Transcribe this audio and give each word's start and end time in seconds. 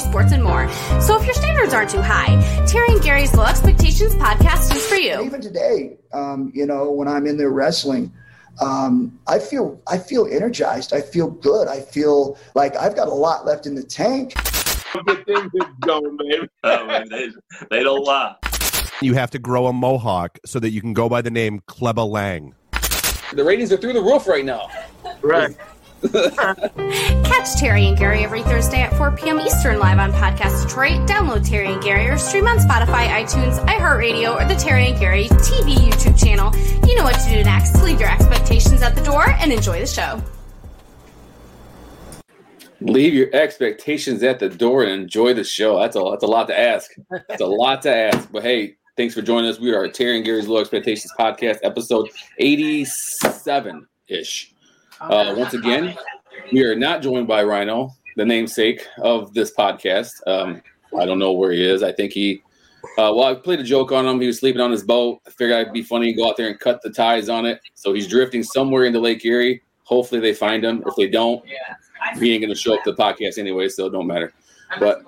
AEW 0.00 0.10
sports 0.10 0.32
and 0.32 0.42
more. 0.42 0.68
So 1.00 1.18
if 1.18 1.24
your 1.24 1.34
standards 1.34 1.74
aren't 1.74 1.90
too 1.90 2.02
high, 2.02 2.40
Terry 2.66 2.88
and 2.88 3.02
Gary's 3.02 3.34
Low 3.34 3.44
Expectations 3.44 4.14
podcast 4.14 4.74
is 4.74 4.86
for 4.86 4.96
you. 4.96 5.22
Even 5.22 5.40
today, 5.40 5.96
um, 6.12 6.50
you 6.54 6.66
know, 6.66 6.90
when 6.90 7.08
I'm 7.08 7.26
in 7.26 7.36
there 7.36 7.50
wrestling, 7.50 8.12
um, 8.60 9.18
I 9.26 9.38
feel 9.38 9.80
I 9.86 9.98
feel 9.98 10.26
energized. 10.30 10.92
I 10.92 11.00
feel 11.00 11.30
good. 11.30 11.68
I 11.68 11.80
feel 11.80 12.36
like 12.54 12.76
I've 12.76 12.96
got 12.96 13.08
a 13.08 13.14
lot 13.14 13.46
left 13.46 13.66
in 13.66 13.74
the 13.74 13.82
tank. 13.82 14.34
Good 15.06 15.24
things 15.24 15.50
going, 15.80 16.16
baby. 16.16 16.48
Oh, 16.64 16.86
man, 16.86 17.08
they, 17.08 17.28
they 17.70 17.82
don't 17.82 18.04
lie. 18.04 18.34
You 19.00 19.14
have 19.14 19.30
to 19.30 19.38
grow 19.38 19.66
a 19.66 19.72
mohawk 19.72 20.38
so 20.44 20.58
that 20.58 20.70
you 20.70 20.80
can 20.80 20.92
go 20.92 21.08
by 21.08 21.22
the 21.22 21.30
name 21.30 21.60
Kleba 21.68 22.06
Lang. 22.06 22.54
The 23.32 23.44
ratings 23.44 23.72
are 23.72 23.76
through 23.76 23.92
the 23.92 24.02
roof 24.02 24.26
right 24.26 24.44
now. 24.44 24.68
Right. 25.22 25.56
Catch 26.12 27.56
Terry 27.58 27.86
and 27.86 27.98
Gary 27.98 28.24
every 28.24 28.42
Thursday 28.42 28.80
at 28.80 28.96
4 28.96 29.12
p.m. 29.16 29.38
Eastern 29.38 29.78
live 29.78 29.98
on 29.98 30.12
Podcast 30.12 30.62
Detroit. 30.62 31.06
Download 31.06 31.46
Terry 31.46 31.72
and 31.72 31.82
Gary 31.82 32.06
or 32.08 32.16
stream 32.16 32.46
on 32.46 32.56
Spotify, 32.56 33.08
iTunes, 33.08 33.62
iHeartRadio, 33.66 34.34
or 34.34 34.48
the 34.48 34.54
Terry 34.54 34.86
and 34.86 34.98
Gary 34.98 35.24
TV 35.24 35.74
YouTube 35.74 36.18
channel. 36.18 36.56
You 36.86 36.96
know 36.96 37.04
what 37.04 37.20
to 37.20 37.30
do 37.30 37.44
next. 37.44 37.82
Leave 37.82 38.00
your 38.00 38.10
expectations 38.10 38.80
at 38.80 38.94
the 38.94 39.02
door 39.02 39.28
and 39.28 39.52
enjoy 39.52 39.80
the 39.80 39.86
show. 39.86 40.22
Leave 42.80 43.12
your 43.12 43.28
expectations 43.34 44.22
at 44.22 44.38
the 44.38 44.48
door 44.48 44.84
and 44.84 45.02
enjoy 45.02 45.34
the 45.34 45.44
show. 45.44 45.78
That's 45.80 45.96
a 45.96 46.02
that's 46.10 46.24
a 46.24 46.26
lot 46.26 46.48
to 46.48 46.58
ask. 46.58 46.90
That's 47.28 47.42
a 47.42 47.46
lot 47.46 47.82
to 47.82 47.94
ask. 47.94 48.32
But 48.32 48.42
hey, 48.42 48.76
thanks 48.96 49.12
for 49.12 49.20
joining 49.20 49.50
us. 49.50 49.60
We 49.60 49.74
are 49.74 49.86
Terry 49.86 50.16
and 50.16 50.24
Gary's 50.24 50.48
Low 50.48 50.60
Expectations 50.60 51.12
podcast, 51.18 51.58
episode 51.62 52.08
eighty-seven 52.38 53.86
ish. 54.08 54.49
Uh, 55.00 55.34
once 55.36 55.54
again, 55.54 55.96
we 56.52 56.62
are 56.62 56.74
not 56.74 57.02
joined 57.02 57.26
by 57.26 57.42
Rhino, 57.42 57.90
the 58.16 58.24
namesake 58.24 58.86
of 58.98 59.32
this 59.32 59.52
podcast. 59.54 60.10
Um, 60.26 60.62
I 60.98 61.06
don't 61.06 61.18
know 61.18 61.32
where 61.32 61.52
he 61.52 61.64
is. 61.64 61.82
I 61.82 61.92
think 61.92 62.12
he. 62.12 62.42
Uh, 62.98 63.12
well, 63.14 63.24
I 63.24 63.34
played 63.34 63.60
a 63.60 63.64
joke 63.64 63.92
on 63.92 64.06
him. 64.06 64.20
He 64.20 64.26
was 64.26 64.38
sleeping 64.38 64.60
on 64.60 64.70
his 64.70 64.82
boat. 64.82 65.20
I 65.26 65.30
figured 65.30 65.60
it'd 65.60 65.72
be 65.72 65.82
funny 65.82 66.12
to 66.12 66.16
go 66.16 66.28
out 66.28 66.36
there 66.36 66.48
and 66.48 66.58
cut 66.58 66.82
the 66.82 66.90
ties 66.90 67.28
on 67.28 67.46
it. 67.46 67.60
So 67.74 67.92
he's 67.92 68.08
drifting 68.08 68.42
somewhere 68.42 68.84
into 68.84 69.00
Lake 69.00 69.24
Erie. 69.24 69.62
Hopefully 69.84 70.20
they 70.20 70.34
find 70.34 70.64
him. 70.64 70.82
If 70.86 70.94
they 70.96 71.08
don't, 71.08 71.44
he 72.18 72.32
ain't 72.32 72.42
going 72.42 72.52
to 72.52 72.54
show 72.54 72.74
up 72.74 72.84
to 72.84 72.92
the 72.92 72.96
podcast 72.96 73.38
anyway, 73.38 73.68
so 73.68 73.86
it 73.86 73.90
don't 73.90 74.06
matter. 74.06 74.32
But 74.78 75.02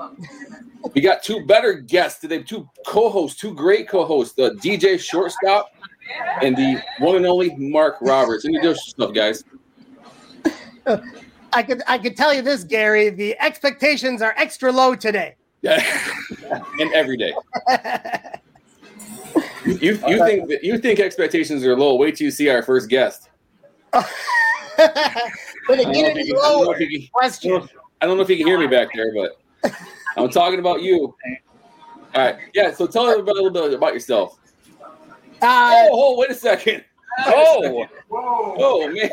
we 0.95 1.01
got 1.01 1.23
two 1.23 1.47
better 1.47 1.75
guests 1.75 2.21
today, 2.21 2.43
two 2.43 2.69
co-hosts, 2.87 3.41
two 3.41 3.55
great 3.55 3.89
co-hosts, 3.89 4.35
the 4.35 4.53
DJ 4.55 4.99
Shortstop 4.99 5.71
and 6.43 6.57
the 6.57 6.83
one 6.99 7.17
and 7.17 7.27
only 7.27 7.55
Mark 7.57 7.97
Roberts. 8.01 8.45
Introduce 8.45 8.79
yourself, 8.89 9.15
guys. 9.15 9.45
I 10.87 11.63
could 11.63 11.83
I 11.87 11.99
could 11.99 12.17
tell 12.17 12.33
you 12.33 12.43
this, 12.43 12.65
Gary. 12.65 13.11
The 13.11 13.39
expectations 13.41 14.23
are 14.23 14.35
extra 14.37 14.73
low 14.73 14.95
today. 14.95 15.37
Yeah, 15.63 15.81
and 16.81 16.93
every 16.93 17.17
day. 17.17 17.33
You, 19.65 19.75
you, 19.75 20.09
you 20.09 20.19
think 20.27 20.49
that 20.49 20.65
you 20.65 20.79
think 20.79 20.99
expectations 20.99 21.65
are 21.65 21.77
low? 21.77 21.95
Wait 21.95 22.17
till 22.17 22.25
you 22.25 22.31
see 22.31 22.49
our 22.49 22.63
first 22.63 22.89
guest. 22.89 23.29
But 25.69 25.79
I 25.79 25.83
don't 25.83 25.93
know 25.93 26.01
again, 26.01 26.17
if 26.17 26.17
it's 26.17 26.29
you 26.29 26.35
can- 26.35 26.43
I 26.45 26.51
don't 26.51 26.65
know 26.65 26.77
you 26.79 27.09
Question. 27.13 27.69
I 28.01 28.07
don't 28.07 28.17
know 28.17 28.23
if 28.23 28.31
you 28.31 28.37
can 28.39 28.47
hear 28.47 28.59
me 28.59 28.67
back 28.67 28.89
there, 28.95 29.13
but 29.15 29.73
I'm 30.17 30.29
talking 30.31 30.59
about 30.59 30.83
you. 30.83 31.15
All 32.15 32.25
right, 32.25 32.37
yeah. 32.55 32.73
So 32.75 32.87
tell 32.89 33.07
everybody 33.07 33.39
a 33.39 33.43
little 33.43 33.69
bit 33.69 33.75
about 33.75 33.95
yourself. 33.95 34.39
Uh, 35.41 35.85
Oh, 35.85 35.89
oh 35.93 36.19
wait 36.19 36.31
a 36.31 36.35
second. 36.35 36.85
Oh, 37.21 37.87
Oh 38.11 38.89
man, 38.89 39.11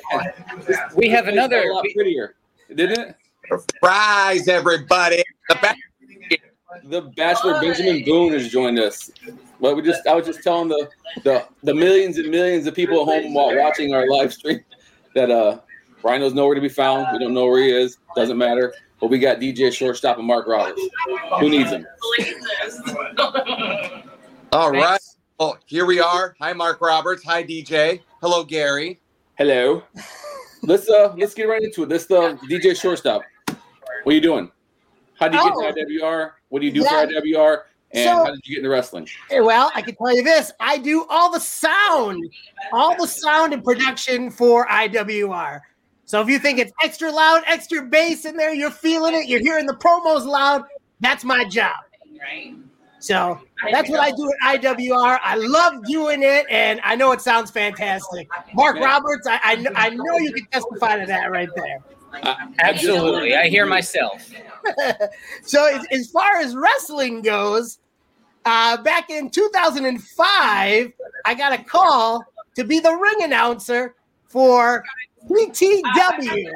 we 0.95 1.09
have 1.09 1.27
It's 1.27 1.33
another. 1.33 1.69
a 1.69 1.73
lot 1.73 1.85
prettier, 1.93 2.35
didn't 2.73 2.99
it? 2.99 3.15
Surprise, 3.49 4.47
everybody. 4.47 5.23
The 5.49 5.55
back. 5.55 5.77
The 6.85 7.01
Bachelor 7.01 7.59
Benjamin 7.59 8.03
Boone 8.05 8.33
has 8.33 8.49
joined 8.49 8.79
us. 8.79 9.09
Well, 9.59 9.75
we 9.75 9.81
just 9.81 10.05
I 10.07 10.13
was 10.13 10.25
just 10.25 10.43
telling 10.43 10.69
the 10.69 10.89
the, 11.23 11.45
the 11.63 11.73
millions 11.73 12.17
and 12.19 12.29
millions 12.29 12.67
of 12.67 12.75
people 12.75 13.01
at 13.01 13.05
home 13.23 13.33
while 13.33 13.55
watching 13.57 13.93
our 13.93 14.07
live 14.07 14.31
stream 14.33 14.59
that 15.15 15.29
uh 15.31 15.59
Rhino's 16.03 16.33
nowhere 16.33 16.55
to 16.55 16.61
be 16.61 16.69
found. 16.69 17.07
We 17.11 17.19
don't 17.19 17.33
know 17.33 17.47
where 17.47 17.61
he 17.63 17.71
is. 17.71 17.97
Doesn't 18.15 18.37
matter. 18.37 18.73
But 19.01 19.09
we 19.09 19.17
got 19.19 19.39
DJ 19.39 19.73
Shortstop 19.73 20.17
and 20.17 20.27
Mark 20.27 20.47
Roberts. 20.47 20.81
Who 21.39 21.49
needs 21.49 21.71
him? 21.71 21.85
All 24.51 24.71
right. 24.71 24.99
Well, 25.39 25.57
here 25.67 25.85
we 25.85 26.01
are. 26.01 26.35
Hi, 26.41 26.51
Mark 26.51 26.81
Roberts. 26.81 27.23
Hi, 27.23 27.41
DJ. 27.45 28.01
Hello, 28.21 28.43
Gary. 28.43 28.99
Hello. 29.37 29.81
Let's 30.63 30.89
uh 30.89 31.13
let's 31.17 31.33
get 31.33 31.43
right 31.47 31.61
into 31.61 31.83
it. 31.83 31.89
This 31.89 32.07
the 32.07 32.37
DJ 32.49 32.75
Shortstop. 32.77 33.21
What 33.47 33.57
are 34.05 34.11
you 34.11 34.19
doing? 34.19 34.51
How 35.17 35.29
did 35.29 35.35
you 35.39 35.49
Oh. 35.55 35.61
get 35.61 35.75
to 35.75 35.81
IWR? 35.85 36.31
What 36.49 36.59
do 36.59 36.65
you 36.65 36.73
do 36.73 36.81
Yeah. 36.81 36.89
for 36.89 36.95
IWR? 37.07 37.63
And 37.91 38.03
So- 38.03 38.15
how 38.25 38.31
did 38.31 38.41
you 38.43 38.55
get 38.55 38.57
into 38.65 38.69
wrestling? 38.69 39.07
well, 39.31 39.71
I 39.73 39.81
can 39.81 39.95
tell 39.95 40.13
you 40.13 40.23
this: 40.23 40.51
I 40.59 40.77
do 40.77 41.05
all 41.09 41.31
the 41.31 41.39
sound, 41.39 42.21
all 42.73 42.97
the 42.97 43.07
sound 43.07 43.53
and 43.53 43.63
production 43.63 44.29
for 44.31 44.67
IWR. 44.69 45.61
So 46.03 46.19
if 46.19 46.27
you 46.27 46.37
think 46.39 46.59
it's 46.59 46.73
extra 46.83 47.09
loud, 47.09 47.43
extra 47.47 47.81
bass 47.81 48.25
in 48.25 48.35
there, 48.35 48.53
you're 48.53 48.71
feeling 48.71 49.15
it. 49.15 49.27
You're 49.27 49.39
hearing 49.39 49.67
the 49.67 49.75
promos 49.75 50.25
loud. 50.25 50.65
That's 50.99 51.23
my 51.23 51.45
job. 51.45 51.77
So 52.99 53.39
that's 53.71 53.89
what 53.89 53.99
I 53.99 54.11
do 54.11 54.31
at 54.43 54.61
IWR. 54.61 55.19
I 55.23 55.35
love 55.35 55.85
doing 55.85 56.23
it, 56.23 56.45
and 56.49 56.81
I 56.83 56.95
know 56.95 57.11
it 57.11 57.21
sounds 57.21 57.49
fantastic. 57.49 58.29
Mark 58.53 58.77
Roberts, 58.77 59.25
I, 59.27 59.39
I, 59.43 59.65
I 59.75 59.89
know 59.89 60.17
you 60.17 60.33
can 60.33 60.45
testify 60.47 60.99
to 60.99 61.05
that 61.05 61.31
right 61.31 61.49
there. 61.55 61.79
Absolutely, 62.59 63.35
I 63.35 63.47
hear 63.47 63.65
myself. 63.65 64.29
so 65.43 65.65
as, 65.65 65.85
as 65.91 66.09
far 66.09 66.37
as 66.37 66.55
wrestling 66.55 67.21
goes, 67.21 67.79
uh, 68.45 68.81
back 68.81 69.09
in 69.09 69.29
2005, 69.29 70.93
I 71.25 71.33
got 71.35 71.53
a 71.53 71.63
call 71.63 72.23
to 72.55 72.63
be 72.63 72.79
the 72.79 72.91
ring 72.91 73.23
announcer 73.23 73.95
for 74.27 74.83
PTW. 75.29 76.51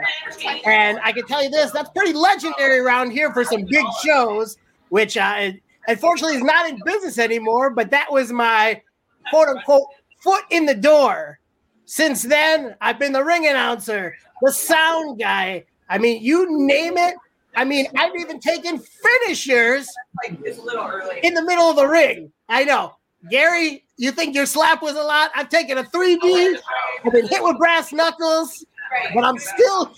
And 0.65 0.99
I 1.03 1.11
can 1.11 1.25
tell 1.27 1.43
you 1.43 1.49
this, 1.49 1.71
that's 1.71 1.89
pretty 1.91 2.13
legendary 2.13 2.79
around 2.79 3.11
here 3.11 3.31
for 3.33 3.43
some 3.43 3.63
big 3.65 3.85
shows, 4.03 4.57
which 4.89 5.17
uh, 5.17 5.51
unfortunately 5.87 6.37
he's 6.37 6.45
not 6.45 6.69
in 6.69 6.79
business 6.85 7.17
anymore, 7.17 7.69
but 7.69 7.91
that 7.91 8.11
was 8.11 8.31
my 8.31 8.81
quote 9.29 9.49
unquote 9.49 9.87
foot 10.21 10.43
in 10.49 10.65
the 10.65 10.75
door. 10.75 11.39
Since 11.85 12.23
then, 12.23 12.75
I've 12.81 12.97
been 12.97 13.11
the 13.11 13.23
ring 13.23 13.45
announcer, 13.45 14.15
the 14.41 14.51
sound 14.51 15.19
guy. 15.19 15.65
I 15.89 15.97
mean, 15.97 16.23
you 16.23 16.47
name 16.65 16.97
it. 16.97 17.15
I 17.55 17.65
mean, 17.65 17.87
I've 17.95 18.15
even 18.15 18.39
taken 18.39 18.79
finishers 18.79 19.87
in 21.23 21.33
the 21.33 21.43
middle 21.43 21.69
of 21.69 21.75
the 21.75 21.87
ring. 21.87 22.31
I 22.49 22.63
know. 22.63 22.95
Gary, 23.29 23.83
you 23.97 24.11
think 24.11 24.35
your 24.35 24.45
slap 24.45 24.81
was 24.81 24.95
a 24.95 25.03
lot? 25.03 25.31
I've 25.35 25.49
taken 25.49 25.77
a 25.77 25.83
3D. 25.83 26.57
I've 27.05 27.13
been 27.13 27.27
hit 27.27 27.43
with 27.43 27.57
brass 27.57 27.93
knuckles, 27.93 28.65
but 29.13 29.23
I'm 29.23 29.37
still 29.37 29.93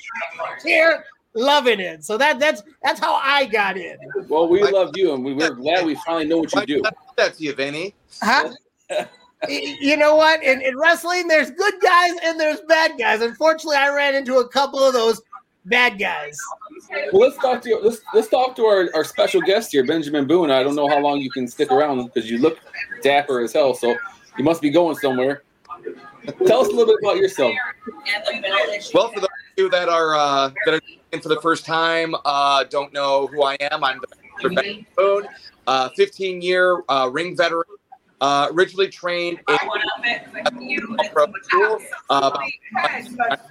here 0.63 1.05
loving 1.35 1.79
it. 1.79 2.03
So 2.03 2.17
that 2.17 2.39
that's 2.39 2.63
that's 2.81 2.99
how 2.99 3.15
I 3.15 3.45
got 3.45 3.77
in. 3.77 3.97
Well, 4.27 4.47
we 4.47 4.63
love 4.63 4.91
you, 4.95 5.13
and 5.13 5.23
we, 5.23 5.33
we're 5.33 5.51
glad 5.51 5.85
we 5.85 5.95
finally 6.05 6.25
know 6.25 6.37
what 6.37 6.53
you 6.53 6.65
do. 6.65 6.75
did 6.75 6.85
I 6.85 6.89
do 6.89 6.95
that 7.17 7.33
to 7.35 7.43
you, 7.43 7.53
Vinny? 7.53 7.93
Huh? 8.21 8.53
You 9.47 9.97
know 9.97 10.15
what? 10.15 10.41
In, 10.43 10.61
in 10.61 10.77
wrestling, 10.77 11.27
there's 11.27 11.51
good 11.51 11.73
guys 11.81 12.13
and 12.23 12.39
there's 12.39 12.61
bad 12.61 12.97
guys. 12.97 13.21
Unfortunately, 13.21 13.75
I 13.75 13.93
ran 13.93 14.15
into 14.15 14.37
a 14.37 14.47
couple 14.47 14.79
of 14.79 14.93
those 14.93 15.21
bad 15.65 15.99
guys. 15.99 16.37
Well, 17.11 17.29
let's 17.29 17.37
talk 17.37 17.61
to 17.63 17.69
you. 17.69 17.79
Let's 17.83 18.01
let's 18.13 18.27
talk 18.29 18.55
to 18.55 18.65
our, 18.65 18.89
our 18.95 19.03
special 19.03 19.41
guest 19.41 19.71
here, 19.71 19.85
Benjamin 19.85 20.25
Boone. 20.25 20.51
I 20.51 20.63
don't 20.63 20.75
know 20.75 20.87
how 20.87 20.99
long 20.99 21.19
you 21.19 21.29
can 21.29 21.47
stick 21.47 21.71
around 21.71 22.05
because 22.05 22.29
you 22.29 22.39
look 22.39 22.59
dapper 23.03 23.41
as 23.41 23.53
hell. 23.53 23.73
So 23.73 23.95
you 24.37 24.43
must 24.43 24.61
be 24.61 24.69
going 24.69 24.95
somewhere. 24.95 25.43
Tell 26.47 26.61
us 26.61 26.67
a 26.67 26.71
little 26.71 26.87
bit 26.87 26.97
about 27.03 27.17
yourself. 27.17 27.53
Well, 28.93 29.09
for 29.09 29.19
those 29.19 29.23
of 29.23 29.57
you 29.57 29.69
that 29.69 29.89
are 29.89 30.15
uh, 30.15 30.49
that 30.65 30.73
are 30.73 30.77
in 30.77 30.81
for 31.21 31.29
the 31.29 31.41
first 31.41 31.65
time, 31.65 32.15
uh, 32.25 32.63
don't 32.65 32.93
know 32.93 33.27
who 33.27 33.43
I 33.43 33.57
am. 33.71 33.83
I'm 33.83 33.99
the 33.99 34.07
Boone, 34.97 35.27
uh, 35.67 35.89
15 35.95 36.41
year 36.41 36.83
uh, 36.89 37.09
ring 37.11 37.35
veteran. 37.35 37.63
Uh, 38.21 38.47
originally 38.51 38.87
trained 38.87 39.39
in 39.49 39.57
pro 41.11 41.25
school 41.43 41.79
by 42.07 42.49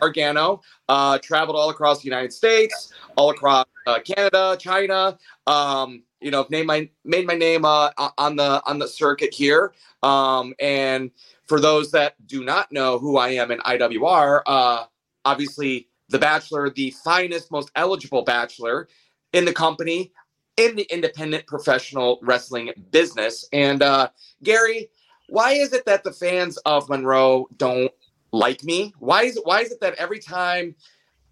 Gargano. 0.01 0.63
Uh, 0.89 1.19
traveled 1.19 1.57
all 1.57 1.69
across 1.69 2.01
the 2.01 2.07
United 2.07 2.33
States, 2.33 2.93
all 3.17 3.31
across 3.31 3.67
uh, 3.87 3.99
Canada, 4.01 4.57
China. 4.59 5.19
Um, 5.47 6.03
you 6.21 6.31
know, 6.31 6.47
made 6.49 6.67
my 6.67 6.89
made 7.05 7.27
my 7.27 7.35
name 7.35 7.67
uh, 7.67 7.91
on 8.17 8.37
the 8.37 8.63
on 8.65 8.79
the 8.79 8.89
circuit 8.89 9.35
here. 9.35 9.75
Um, 10.03 10.55
and 10.59 11.11
for 11.47 11.61
those 11.61 11.91
that 11.91 12.15
do 12.27 12.43
not 12.43 12.73
know 12.73 12.99
who 12.99 13.19
I 13.19 13.29
am 13.31 13.51
in 13.51 13.59
IWR, 13.61 14.41
uh, 14.47 14.85
obviously 15.27 15.89
the 16.09 16.19
Bachelor, 16.19 16.71
the 16.71 16.95
finest, 17.05 17.51
most 17.51 17.71
eligible 17.77 18.23
Bachelor 18.23 18.89
in 19.33 19.45
the 19.45 19.53
company, 19.53 20.13
in 20.57 20.77
the 20.77 20.87
independent 20.91 21.47
professional 21.47 22.19
wrestling 22.23 22.71
business. 22.91 23.47
And 23.53 23.83
uh, 23.83 24.09
Gary, 24.43 24.91
why 25.29 25.53
is 25.53 25.73
it 25.73 25.85
that 25.87 26.05
the 26.05 26.13
fans 26.13 26.57
of 26.59 26.89
Monroe 26.89 27.49
don't 27.57 27.91
like 28.33 28.63
me? 28.63 28.93
Why 28.99 29.25
is 29.25 29.37
it? 29.37 29.47
Why 29.47 29.61
is 29.61 29.73
it 29.73 29.81
that 29.81 29.95
every 29.95 30.19
time 30.19 30.75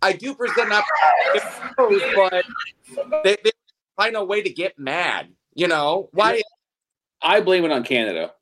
I 0.01 0.13
do 0.13 0.35
present 0.35 0.73
opportunities, 0.73 2.13
but 3.11 3.23
they, 3.25 3.37
they 3.45 3.53
find 3.97 4.17
a 4.17 4.25
way 4.25 4.43
to 4.43 4.51
get 4.51 4.79
mad. 4.79 5.29
You 5.55 5.69
know 5.69 6.09
why? 6.13 6.43
I 7.21 7.41
blame 7.41 7.65
it 7.65 7.71
on 7.71 7.85
Canada. 7.85 8.33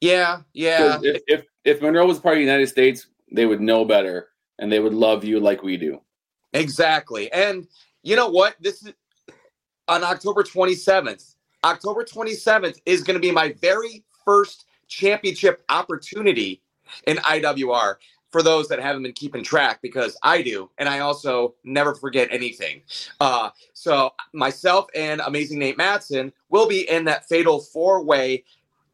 Yeah, 0.00 0.40
yeah. 0.52 0.98
If, 1.02 1.22
if 1.26 1.44
if 1.64 1.82
Monroe 1.82 2.06
was 2.06 2.18
part 2.18 2.34
of 2.34 2.38
the 2.38 2.44
United 2.44 2.68
States, 2.68 3.06
they 3.30 3.46
would 3.46 3.60
know 3.60 3.84
better 3.84 4.30
and 4.60 4.70
they 4.70 4.78
would 4.78 4.94
love 4.94 5.24
you 5.24 5.40
like 5.40 5.62
we 5.62 5.76
do. 5.76 6.00
Exactly. 6.52 7.32
And 7.32 7.66
you 8.02 8.14
know 8.14 8.28
what? 8.28 8.54
This 8.60 8.82
is 8.84 8.92
on 9.88 10.04
October 10.04 10.44
27th. 10.44 11.34
October 11.64 12.04
27th 12.04 12.80
is 12.86 13.02
going 13.02 13.14
to 13.14 13.20
be 13.20 13.32
my 13.32 13.52
very 13.60 14.04
first 14.24 14.66
championship 14.86 15.64
opportunity 15.68 16.62
in 17.06 17.16
IWR 17.18 17.96
for 18.30 18.42
those 18.42 18.68
that 18.68 18.80
haven't 18.80 19.02
been 19.02 19.12
keeping 19.12 19.42
track 19.42 19.80
because 19.82 20.16
I 20.22 20.42
do. 20.42 20.70
And 20.78 20.88
I 20.88 21.00
also 21.00 21.54
never 21.64 21.94
forget 21.94 22.28
anything. 22.30 22.82
Uh, 23.20 23.50
so 23.72 24.12
myself 24.32 24.86
and 24.94 25.20
Amazing 25.20 25.58
Nate 25.58 25.76
Matson 25.76 26.32
will 26.48 26.68
be 26.68 26.88
in 26.88 27.04
that 27.06 27.28
fatal 27.28 27.60
four 27.60 28.04
way 28.04 28.44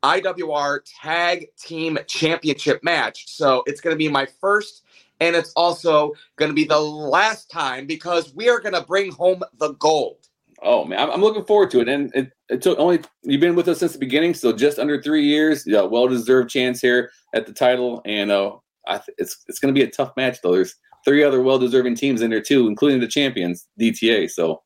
IWR 0.03 0.81
Tag 1.01 1.49
Team 1.59 1.99
Championship 2.07 2.83
match. 2.83 3.29
So 3.29 3.63
it's 3.67 3.81
going 3.81 3.95
to 3.95 3.99
be 3.99 4.09
my 4.09 4.27
first, 4.41 4.85
and 5.21 5.37
it's 5.37 5.53
also 5.55 6.13
going 6.37 6.51
to 6.51 6.55
be 6.55 6.65
the 6.65 6.81
last 6.81 7.51
time 7.51 7.87
because 7.87 8.35
we 8.35 8.49
are 8.49 8.61
going 8.61 8.75
to 8.75 8.83
bring 8.83 9.11
home 9.13 9.43
the 9.59 9.73
gold. 9.75 10.19
Oh 10.63 10.85
man, 10.85 10.99
I'm, 10.99 11.11
I'm 11.11 11.21
looking 11.21 11.45
forward 11.45 11.71
to 11.73 11.81
it. 11.81 11.89
And 11.89 12.15
it, 12.15 12.33
it 12.49 12.63
took 12.63 12.79
only 12.79 13.01
you've 13.23 13.41
been 13.41 13.55
with 13.55 13.69
us 13.69 13.79
since 13.79 13.93
the 13.93 13.99
beginning, 13.99 14.35
so 14.35 14.53
just 14.53 14.79
under 14.79 15.01
three 15.01 15.25
years. 15.25 15.65
Yeah, 15.67 15.83
well 15.83 16.09
deserved 16.09 16.51
chance 16.51 16.81
here 16.81 17.11
at 17.35 17.47
the 17.47 17.53
title, 17.53 18.03
and 18.05 18.31
uh, 18.31 18.53
I 18.87 18.99
th- 18.99 19.17
it's 19.19 19.45
it's 19.49 19.59
going 19.59 19.75
to 19.75 19.79
be 19.79 19.87
a 19.87 19.91
tough 19.91 20.13
match 20.17 20.39
though. 20.43 20.53
There's 20.53 20.75
three 21.05 21.23
other 21.23 21.43
well 21.43 21.59
deserving 21.59 21.97
teams 21.97 22.23
in 22.23 22.31
there 22.31 22.41
too, 22.41 22.69
including 22.69 23.01
the 23.01 23.07
champions 23.07 23.69
DTA. 23.79 24.31
So 24.31 24.63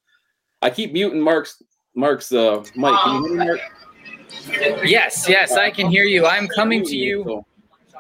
I 0.62 0.70
keep 0.70 0.92
muting 0.92 1.20
Mark's 1.20 1.60
Mark's 1.96 2.32
uh, 2.32 2.64
mic. 2.76 2.94
Can 2.94 3.22
you 3.24 3.28
hear 3.28 3.36
me, 3.38 3.46
Mark? 3.46 3.60
Yes, 4.84 5.28
yes, 5.28 5.52
I 5.52 5.70
can 5.70 5.88
hear 5.88 6.04
you. 6.04 6.24
I'm 6.24 6.46
coming 6.48 6.84
to 6.84 6.96
you. 6.96 7.44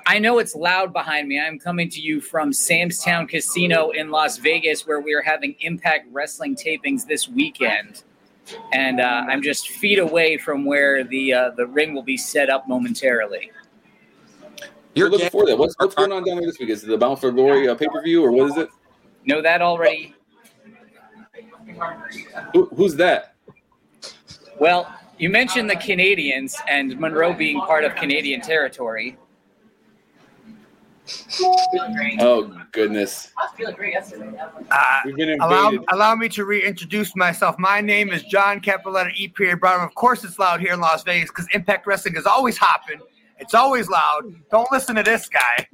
So- 0.00 0.12
I 0.12 0.18
know 0.18 0.38
it's 0.38 0.54
loud 0.54 0.92
behind 0.92 1.28
me. 1.28 1.40
I'm 1.40 1.58
coming 1.58 1.88
to 1.90 2.00
you 2.00 2.20
from 2.20 2.52
Sam's 2.52 3.02
Town 3.02 3.26
Casino 3.26 3.90
in 3.90 4.10
Las 4.10 4.38
Vegas, 4.38 4.86
where 4.86 5.00
we 5.00 5.14
are 5.14 5.22
having 5.22 5.54
Impact 5.60 6.08
Wrestling 6.12 6.56
tapings 6.56 7.06
this 7.06 7.28
weekend. 7.28 8.02
And 8.72 9.00
uh, 9.00 9.24
I'm 9.28 9.42
just 9.42 9.68
feet 9.68 9.98
away 9.98 10.36
from 10.36 10.64
where 10.64 11.04
the 11.04 11.32
uh, 11.32 11.50
the 11.50 11.66
ring 11.66 11.94
will 11.94 12.02
be 12.02 12.16
set 12.16 12.50
up 12.50 12.66
momentarily. 12.66 13.52
You're 14.94 15.06
You're 15.06 15.10
looking 15.10 15.30
for 15.30 15.46
that. 15.46 15.56
What's 15.56 15.74
what's 15.78 15.94
going 15.94 16.10
on 16.10 16.24
down 16.24 16.38
there 16.38 16.46
this 16.46 16.58
week? 16.58 16.70
Is 16.70 16.82
it 16.82 16.88
the 16.88 16.98
Bound 16.98 17.20
for 17.20 17.30
Glory 17.30 17.68
uh, 17.68 17.76
pay 17.76 17.86
per 17.86 18.02
view 18.02 18.24
or 18.24 18.32
what 18.32 18.50
is 18.50 18.56
it? 18.56 18.68
Know 19.24 19.40
that 19.42 19.62
already? 19.62 20.14
Who, 22.52 22.66
who's 22.74 22.96
that? 22.96 23.34
Well, 24.58 24.92
you 25.18 25.30
mentioned 25.30 25.70
the 25.70 25.76
Canadians 25.76 26.56
and 26.66 26.98
Monroe 26.98 27.32
being 27.32 27.60
part 27.60 27.84
of 27.84 27.94
Canadian 27.94 28.40
territory. 28.40 29.16
Oh 32.20 32.52
goodness, 32.72 33.32
Uh, 34.70 35.00
we've 35.04 35.16
been 35.16 35.40
allow, 35.40 35.70
allow 35.92 36.14
me 36.14 36.28
to 36.30 36.44
reintroduce 36.44 37.16
myself. 37.16 37.58
My 37.58 37.80
name 37.80 38.10
is 38.10 38.22
John 38.24 38.60
Capoletta 38.60 39.12
E. 39.16 39.28
Period 39.28 39.60
Brown. 39.60 39.80
Of 39.82 39.94
course, 39.94 40.24
it's 40.24 40.38
loud 40.38 40.60
here 40.60 40.72
in 40.72 40.80
Las 40.80 41.02
Vegas 41.02 41.30
because 41.30 41.46
Impact 41.54 41.86
Wrestling 41.86 42.16
is 42.16 42.26
always 42.26 42.56
hopping. 42.58 43.00
It's 43.38 43.54
always 43.54 43.88
loud. 43.88 44.22
Don't 44.50 44.70
listen 44.70 44.96
to 44.96 45.02
this 45.02 45.28
guy. 45.28 45.68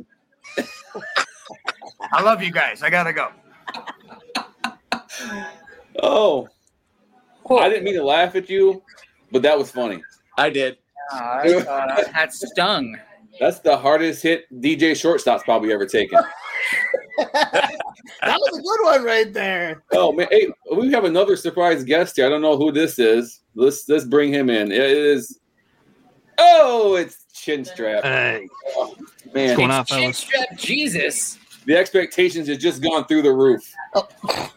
I 2.13 2.23
love 2.23 2.43
you 2.43 2.51
guys. 2.53 2.83
I 2.83 2.91
gotta 2.91 3.13
go. 3.13 3.29
Oh, 6.03 6.49
I 7.51 7.69
didn't 7.69 7.85
mean 7.85 7.95
to 7.95 8.05
laugh 8.05 8.37
at 8.37 8.49
you, 8.49 8.83
but 9.33 9.43
that 9.43 9.59
was 9.59 9.71
funny. 9.71 10.03
I 10.39 10.51
did. 10.51 10.79
Uh, 11.13 11.43
that 12.13 12.33
stung. 12.33 12.97
That's 13.41 13.61
the 13.61 13.77
hardest 13.77 14.23
hit 14.23 14.45
DJ 14.61 14.93
shortstop's 14.97 15.43
probably 15.45 15.73
ever 15.73 15.87
taken. 15.87 16.19
That 18.23 18.39
was 18.39 18.59
a 18.59 18.63
good 18.63 18.85
one 18.85 19.05
right 19.05 19.33
there. 19.33 19.83
Oh 19.93 20.13
man, 20.13 20.29
hey, 20.31 20.49
we 20.77 20.91
have 20.93 21.05
another 21.05 21.35
surprise 21.37 21.83
guest 21.83 22.17
here. 22.17 22.27
I 22.27 22.29
don't 22.29 22.43
know 22.43 22.57
who 22.57 22.71
this 22.73 22.99
is. 22.99 23.41
Let's 23.55 23.89
let's 23.89 24.05
bring 24.05 24.33
him 24.33 24.49
in. 24.51 24.71
It 24.71 24.81
is. 24.81 25.41
Oh, 26.39 26.95
it's 26.97 27.25
Chinstrap. 27.35 28.03
Hey, 28.03 28.47
oh, 28.77 28.95
Man, 29.35 29.49
what's 29.49 29.57
going 29.57 29.71
on, 29.71 29.81
It's 29.81 29.91
fellas? 29.91 30.25
Chinstrap 30.25 30.59
Jesus. 30.59 31.39
the 31.65 31.77
expectations 31.77 32.49
have 32.49 32.59
just 32.59 32.83
gone 32.83 33.07
through 33.07 33.23
the 33.23 33.33
roof. 33.33 33.63
Oh. 33.95 34.53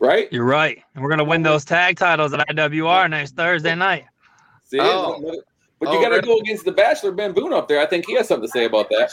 Right? 0.00 0.32
You're 0.32 0.44
right. 0.44 0.82
And 0.94 1.02
we're 1.02 1.10
gonna 1.10 1.24
win 1.24 1.42
those 1.42 1.64
tag 1.64 1.96
titles 1.98 2.32
at 2.32 2.46
IWR 2.48 3.08
next 3.10 3.36
Thursday 3.36 3.74
night. 3.74 4.04
See, 4.64 4.78
Oh. 4.80 5.40
But 5.80 5.92
you 5.92 5.98
Oh, 5.98 6.02
got 6.02 6.08
to 6.08 6.14
really? 6.16 6.26
go 6.26 6.38
against 6.38 6.64
the 6.64 6.72
Bachelor 6.72 7.12
Ben 7.12 7.32
Boone 7.32 7.52
up 7.52 7.68
there. 7.68 7.80
I 7.80 7.86
think 7.86 8.06
he 8.06 8.14
has 8.14 8.28
something 8.28 8.46
to 8.48 8.52
say 8.52 8.64
about 8.64 8.88
that. 8.90 9.10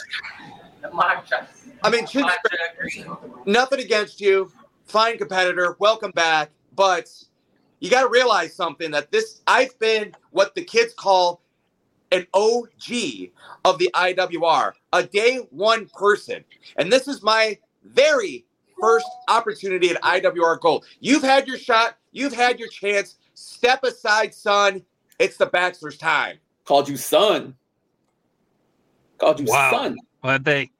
I 1.82 1.90
mean, 1.90 2.06
nothing 3.46 3.80
against 3.80 4.20
you. 4.20 4.50
Fine 4.86 5.18
competitor. 5.18 5.76
Welcome 5.78 6.10
back. 6.12 6.50
But 6.74 7.10
you 7.80 7.90
got 7.90 8.02
to 8.02 8.08
realize 8.08 8.54
something 8.54 8.90
that 8.92 9.10
this, 9.12 9.42
I've 9.46 9.78
been 9.78 10.12
what 10.30 10.54
the 10.54 10.64
kids 10.64 10.94
call 10.94 11.42
an 12.12 12.26
OG 12.34 13.30
of 13.64 13.78
the 13.78 13.90
IWR, 13.94 14.72
a 14.92 15.02
day 15.02 15.38
one 15.50 15.88
person. 15.88 16.44
And 16.76 16.92
this 16.92 17.08
is 17.08 17.22
my 17.22 17.58
very 17.84 18.44
first 18.80 19.06
opportunity 19.28 19.90
at 19.90 20.00
IWR 20.02 20.60
Gold. 20.60 20.84
You've 21.00 21.22
had 21.22 21.48
your 21.48 21.58
shot, 21.58 21.96
you've 22.12 22.34
had 22.34 22.58
your 22.58 22.68
chance. 22.68 23.16
Step 23.34 23.84
aside, 23.84 24.34
son. 24.34 24.82
It's 25.18 25.36
the 25.36 25.46
Bachelor's 25.46 25.96
time. 25.98 26.38
Called 26.66 26.88
you 26.88 26.96
son. 26.96 27.54
Called 29.18 29.40
you 29.40 29.46
Wow. 29.46 29.70
son. 29.70 29.96
But 30.20 30.44
they 30.44 30.70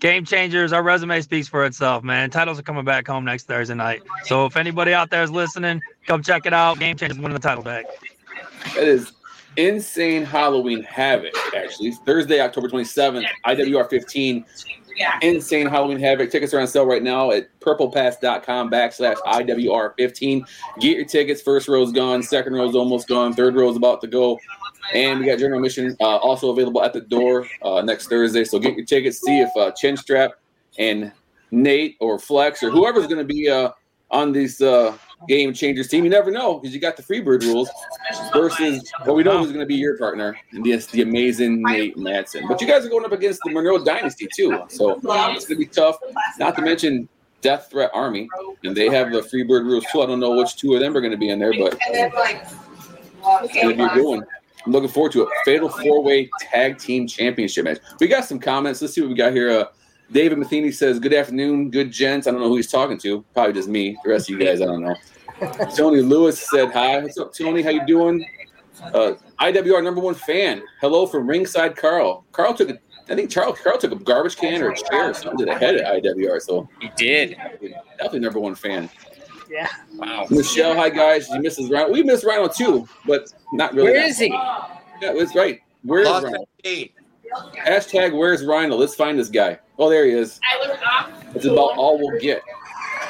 game 0.00 0.24
changers, 0.24 0.72
our 0.72 0.82
resume 0.82 1.20
speaks 1.20 1.48
for 1.48 1.64
itself, 1.64 2.04
man. 2.04 2.28
Titles 2.30 2.58
are 2.58 2.62
coming 2.62 2.84
back 2.84 3.06
home 3.06 3.24
next 3.24 3.44
Thursday 3.44 3.74
night. 3.74 4.02
So 4.24 4.44
if 4.44 4.56
anybody 4.56 4.92
out 4.92 5.08
there 5.10 5.22
is 5.22 5.30
listening, 5.30 5.80
come 6.06 6.22
check 6.22 6.44
it 6.44 6.52
out. 6.52 6.78
Game 6.78 6.96
changers 6.96 7.18
winning 7.18 7.34
the 7.34 7.38
title 7.38 7.62
back. 7.62 7.86
That 8.74 8.88
is 8.88 9.12
insane 9.56 10.24
Halloween 10.24 10.82
havoc. 10.82 11.32
Actually, 11.54 11.92
Thursday, 12.04 12.40
October 12.40 12.68
twenty 12.68 12.84
seventh, 12.84 13.26
IWR 13.46 13.88
fifteen. 13.88 14.44
Insane 15.22 15.66
Halloween 15.66 15.98
havoc. 15.98 16.30
Tickets 16.30 16.54
are 16.54 16.60
on 16.60 16.66
sale 16.66 16.86
right 16.86 17.02
now 17.02 17.30
at 17.30 17.48
purplepass.com 17.60 18.70
backslash 18.70 19.16
IWR 19.26 19.94
fifteen. 19.96 20.44
Get 20.80 20.96
your 20.96 21.04
tickets. 21.04 21.42
First 21.42 21.68
row's 21.68 21.92
gone. 21.92 22.22
Second 22.22 22.54
row's 22.54 22.74
almost 22.74 23.08
gone. 23.08 23.32
Third 23.32 23.54
row's 23.54 23.76
about 23.76 24.00
to 24.02 24.06
go. 24.06 24.38
And 24.94 25.18
we 25.20 25.26
got 25.26 25.38
general 25.38 25.58
admission 25.58 25.96
uh, 26.00 26.16
also 26.16 26.50
available 26.50 26.82
at 26.82 26.92
the 26.92 27.00
door 27.00 27.46
uh, 27.62 27.82
next 27.82 28.08
Thursday. 28.08 28.44
So 28.44 28.58
get 28.58 28.76
your 28.76 28.86
tickets. 28.86 29.20
See 29.20 29.40
if 29.40 29.50
uh, 29.56 29.72
Chinstrap 29.72 30.30
and 30.78 31.12
Nate 31.50 31.96
or 32.00 32.18
Flex 32.18 32.62
or 32.62 32.70
whoever's 32.70 33.06
going 33.06 33.18
to 33.18 33.24
be 33.24 33.50
uh, 33.50 33.70
on 34.10 34.32
these 34.32 34.60
uh, 34.60 34.96
game 35.28 35.52
changers 35.52 35.88
team. 35.88 36.04
You 36.04 36.10
never 36.10 36.30
know 36.30 36.58
because 36.58 36.74
you 36.74 36.80
got 36.80 36.96
the 36.96 37.02
Freebird 37.02 37.42
rules 37.42 37.68
versus 38.32 38.90
well, 39.04 39.16
we 39.16 39.22
know 39.22 39.38
who's 39.38 39.48
going 39.48 39.60
to 39.60 39.66
be 39.66 39.74
your 39.74 39.96
partner, 39.98 40.36
and 40.52 40.66
it's 40.66 40.86
the 40.86 41.02
amazing 41.02 41.62
Nate 41.62 41.96
Madsen. 41.96 42.46
But 42.48 42.60
you 42.60 42.66
guys 42.66 42.84
are 42.84 42.88
going 42.88 43.04
up 43.04 43.12
against 43.12 43.40
the 43.44 43.50
Monroe 43.52 43.82
Dynasty 43.82 44.28
too, 44.34 44.62
so 44.68 44.90
it's 44.90 45.04
going 45.04 45.40
to 45.40 45.56
be 45.56 45.66
tough. 45.66 45.98
Not 46.38 46.56
to 46.56 46.62
mention 46.62 47.08
Death 47.40 47.68
Threat 47.70 47.90
Army, 47.94 48.28
and 48.64 48.76
they 48.76 48.88
have 48.88 49.12
the 49.12 49.20
Freebird 49.20 49.64
rules 49.64 49.84
too. 49.92 50.02
I 50.02 50.06
don't 50.06 50.20
know 50.20 50.36
which 50.36 50.56
two 50.56 50.74
of 50.74 50.80
them 50.80 50.96
are 50.96 51.00
going 51.00 51.12
to 51.12 51.18
be 51.18 51.30
in 51.30 51.38
there, 51.38 51.52
but 51.52 51.78
it's 51.80 53.54
going 53.54 53.76
to 53.76 53.94
be 53.94 54.00
one. 54.00 54.26
I'm 54.64 54.72
looking 54.72 54.88
forward 54.88 55.12
to 55.12 55.22
it. 55.22 55.28
Fatal 55.44 55.68
four 55.68 56.02
way 56.02 56.28
tag 56.40 56.78
team 56.78 57.06
championship 57.06 57.64
match. 57.64 57.78
We 58.00 58.08
got 58.08 58.24
some 58.24 58.40
comments. 58.40 58.82
Let's 58.82 58.94
see 58.94 59.00
what 59.00 59.10
we 59.10 59.16
got 59.16 59.32
here. 59.32 59.50
Uh, 59.50 59.64
David 60.12 60.38
Matheny 60.38 60.70
says, 60.72 60.98
Good 60.98 61.14
afternoon, 61.14 61.70
good 61.70 61.90
gents. 61.90 62.26
I 62.26 62.30
don't 62.30 62.40
know 62.40 62.48
who 62.48 62.56
he's 62.56 62.70
talking 62.70 62.98
to. 62.98 63.24
Probably 63.34 63.52
just 63.52 63.68
me. 63.68 63.96
The 64.04 64.10
rest 64.10 64.30
of 64.30 64.38
you 64.38 64.44
guys, 64.44 64.60
I 64.60 64.66
don't 64.66 64.82
know. 64.82 64.96
Tony 65.76 66.00
Lewis 66.00 66.40
said, 66.50 66.72
Hi. 66.72 66.98
What's 67.00 67.18
up, 67.18 67.34
Tony? 67.34 67.62
How 67.62 67.70
you 67.70 67.84
doing? 67.86 68.24
Uh, 68.82 69.14
IWR 69.40 69.82
number 69.82 70.00
one 70.00 70.14
fan. 70.14 70.62
Hello 70.80 71.06
from 71.06 71.26
Ringside 71.26 71.76
Carl. 71.76 72.24
Carl 72.32 72.54
took 72.54 72.70
a 72.70 72.78
I 73.08 73.14
think 73.14 73.30
Charles 73.30 73.58
Carl 73.60 73.78
took 73.78 73.92
a 73.92 73.96
garbage 73.96 74.36
can 74.36 74.60
or 74.62 74.70
a 74.70 74.76
chair 74.76 75.10
or 75.10 75.14
something 75.14 75.38
to 75.38 75.44
the 75.44 75.54
head 75.56 75.76
at 75.76 76.02
IWR. 76.02 76.40
So 76.42 76.68
He 76.80 76.90
did. 76.96 77.36
definitely 77.98 78.18
number 78.20 78.40
one 78.40 78.54
fan. 78.56 78.90
Yeah. 79.48 79.68
Wow. 79.94 80.26
Michelle, 80.28 80.74
hi 80.74 80.90
guys. 80.90 81.28
You 81.28 81.40
misses 81.40 81.70
Rhino. 81.70 81.90
We 81.92 82.02
miss 82.02 82.24
Rhino 82.24 82.48
too, 82.48 82.88
but 83.06 83.32
not 83.52 83.74
really. 83.74 83.92
Where 83.92 84.04
is 84.04 84.18
he? 84.18 84.26
Yeah, 84.26 85.12
that's 85.16 85.36
right. 85.36 85.60
Where's 85.84 86.06
Lost 86.06 86.24
Rhino? 86.24 86.44
At 87.34 87.68
eight. 87.68 87.82
Hashtag 87.82 88.16
where's 88.16 88.44
Rhino? 88.44 88.76
Let's 88.76 88.94
find 88.94 89.18
this 89.18 89.28
guy. 89.28 89.58
Oh, 89.78 89.90
there 89.90 90.04
he 90.06 90.12
is. 90.12 90.40
It's 91.34 91.44
about 91.44 91.76
all 91.76 91.98
we'll 91.98 92.18
get. 92.20 92.42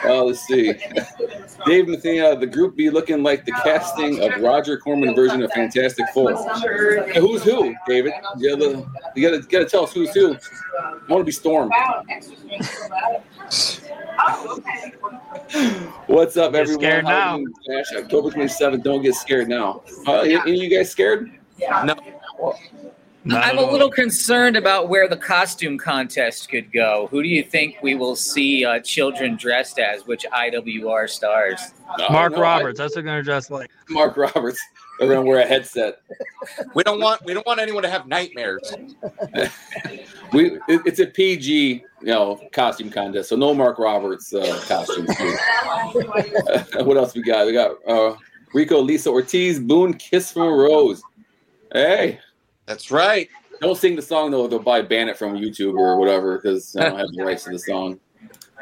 Uh, 0.04 0.24
let's 0.24 0.40
see. 0.46 0.72
Dave 1.66 1.86
Mathena, 1.88 2.38
the 2.38 2.46
group 2.46 2.76
be 2.76 2.90
looking 2.90 3.22
like 3.22 3.44
the 3.44 3.52
casting 3.52 4.22
of 4.22 4.40
Roger 4.40 4.76
Corman 4.78 5.14
version 5.14 5.42
of 5.42 5.50
Fantastic 5.52 6.06
Four. 6.12 6.34
Hey, 6.34 7.18
who's 7.20 7.42
who, 7.42 7.74
David? 7.88 8.12
You 8.36 8.56
gotta, 8.56 8.86
you 9.14 9.28
gotta, 9.28 9.42
gotta 9.48 9.64
tell 9.64 9.84
us 9.84 9.92
who's 9.92 10.12
who. 10.12 10.36
I 10.78 10.92
want 11.08 11.20
to 11.20 11.24
be 11.24 11.32
Storm. 11.32 11.70
What's 16.06 16.36
up, 16.36 16.52
Get 16.52 16.60
everyone? 16.60 16.80
scared 16.82 17.04
now. 17.04 17.40
October 17.96 18.30
27th. 18.30 18.82
Don't 18.82 19.02
get 19.02 19.14
scared 19.14 19.48
now. 19.48 19.82
Uh, 20.06 20.20
any 20.20 20.34
any 20.34 20.52
of 20.52 20.62
you 20.62 20.76
guys 20.76 20.90
scared? 20.90 21.30
No. 21.58 21.94
Not 23.26 23.44
I'm 23.44 23.58
a 23.58 23.62
all. 23.62 23.72
little 23.72 23.90
concerned 23.90 24.56
about 24.56 24.88
where 24.88 25.08
the 25.08 25.16
costume 25.16 25.78
contest 25.78 26.48
could 26.48 26.72
go. 26.72 27.08
Who 27.10 27.22
do 27.22 27.28
you 27.28 27.42
think 27.42 27.76
we 27.82 27.96
will 27.96 28.14
see 28.14 28.64
uh, 28.64 28.78
children 28.80 29.36
dressed 29.36 29.80
as? 29.80 30.06
Which 30.06 30.24
IWR 30.32 31.08
stars? 31.10 31.60
No, 31.98 32.08
Mark 32.08 32.32
no, 32.32 32.38
I- 32.38 32.40
Roberts. 32.40 32.78
That's 32.78 32.94
what 32.94 33.02
they're 33.04 33.10
gonna 33.12 33.22
dress 33.24 33.50
like. 33.50 33.68
Mark 33.90 34.16
Roberts. 34.16 34.60
They're 34.98 35.08
gonna 35.08 35.22
wear 35.22 35.40
a 35.40 35.46
headset. 35.46 36.00
We 36.74 36.82
don't 36.84 37.00
want 37.00 37.24
we 37.24 37.34
don't 37.34 37.44
want 37.46 37.60
anyone 37.60 37.82
to 37.82 37.90
have 37.90 38.06
nightmares. 38.06 38.74
We 40.32 40.56
it, 40.66 40.82
it's 40.84 40.98
a 40.98 41.06
PG, 41.06 41.84
you 42.00 42.06
know, 42.06 42.40
costume 42.52 42.90
contest, 42.90 43.28
so 43.28 43.36
no 43.36 43.54
Mark 43.54 43.78
Roberts 43.78 44.34
uh, 44.34 44.60
costumes. 44.66 45.08
what 46.84 46.96
else 46.96 47.14
we 47.14 47.22
got? 47.22 47.46
We 47.46 47.52
got 47.52 47.76
uh, 47.86 48.16
Rico, 48.52 48.80
Lisa 48.80 49.10
Ortiz, 49.10 49.60
Boone, 49.60 49.94
Kiss 49.94 50.32
from 50.32 50.42
a 50.42 50.50
Rose. 50.50 51.00
Hey, 51.72 52.18
That's 52.66 52.90
right. 52.90 53.28
don't 53.60 53.76
sing 53.76 53.96
the 53.96 54.02
song 54.02 54.30
though; 54.30 54.46
they'll 54.46 54.58
buy 54.58 54.82
ban 54.82 55.08
it 55.08 55.16
from 55.16 55.34
YouTube 55.34 55.78
or 55.78 55.98
whatever 55.98 56.36
because 56.36 56.76
I 56.76 56.88
don't 56.88 56.98
have 56.98 57.08
the 57.12 57.24
rights 57.24 57.44
to 57.44 57.50
the 57.50 57.58
song. 57.58 57.98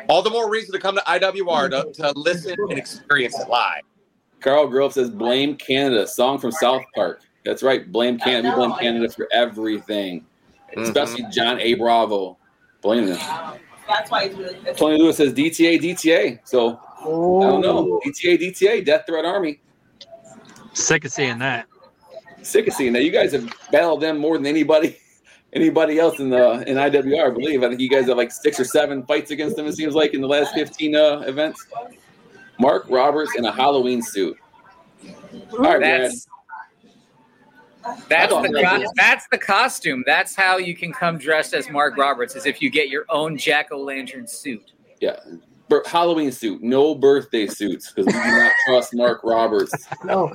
All 0.08 0.22
the 0.22 0.30
more 0.30 0.50
reason 0.50 0.72
to 0.72 0.78
come 0.78 0.94
to 0.96 1.02
IWR 1.02 1.70
to, 1.70 2.02
to 2.02 2.12
listen 2.18 2.56
and 2.68 2.78
experience 2.78 3.38
it 3.38 3.48
live. 3.48 3.82
Carl 4.40 4.68
Grove 4.68 4.92
says, 4.92 5.10
"Blame 5.10 5.56
Canada." 5.56 6.06
Song 6.06 6.38
from 6.38 6.52
South 6.52 6.84
Park. 6.94 7.22
That's 7.44 7.62
right. 7.62 7.90
Blame 7.90 8.18
Canada. 8.18 8.50
We 8.50 8.54
blame 8.66 8.78
Canada 8.78 9.10
for 9.10 9.28
everything, 9.32 10.20
mm-hmm. 10.20 10.82
especially 10.82 11.24
John 11.30 11.58
A. 11.60 11.74
Bravo. 11.74 12.36
Blame 12.82 13.06
them. 13.06 13.18
That's 13.88 14.10
why 14.10 14.28
he's 14.28 14.36
really 14.36 14.56
pissed. 14.56 14.78
Tony 14.78 14.98
Lewis 14.98 15.16
says 15.16 15.32
DTA, 15.32 15.80
DTA. 15.80 16.40
So 16.44 16.80
I 17.00 17.04
don't 17.04 17.60
know. 17.60 18.00
DTA, 18.04 18.38
DTA, 18.38 18.84
Death 18.84 19.04
Threat 19.06 19.24
Army. 19.24 19.60
Sick 20.72 21.04
of 21.04 21.12
seeing 21.12 21.38
that. 21.38 21.66
Sick 22.44 22.68
of 22.68 22.74
seeing 22.74 22.92
that. 22.92 23.02
You 23.02 23.10
guys 23.10 23.32
have 23.32 23.50
battled 23.72 24.00
them 24.00 24.18
more 24.18 24.36
than 24.36 24.46
anybody, 24.46 24.98
anybody 25.52 25.98
else 25.98 26.18
in 26.20 26.30
the 26.30 26.68
in 26.68 26.76
IWR. 26.76 27.26
I 27.26 27.30
believe. 27.30 27.62
I 27.62 27.68
think 27.68 27.80
you 27.80 27.88
guys 27.88 28.06
have 28.06 28.16
like 28.16 28.32
six 28.32 28.60
or 28.60 28.64
seven 28.64 29.04
fights 29.06 29.30
against 29.30 29.56
them. 29.56 29.66
It 29.66 29.76
seems 29.76 29.94
like 29.94 30.14
in 30.14 30.20
the 30.20 30.28
last 30.28 30.54
fifteen 30.54 30.94
uh, 30.94 31.20
events. 31.26 31.66
Mark 32.58 32.86
Roberts 32.88 33.32
in 33.36 33.44
a 33.44 33.52
Halloween 33.52 34.02
suit. 34.02 34.36
All 35.52 35.58
right, 35.58 35.78
Brad. 35.78 36.02
That's 36.02 36.28
that's 38.08 38.32
the 38.32 38.62
co- 38.64 38.92
that's 38.96 39.26
the 39.30 39.38
costume. 39.38 40.04
That's 40.06 40.34
how 40.34 40.56
you 40.56 40.74
can 40.74 40.92
come 40.92 41.18
dressed 41.18 41.54
as 41.54 41.68
Mark 41.68 41.96
Roberts, 41.96 42.34
is 42.34 42.46
if 42.46 42.62
you 42.62 42.70
get 42.70 42.88
your 42.88 43.04
own 43.08 43.36
jack 43.36 43.72
o' 43.72 43.78
lantern 43.78 44.26
suit. 44.26 44.72
Yeah. 45.00 45.16
Halloween 45.86 46.30
suit, 46.30 46.62
no 46.62 46.94
birthday 46.94 47.46
suits 47.46 47.92
because 47.92 48.06
we 48.06 48.12
do 48.12 48.18
not 48.18 48.52
trust 48.66 48.94
Mark 48.94 49.20
Roberts. 49.24 49.72
No. 50.04 50.34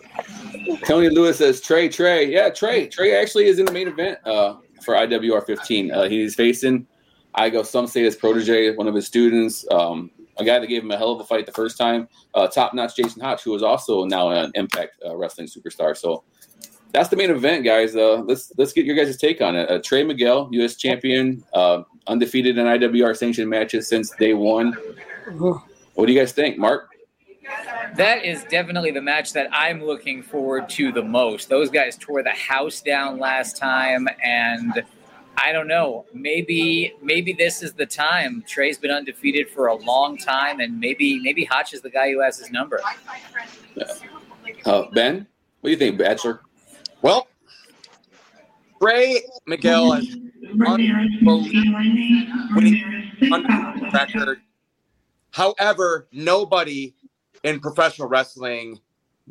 Tony 0.86 1.10
Lewis 1.10 1.38
says 1.38 1.62
Trey, 1.62 1.90
Trey, 1.90 2.32
yeah, 2.32 2.50
Trey, 2.50 2.88
Trey 2.88 3.16
actually 3.16 3.46
is 3.46 3.60
in 3.60 3.66
the 3.66 3.72
main 3.72 3.88
event 3.88 4.20
uh, 4.26 4.56
for 4.84 4.96
IWR 4.96 5.46
15. 5.46 5.92
Uh, 5.92 6.04
he's 6.10 6.36
facing, 6.36 6.88
I 7.36 7.50
go, 7.50 7.64
some 7.64 7.88
say 7.88 8.04
his 8.04 8.16
protege, 8.16 8.76
one 8.76 8.88
of 8.88 8.96
his 8.96 9.08
students, 9.08 9.66
um, 9.72 10.12
a 10.38 10.44
guy 10.46 10.60
that 10.60 10.68
gave 10.68 10.84
him 10.84 10.92
a 10.92 10.98
hell 10.98 11.12
of 11.12 11.20
a 11.20 11.24
fight 11.24 11.46
the 11.46 11.52
first 11.52 11.78
time, 11.78 12.08
uh, 12.34 12.48
top 12.48 12.74
notch 12.74 12.96
Jason 12.96 13.22
Hotch, 13.22 13.44
who 13.44 13.54
is 13.56 13.64
also 13.64 14.06
now 14.06 14.30
an 14.30 14.52
Impact 14.56 14.96
uh, 15.06 15.16
Wrestling 15.16 15.48
superstar. 15.48 15.96
So 15.96 16.24
that's 16.92 17.10
the 17.10 17.16
main 17.16 17.30
event, 17.30 17.66
guys. 17.66 17.96
Uh, 17.96 18.24
let's 18.26 18.52
let's 18.58 18.74
get 18.74 18.86
your 18.86 18.96
guys' 18.96 19.18
take 19.18 19.42
on 19.42 19.56
it. 19.56 19.70
Uh, 19.70 19.80
Trey 19.84 20.04
Miguel, 20.04 20.50
U.S. 20.54 20.76
champion, 20.76 21.44
uh, 21.54 21.84
undefeated 22.08 22.58
in 22.58 22.66
IWR 22.66 23.16
sanctioned 23.16 23.50
matches 23.50 23.88
since 23.88 24.12
day 24.12 24.34
one. 24.34 24.76
What 25.94 26.06
do 26.06 26.14
you 26.14 26.20
guys 26.20 26.32
think, 26.32 26.58
Mark? 26.58 26.90
That 27.96 28.24
is 28.24 28.44
definitely 28.46 28.92
the 28.92 29.02
match 29.02 29.34
that 29.34 29.50
I'm 29.52 29.84
looking 29.84 30.22
forward 30.22 30.70
to 30.70 30.92
the 30.92 31.02
most. 31.02 31.50
Those 31.50 31.70
guys 31.70 31.98
tore 31.98 32.24
the 32.24 32.30
house 32.32 32.82
down 32.82 33.18
last 33.20 33.58
time, 33.58 34.08
and 34.24 34.84
I 35.38 35.52
don't 35.52 35.68
know. 35.68 36.06
Maybe 36.14 36.94
maybe 37.02 37.34
this 37.34 37.64
is 37.64 37.74
the 37.74 37.86
time. 37.86 38.44
Trey's 38.48 38.78
been 38.78 38.92
undefeated 38.92 39.50
for 39.50 39.68
a 39.68 39.76
long 39.76 40.18
time, 40.18 40.60
and 40.60 40.80
maybe 40.80 41.20
maybe 41.20 41.44
Hotch 41.44 41.74
is 41.74 41.82
the 41.82 41.90
guy 41.90 42.12
who 42.12 42.22
has 42.22 42.38
his 42.38 42.52
number. 42.52 42.82
Uh, 44.66 44.84
ben, 44.94 45.26
what 45.62 45.68
do 45.68 45.72
you 45.72 45.78
think, 45.78 45.98
Bachelor? 45.98 46.42
Well, 47.02 47.28
Trey 48.82 49.22
Miguel 49.48 49.92
has 49.92 50.08
unbelievable 50.66 51.46
record. 53.92 54.42
However, 55.32 56.08
nobody 56.12 56.94
in 57.44 57.60
professional 57.60 58.08
wrestling 58.08 58.80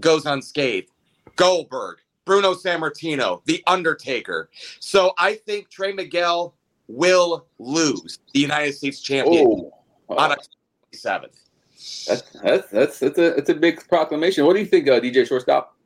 goes 0.00 0.26
unscathed. 0.26 0.90
Goldberg, 1.36 1.98
Bruno 2.24 2.54
Sammartino, 2.54 3.42
The 3.44 3.62
Undertaker. 3.66 4.50
So 4.80 5.12
I 5.18 5.34
think 5.34 5.68
Trey 5.68 5.92
Miguel 5.92 6.54
will 6.88 7.46
lose 7.58 8.18
the 8.32 8.40
United 8.40 8.74
States 8.74 9.00
champion 9.00 9.46
Oh, 9.46 9.72
on 10.08 10.32
October 10.32 10.48
27th. 10.94 11.34
That's 12.08 12.22
that's 12.42 12.70
that's 12.70 12.98
that's 12.98 13.18
a 13.18 13.36
it's 13.36 13.50
a 13.50 13.54
big 13.54 13.86
proclamation. 13.88 14.44
What 14.44 14.54
do 14.54 14.60
you 14.60 14.66
think, 14.66 14.88
uh, 14.88 14.98
DJ 15.00 15.26
Shortstop? 15.26 15.76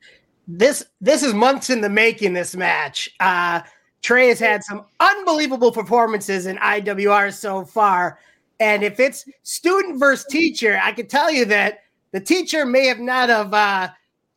this 0.47 0.83
this 1.01 1.23
is 1.23 1.33
months 1.33 1.69
in 1.69 1.81
the 1.81 1.89
making. 1.89 2.33
This 2.33 2.55
match, 2.55 3.09
uh, 3.19 3.61
Trey 4.01 4.29
has 4.29 4.39
had 4.39 4.63
some 4.63 4.85
unbelievable 4.99 5.71
performances 5.71 6.45
in 6.45 6.57
IWR 6.57 7.33
so 7.33 7.63
far, 7.63 8.19
and 8.63 8.81
if 8.81 8.97
it's 8.97 9.25
student 9.41 9.99
versus 9.99 10.25
teacher, 10.29 10.79
I 10.81 10.93
can 10.93 11.07
tell 11.07 11.29
you 11.29 11.43
that 11.45 11.79
the 12.13 12.21
teacher 12.21 12.65
may 12.65 12.87
have 12.87 12.99
not 12.99 13.27
have 13.27 13.53
uh, 13.53 13.89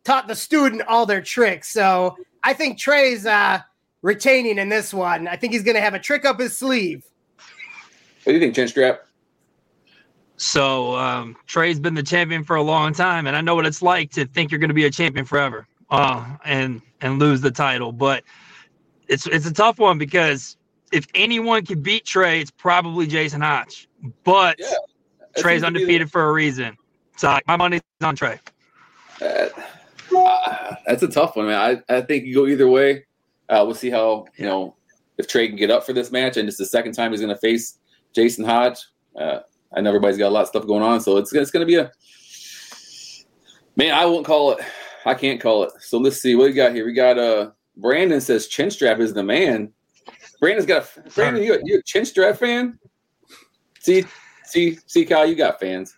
taught 0.02 0.26
the 0.26 0.35
student 0.35 0.83
all 0.88 1.06
their 1.06 1.23
tricks. 1.23 1.68
So 1.68 2.16
I 2.42 2.52
think 2.52 2.76
Trey's 2.76 3.25
uh, 3.25 3.61
retaining 4.02 4.59
in 4.59 4.68
this 4.68 4.92
one. 4.92 5.28
I 5.28 5.37
think 5.37 5.52
he's 5.52 5.62
going 5.62 5.76
to 5.76 5.80
have 5.80 5.95
a 5.95 6.00
trick 6.00 6.25
up 6.25 6.40
his 6.40 6.59
sleeve. 6.59 7.04
What 8.25 8.33
do 8.33 8.33
you 8.33 8.40
think, 8.40 8.56
Chinstrap? 8.56 8.99
So 10.38 10.97
um, 10.97 11.37
Trey's 11.47 11.78
been 11.78 11.95
the 11.95 12.02
champion 12.02 12.42
for 12.42 12.56
a 12.56 12.62
long 12.62 12.95
time, 12.95 13.28
and 13.28 13.37
I 13.37 13.40
know 13.40 13.54
what 13.54 13.64
it's 13.64 13.80
like 13.80 14.11
to 14.12 14.26
think 14.26 14.50
you're 14.50 14.59
going 14.59 14.71
to 14.71 14.75
be 14.75 14.87
a 14.87 14.90
champion 14.90 15.25
forever, 15.25 15.68
uh, 15.90 16.37
and 16.45 16.83
and 17.00 17.21
lose 17.21 17.42
the 17.42 17.52
title. 17.52 17.92
But 17.92 18.25
it's 19.06 19.28
it's 19.28 19.47
a 19.47 19.52
tough 19.52 19.78
one 19.78 19.99
because 19.99 20.56
if 20.92 21.06
anyone 21.14 21.64
can 21.64 21.83
beat 21.83 22.04
Trey, 22.04 22.40
it's 22.40 22.50
probably 22.50 23.06
Jason 23.06 23.40
Hotch. 23.40 23.88
But 24.25 24.58
Yeah, 24.58 24.66
Trey's 25.38 25.62
seems 25.62 25.64
to 25.64 25.72
be 25.72 25.82
undefeated 25.82 26.10
for 26.10 26.28
a 26.28 26.32
reason. 26.32 26.76
So 27.16 27.38
my 27.46 27.56
money's 27.56 27.82
on 28.02 28.16
Trey. 28.16 28.38
Uh, 29.20 29.48
uh, 30.16 30.75
that's 30.86 31.02
a 31.02 31.08
tough 31.08 31.36
one, 31.36 31.46
man. 31.46 31.82
I, 31.88 31.96
I 31.96 32.00
think 32.02 32.25
you 32.25 32.34
go 32.34 32.46
either 32.46 32.68
way. 32.68 33.04
Uh, 33.48 33.62
we'll 33.64 33.75
see 33.75 33.90
how 33.90 34.26
you 34.36 34.44
know 34.44 34.76
if 35.18 35.28
Trey 35.28 35.48
can 35.48 35.56
get 35.56 35.70
up 35.70 35.84
for 35.84 35.92
this 35.92 36.10
match, 36.10 36.36
and 36.36 36.48
it's 36.48 36.58
the 36.58 36.66
second 36.66 36.92
time 36.92 37.12
he's 37.12 37.20
going 37.20 37.34
to 37.34 37.40
face 37.40 37.78
Jason 38.14 38.44
Hotch. 38.44 38.78
Uh, 39.18 39.40
I 39.75 39.80
know 39.80 39.90
everybody's 39.90 40.18
got 40.18 40.28
a 40.28 40.30
lot 40.30 40.42
of 40.42 40.48
stuff 40.48 40.66
going 40.66 40.82
on, 40.82 41.00
so 41.00 41.16
it's 41.16 41.32
it's 41.32 41.50
going 41.50 41.66
to 41.66 41.66
be 41.66 41.76
a 41.76 41.90
man. 43.76 43.94
I 43.94 44.04
won't 44.04 44.26
call 44.26 44.52
it. 44.52 44.64
I 45.04 45.14
can't 45.14 45.40
call 45.40 45.64
it. 45.64 45.72
So 45.80 45.98
let's 45.98 46.20
see 46.20 46.34
what 46.34 46.48
we 46.48 46.52
got 46.52 46.75
here. 46.75 46.84
We 46.84 46.92
got 46.92 47.18
uh 47.18 47.50
Brandon 47.76 48.20
says 48.20 48.48
Chinstrap 48.48 49.00
is 49.00 49.14
the 49.14 49.22
man. 49.22 49.72
Brandon's 50.40 50.66
got 50.66 50.84
a 50.96 51.10
Brandon. 51.10 51.42
You 51.42 51.60
you 51.64 51.78
a 51.78 51.82
Chinstrap 51.82 52.36
fan? 52.36 52.78
See 53.86 54.04
see 54.44 54.78
see 54.86 55.04
Kyle, 55.04 55.24
you 55.24 55.36
got 55.36 55.60
fans, 55.60 55.96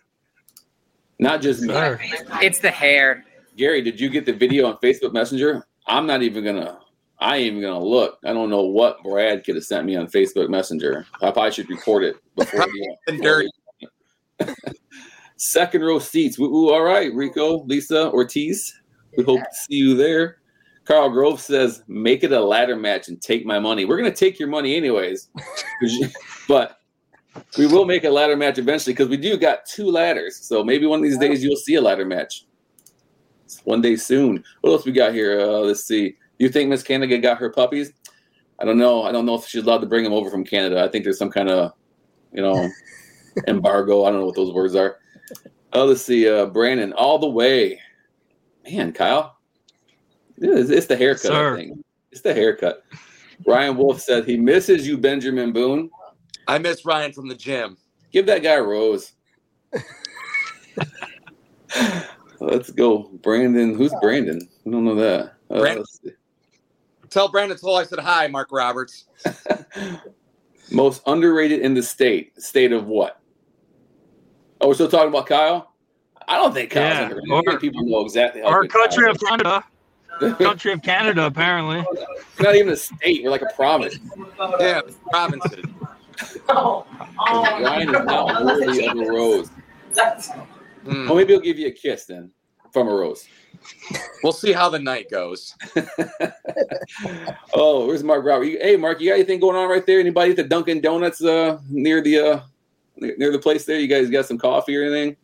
not 1.17 1.41
just 1.41 1.63
me. 1.63 1.73
Sure. 1.73 1.99
It's 2.39 2.59
the 2.59 2.69
hair. 2.69 3.25
Gary, 3.57 3.81
did 3.81 3.99
you 3.99 4.09
get 4.09 4.27
the 4.27 4.31
video 4.31 4.67
on 4.67 4.77
Facebook 4.77 5.11
Messenger? 5.11 5.65
I'm 5.87 6.05
not 6.05 6.21
even 6.21 6.43
gonna. 6.43 6.81
I 7.19 7.37
ain't 7.37 7.47
even 7.47 7.61
gonna 7.63 7.83
look. 7.83 8.19
I 8.23 8.31
don't 8.31 8.51
know 8.51 8.61
what 8.61 9.01
Brad 9.01 9.43
could 9.43 9.55
have 9.55 9.63
sent 9.65 9.87
me 9.87 9.95
on 9.95 10.05
Facebook 10.05 10.49
Messenger. 10.49 11.07
I 11.19 11.31
probably 11.31 11.51
should 11.51 11.67
report 11.67 12.03
it 12.03 12.17
before. 12.35 12.59
the- 12.59 12.95
Been 13.07 13.21
dirty. 13.21 13.49
Second 15.37 15.81
row 15.81 15.97
seats. 15.97 16.37
Ooh, 16.39 16.43
ooh, 16.43 16.69
all 16.69 16.83
right, 16.83 17.11
Rico, 17.11 17.63
Lisa 17.63 18.11
Ortiz. 18.11 18.79
We 19.17 19.23
hope 19.23 19.39
to 19.39 19.55
see 19.55 19.77
you 19.77 19.95
there. 19.95 20.37
Carl 20.85 21.09
Grove 21.09 21.41
says, 21.41 21.81
"Make 21.87 22.23
it 22.23 22.33
a 22.33 22.39
ladder 22.39 22.75
match 22.75 23.07
and 23.07 23.19
take 23.19 23.47
my 23.47 23.57
money." 23.57 23.85
We're 23.85 23.97
gonna 23.97 24.11
take 24.11 24.37
your 24.37 24.47
money 24.49 24.75
anyways, 24.75 25.29
but 26.47 26.78
we 27.57 27.67
will 27.67 27.85
make 27.85 28.03
a 28.03 28.09
ladder 28.09 28.35
match 28.35 28.57
eventually 28.57 28.93
because 28.93 29.09
we 29.09 29.17
do 29.17 29.37
got 29.37 29.65
two 29.65 29.89
ladders. 29.89 30.37
So 30.37 30.63
maybe 30.63 30.85
one 30.85 30.99
of 30.99 31.03
these 31.03 31.17
days 31.17 31.43
you'll 31.43 31.55
see 31.55 31.75
a 31.75 31.81
ladder 31.81 32.05
match. 32.05 32.45
One 33.63 33.81
day 33.81 33.95
soon. 33.95 34.43
What 34.61 34.71
else 34.71 34.85
we 34.85 34.91
got 34.91 35.13
here? 35.13 35.39
Uh, 35.39 35.59
let's 35.59 35.85
see. 35.85 36.09
Do 36.09 36.45
you 36.45 36.49
think 36.49 36.69
Miss 36.69 36.83
Canada 36.83 37.17
got 37.17 37.37
her 37.37 37.49
puppies? 37.49 37.91
I 38.59 38.65
don't 38.65 38.77
know. 38.77 39.03
I 39.03 39.11
don't 39.11 39.25
know 39.25 39.35
if 39.35 39.47
she's 39.47 39.63
allowed 39.63 39.79
to 39.79 39.87
bring 39.87 40.03
them 40.03 40.13
over 40.13 40.29
from 40.29 40.43
Canada. 40.43 40.83
I 40.83 40.87
think 40.87 41.03
there's 41.03 41.17
some 41.17 41.31
kind 41.31 41.49
of, 41.49 41.73
you 42.33 42.41
know, 42.41 42.69
embargo. 43.47 44.03
I 44.03 44.09
don't 44.09 44.19
know 44.19 44.25
what 44.25 44.35
those 44.35 44.53
words 44.53 44.75
are. 44.75 44.97
Oh, 45.73 45.85
let's 45.85 46.01
see. 46.01 46.27
Uh, 46.27 46.45
Brandon, 46.47 46.93
all 46.93 47.19
the 47.19 47.29
way. 47.29 47.79
Man, 48.69 48.91
Kyle. 48.91 49.37
It's, 50.37 50.69
it's 50.69 50.87
the 50.87 50.97
haircut, 50.97 51.21
Sir. 51.21 51.53
I 51.53 51.57
think. 51.57 51.85
It's 52.11 52.21
the 52.21 52.33
haircut. 52.33 52.83
Ryan 53.45 53.77
Wolf 53.77 54.01
said 54.01 54.25
he 54.25 54.37
misses 54.37 54.87
you, 54.87 54.97
Benjamin 54.97 55.53
Boone. 55.53 55.89
I 56.49 56.57
miss 56.57 56.83
Ryan 56.83 57.13
from 57.13 57.27
the 57.27 57.35
gym. 57.35 57.77
Give 58.11 58.25
that 58.25 58.41
guy 58.41 58.53
a 58.55 58.63
rose. 58.63 59.11
Let's 62.39 62.71
go, 62.71 63.03
Brandon. 63.21 63.75
Who's 63.75 63.93
Brandon? 64.01 64.41
I 64.65 64.69
don't 64.71 64.83
know 64.83 64.95
that. 64.95 65.33
Uh, 65.51 65.59
Brandon. 65.59 65.77
let's 65.79 66.01
see. 66.01 66.09
Tell 67.11 67.27
Brandon 67.27 67.55
Toll 67.57 67.75
I 67.75 67.83
said 67.83 67.99
hi, 67.99 68.25
Mark 68.27 68.51
Roberts. 68.51 69.05
Most 70.71 71.03
underrated 71.05 71.61
in 71.61 71.75
the 71.75 71.83
state. 71.83 72.41
State 72.41 72.71
of 72.71 72.87
what? 72.87 73.19
Oh, 74.61 74.69
we're 74.69 74.73
still 74.73 74.87
talking 74.89 75.09
about 75.09 75.27
Kyle. 75.27 75.73
I 76.27 76.37
don't 76.37 76.53
think 76.53 76.71
Kyle's 76.71 76.83
Yeah, 76.97 77.03
underrated. 77.03 77.29
or- 77.31 77.37
I 77.39 77.43
think 77.51 77.61
people 77.61 77.85
know 77.85 78.01
exactly 78.01 78.41
how 78.41 78.47
Our 78.47 78.65
country 78.65 79.03
Kyle 79.03 79.11
of 79.11 79.19
Canada. 79.19 79.63
country 80.43 80.71
of 80.73 80.81
Canada, 80.81 81.25
apparently. 81.27 81.79
is. 81.79 82.39
Not 82.39 82.55
even 82.55 82.73
a 82.73 82.75
state. 82.75 83.23
We're 83.23 83.29
like 83.31 83.43
a 83.43 83.53
province. 83.55 83.99
Yeah, 84.59 84.81
Robinson. 86.49 87.63
Ryan 87.63 87.89
is 87.95 88.05
not 88.05 88.45
worthy 88.45 88.85
of 88.87 88.97
a 88.97 89.01
rose. 89.05 89.49
Hmm. 90.85 91.05
Well, 91.07 91.15
maybe 91.15 91.33
he'll 91.33 91.41
give 91.41 91.59
you 91.59 91.67
a 91.67 91.71
kiss 91.71 92.05
then 92.05 92.31
from 92.73 92.87
a 92.87 92.93
rose. 92.93 93.27
We'll 94.23 94.33
see 94.33 94.51
how 94.51 94.69
the 94.69 94.79
night 94.79 95.09
goes. 95.09 95.55
Oh, 97.53 97.85
where's 97.87 98.03
Mark 98.03 98.25
Robert? 98.25 98.45
You- 98.45 98.59
Hey, 98.61 98.75
Mark, 98.75 98.99
you 99.01 99.09
got 99.09 99.15
anything 99.15 99.39
going 99.39 99.55
on 99.55 99.69
right 99.69 99.85
there? 99.85 99.99
Anybody 99.99 100.31
at 100.31 100.37
the 100.37 100.43
Dunkin' 100.43 100.81
Donuts 100.81 101.23
uh, 101.23 101.59
near 101.69 102.01
the 102.01 102.19
uh, 102.19 102.39
near 102.97 103.15
near 103.17 103.31
the 103.31 103.39
place 103.39 103.65
there? 103.65 103.79
You 103.79 103.87
guys 103.87 104.09
got 104.09 104.25
some 104.25 104.37
coffee 104.37 104.75
or 104.75 104.83
anything? 104.83 105.15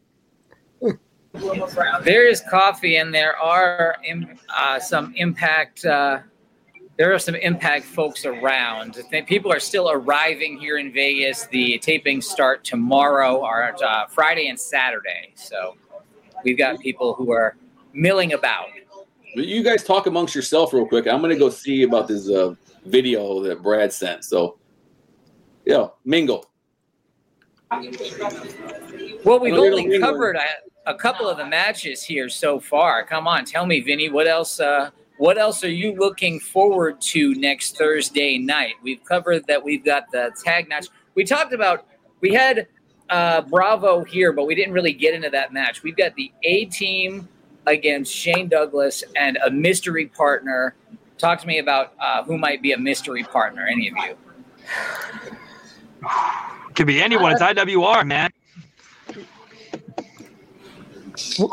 There 2.03 2.27
is 2.27 2.41
coffee, 2.49 2.95
and 2.97 3.13
there 3.13 3.35
are 3.37 3.97
im- 4.05 4.37
uh, 4.55 4.79
some 4.79 5.13
impact. 5.17 5.83
There 6.97 7.13
are 7.13 7.19
some 7.19 7.35
impact 7.35 7.83
folks 7.85 8.25
around. 8.25 8.97
People 9.27 9.51
are 9.51 9.59
still 9.59 9.91
arriving 9.91 10.57
here 10.57 10.77
in 10.77 10.93
Vegas. 10.93 11.45
The 11.47 11.77
tapings 11.79 12.23
start 12.23 12.63
tomorrow, 12.63 13.37
or 13.37 13.75
uh, 13.83 14.07
Friday 14.07 14.47
and 14.47 14.57
Saturday. 14.57 15.33
So 15.35 15.75
we've 16.45 16.57
got 16.57 16.79
people 16.79 17.13
who 17.13 17.33
are 17.33 17.57
milling 17.93 18.31
about. 18.31 18.67
You 19.35 19.61
guys 19.61 19.83
talk 19.83 20.07
amongst 20.07 20.33
yourself 20.33 20.71
real 20.71 20.85
quick. 20.85 21.05
I'm 21.05 21.19
gonna 21.19 21.35
go 21.35 21.49
see 21.49 21.83
about 21.83 22.07
this 22.07 22.29
uh, 22.29 22.55
video 22.85 23.41
that 23.43 23.61
Brad 23.61 23.91
sent. 23.91 24.23
So, 24.23 24.57
yeah, 25.65 25.87
mingle. 26.05 26.49
Well, 29.25 29.39
we've 29.41 29.53
only 29.53 29.99
covered 29.99 30.37
a, 30.37 30.91
a 30.91 30.95
couple 30.95 31.27
of 31.27 31.37
the 31.37 31.45
matches 31.45 32.03
here 32.03 32.29
so 32.29 32.57
far. 32.57 33.05
Come 33.05 33.27
on, 33.27 33.43
tell 33.43 33.65
me, 33.65 33.81
Vinny, 33.81 34.07
what 34.07 34.27
else? 34.27 34.61
Uh, 34.61 34.91
what 35.17 35.37
else 35.37 35.63
are 35.63 35.69
you 35.69 35.95
looking 35.95 36.39
forward 36.39 36.99
to 37.01 37.33
next 37.35 37.77
Thursday 37.77 38.37
night? 38.37 38.73
We've 38.83 39.03
covered 39.03 39.47
that 39.47 39.63
we've 39.63 39.83
got 39.83 40.11
the 40.11 40.31
tag 40.43 40.67
match. 40.67 40.87
We 41.15 41.23
talked 41.23 41.53
about 41.53 41.87
we 42.21 42.33
had 42.33 42.67
uh, 43.09 43.41
Bravo 43.41 44.03
here, 44.03 44.33
but 44.33 44.45
we 44.45 44.55
didn't 44.55 44.73
really 44.73 44.93
get 44.93 45.13
into 45.13 45.29
that 45.29 45.53
match. 45.53 45.83
We've 45.83 45.95
got 45.95 46.15
the 46.15 46.31
A 46.43 46.65
team 46.65 47.29
against 47.65 48.13
Shane 48.13 48.47
Douglas 48.47 49.03
and 49.15 49.37
a 49.45 49.49
mystery 49.49 50.07
partner. 50.07 50.75
Talk 51.17 51.39
to 51.41 51.47
me 51.47 51.59
about 51.59 51.93
uh, 51.99 52.23
who 52.23 52.37
might 52.37 52.61
be 52.61 52.73
a 52.73 52.77
mystery 52.77 53.23
partner. 53.23 53.65
Any 53.65 53.89
of 53.89 53.95
you? 53.97 54.17
Could 56.75 56.87
be 56.87 57.01
anyone. 57.01 57.31
It's 57.31 57.41
IWR, 57.41 58.05
man. 58.05 58.31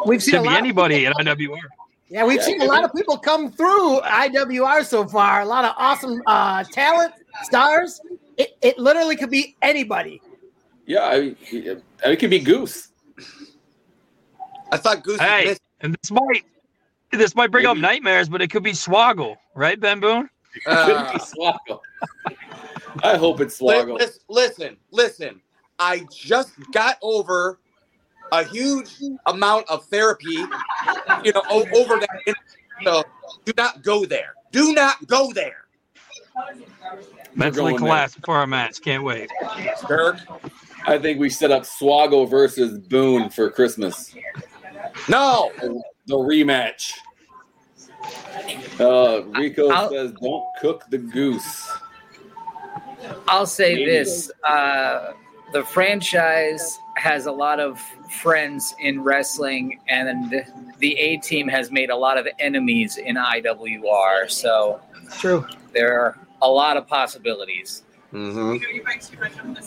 We've 0.07 0.23
seen 0.23 0.33
Could 0.33 0.41
a 0.41 0.43
be 0.43 0.49
lot. 0.49 0.55
Of, 0.55 0.59
anybody 0.59 1.07
at 1.07 1.15
IWR. 1.15 1.59
Yeah, 2.13 2.27
we've 2.27 2.43
seen 2.43 2.61
a 2.61 2.67
lot 2.67 2.85
of 2.85 2.93
people 2.95 3.17
come 3.17 3.51
through 3.51 4.01
IWR 4.01 4.85
so 4.85 5.07
far. 5.09 5.41
A 5.41 5.47
lot 5.47 5.65
of 5.65 5.73
awesome 5.79 6.21
uh, 6.27 6.63
talent, 6.65 7.15
stars. 7.45 8.01
It, 8.37 8.51
it 8.61 8.79
literally 8.79 9.17
could 9.17 9.31
be 9.31 9.57
anybody. 9.63 10.21
Yeah, 10.85 11.01
I, 11.05 11.35
I- 12.05 12.11
it 12.11 12.19
could 12.19 12.29
be 12.29 12.39
Goose. 12.39 12.89
I 14.71 14.77
thought 14.77 15.03
Goose 15.05 15.19
was 15.21 15.27
Hey, 15.29 15.45
missing. 15.45 15.59
and 15.81 15.97
this 16.03 16.11
might 16.11 16.45
this 17.13 17.35
might 17.35 17.51
bring 17.51 17.65
up 17.67 17.77
nightmares, 17.79 18.29
but 18.29 18.43
it 18.43 18.51
could 18.51 18.63
be 18.63 18.73
Swoggle, 18.73 19.37
right, 19.55 19.79
Ben 19.81 19.99
Boone? 20.01 20.29
Could 20.67 20.71
Uh, 20.77 21.13
be 21.13 21.19
Swoggle. 21.19 21.81
I 23.03 23.17
hope 23.17 23.41
it's 23.41 23.61
li- 23.63 23.75
Swoggle. 23.75 23.99
lis- 23.99 24.21
listen, 24.29 24.77
listen. 24.91 25.41
I 25.79 26.07
just 26.11 26.53
got 26.73 26.99
over 27.03 27.59
a 28.33 28.43
huge 28.45 28.91
amount 29.27 29.69
of 29.69 29.85
therapy, 29.87 30.33
you 31.25 31.33
know, 31.33 31.43
o- 31.49 31.67
over 31.75 32.01
that. 32.01 32.35
So 32.83 33.03
do 33.45 33.53
not 33.57 33.83
go 33.83 34.05
there. 34.05 34.35
Do 34.51 34.73
not 34.73 35.07
go 35.07 35.33
there. 35.33 35.65
Mentally 37.35 37.73
going 37.73 37.73
there. 37.75 37.79
collapsed 37.79 38.17
before 38.21 38.37
our 38.39 38.47
match. 38.47 38.81
Can't 38.83 39.05
wait. 39.05 39.31
Dirk. 39.87 40.17
I 40.87 40.99
think 40.99 41.21
we 41.21 41.31
set 41.31 41.51
up 41.51 41.63
Swoggle 41.63 42.29
versus 42.29 42.79
Boone 42.79 43.31
for 43.31 43.51
Christmas. 43.51 44.15
No. 45.09 45.53
The 46.07 46.15
rematch. 46.17 46.93
Uh, 48.81 49.23
Rico 49.39 49.69
I'll- 49.69 49.91
says, 49.91 50.13
"Don't 50.21 50.45
cook 50.61 50.85
the 50.91 50.99
goose." 50.99 51.71
I'll 53.29 53.47
say 53.47 53.75
Maybe. 53.75 53.85
this: 53.91 54.31
uh, 54.45 55.13
the 55.53 55.63
franchise 55.65 56.79
has 56.97 57.27
a 57.27 57.33
lot 57.33 57.61
of 57.61 57.81
friends 58.21 58.75
in 58.81 59.03
wrestling, 59.03 59.81
and 59.89 60.45
the 60.79 60.97
A 60.99 61.17
team 61.19 61.49
has 61.49 61.71
made 61.71 61.91
a 61.91 61.97
lot 61.97 62.19
of 62.19 62.27
enemies 62.39 62.97
in 62.99 63.17
IWR. 63.17 64.31
So 64.31 64.81
True. 65.19 65.47
there 65.73 65.99
are 66.01 66.19
a 66.43 66.49
lot 66.49 66.77
of 66.77 66.87
possibilities. 66.87 67.85
Mm-hmm. 68.13 68.57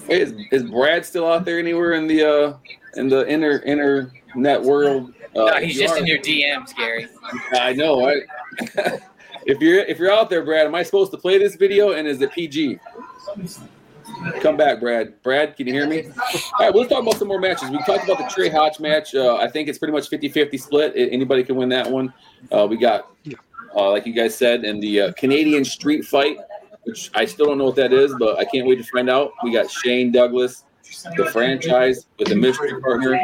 Hey, 0.08 0.22
is, 0.22 0.34
is 0.52 0.64
Brad 0.64 1.04
still 1.06 1.28
out 1.28 1.46
there 1.46 1.58
anywhere 1.58 1.94
in 1.94 2.06
the 2.06 2.24
uh 2.24 2.54
in 2.96 3.10
the 3.10 3.28
inner 3.28 3.60
inner 3.66 4.12
net 4.36 4.62
world? 4.62 5.14
Uh, 5.36 5.46
No, 5.46 5.56
he's 5.58 5.78
just 5.80 5.96
are- 5.96 5.98
in 5.98 6.06
your 6.06 6.20
DMs, 6.20 6.76
Gary. 6.76 7.08
I 7.54 7.74
know. 7.74 8.08
I, 8.08 8.22
if 9.48 9.60
you're 9.60 9.80
if 9.86 9.98
you're 9.98 10.12
out 10.12 10.30
there, 10.30 10.44
Brad, 10.46 10.68
am 10.68 10.76
I 10.76 10.84
supposed 10.84 11.12
to 11.12 11.18
play 11.18 11.40
this 11.40 11.56
video? 11.56 11.94
And 11.94 12.08
is 12.08 12.22
it 12.22 12.32
PG? 12.34 12.80
Come 14.42 14.58
back, 14.58 14.80
Brad. 14.80 15.22
Brad, 15.24 15.56
can 15.56 15.68
you 15.68 15.74
hear 15.74 15.88
me? 15.88 16.08
All 16.08 16.52
right, 16.60 16.74
we'll 16.74 16.88
talk 16.88 17.02
about 17.02 17.16
some 17.16 17.28
more 17.28 17.40
matches. 17.40 17.70
We 17.70 17.78
talked 17.80 18.04
about 18.04 18.18
the 18.18 18.30
Trey 18.34 18.50
Hotch 18.50 18.80
match. 18.80 19.16
Uh, 19.16 19.38
I 19.38 19.50
think 19.50 19.70
it's 19.70 19.78
pretty 19.78 19.94
much 19.94 20.10
50-50 20.10 20.62
split. 20.62 20.94
Anybody 20.96 21.44
can 21.44 21.56
win 21.56 21.70
that 21.70 21.90
one. 21.90 22.14
Uh, 22.52 22.68
we 22.70 22.78
got, 22.78 23.12
uh, 23.76 23.92
like 23.92 24.06
you 24.06 24.14
guys 24.14 24.36
said, 24.36 24.64
in 24.66 24.80
the 24.80 25.02
uh, 25.02 25.12
Canadian 25.14 25.64
Street 25.64 26.06
Fight, 26.06 26.38
which 26.84 27.10
I 27.16 27.26
still 27.26 27.48
don't 27.48 27.58
know 27.58 27.66
what 27.66 27.76
that 27.78 27.94
is, 27.94 28.14
but 28.20 28.38
I 28.38 28.46
can't 28.46 28.68
wait 28.68 28.78
to 28.78 28.84
find 28.84 29.10
out. 29.10 29.32
We 29.44 29.52
got 29.52 29.72
Shane 29.72 30.12
Douglas, 30.12 30.65
the 31.18 31.30
franchise 31.32 32.06
with 32.20 32.30
the 32.30 32.36
mystery 32.36 32.80
partner 32.82 33.20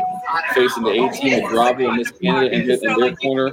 facing 0.53 0.83
the 0.83 0.91
A 0.91 1.11
team 1.11 1.43
of 1.43 1.51
Bravo 1.51 1.87
and 1.87 1.97
Miss 1.97 2.11
Canada 2.11 2.53
in, 2.53 2.69
in 2.69 2.99
their 2.99 3.15
corner. 3.15 3.51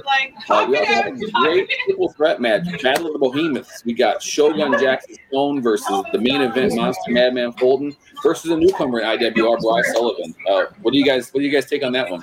Uh, 0.49 0.65
we 0.69 0.77
also 0.77 0.93
have 0.93 1.07
a 1.07 1.31
great 1.33 1.69
triple 1.85 2.11
threat 2.13 2.41
match, 2.41 2.63
Battle 2.81 3.07
of 3.07 3.13
the 3.13 3.19
Behemoths. 3.19 3.83
We 3.85 3.93
got 3.93 4.21
Shogun 4.21 4.79
Jackson 4.79 5.15
Stone 5.29 5.61
versus 5.61 6.03
the 6.11 6.19
main 6.19 6.41
event 6.41 6.75
Monster 6.75 7.11
Madman 7.11 7.53
Fulton 7.53 7.95
versus 8.23 8.51
a 8.51 8.57
newcomer 8.57 8.99
in 8.99 9.19
IWR, 9.19 9.59
Bryce 9.61 9.93
Sullivan. 9.93 10.35
Uh, 10.49 10.65
what 10.81 10.91
do 10.91 10.97
you 10.97 11.05
guys 11.05 11.33
What 11.33 11.41
do 11.41 11.45
you 11.45 11.51
guys 11.51 11.65
take 11.65 11.83
on 11.83 11.91
that 11.93 12.09
one? 12.09 12.21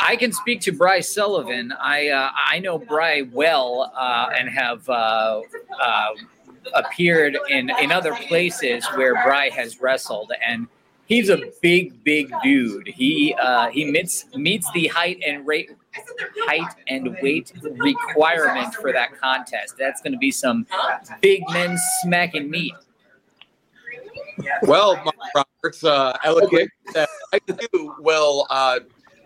I 0.00 0.16
can 0.16 0.32
speak 0.32 0.60
to 0.62 0.72
Bry 0.72 1.00
Sullivan. 1.00 1.72
I 1.72 2.08
uh, 2.08 2.30
I 2.34 2.58
know 2.58 2.78
Bry 2.78 3.22
well 3.32 3.92
uh, 3.96 4.30
and 4.38 4.48
have 4.48 4.88
uh, 4.88 5.40
uh, 5.80 6.08
appeared 6.74 7.36
in 7.48 7.70
in 7.80 7.92
other 7.92 8.14
places 8.14 8.86
where 8.94 9.14
Bry 9.24 9.50
has 9.50 9.80
wrestled, 9.80 10.32
and 10.46 10.66
he's 11.06 11.28
a 11.28 11.38
big, 11.60 12.02
big 12.04 12.32
dude. 12.42 12.88
He 12.88 13.34
uh, 13.40 13.68
he 13.70 13.90
meets 13.90 14.26
meets 14.34 14.70
the 14.72 14.88
height 14.88 15.22
and 15.26 15.46
rate 15.46 15.70
height 16.46 16.74
and 16.88 17.16
weight 17.22 17.52
requirement 17.62 18.74
for 18.74 18.92
that 18.92 19.18
contest. 19.20 19.74
That's 19.78 20.00
going 20.02 20.12
to 20.12 20.18
be 20.18 20.30
some 20.30 20.66
big 21.20 21.42
men 21.52 21.76
smacking 22.02 22.50
meat. 22.50 22.74
Well, 24.62 24.96
Mark 24.96 25.16
Roberts, 25.34 25.84
uh, 25.84 26.16
eloquent 26.24 26.70
that 26.92 27.08
I 27.32 27.38
too 27.38 27.94
will 28.00 28.46
uh, 28.50 28.80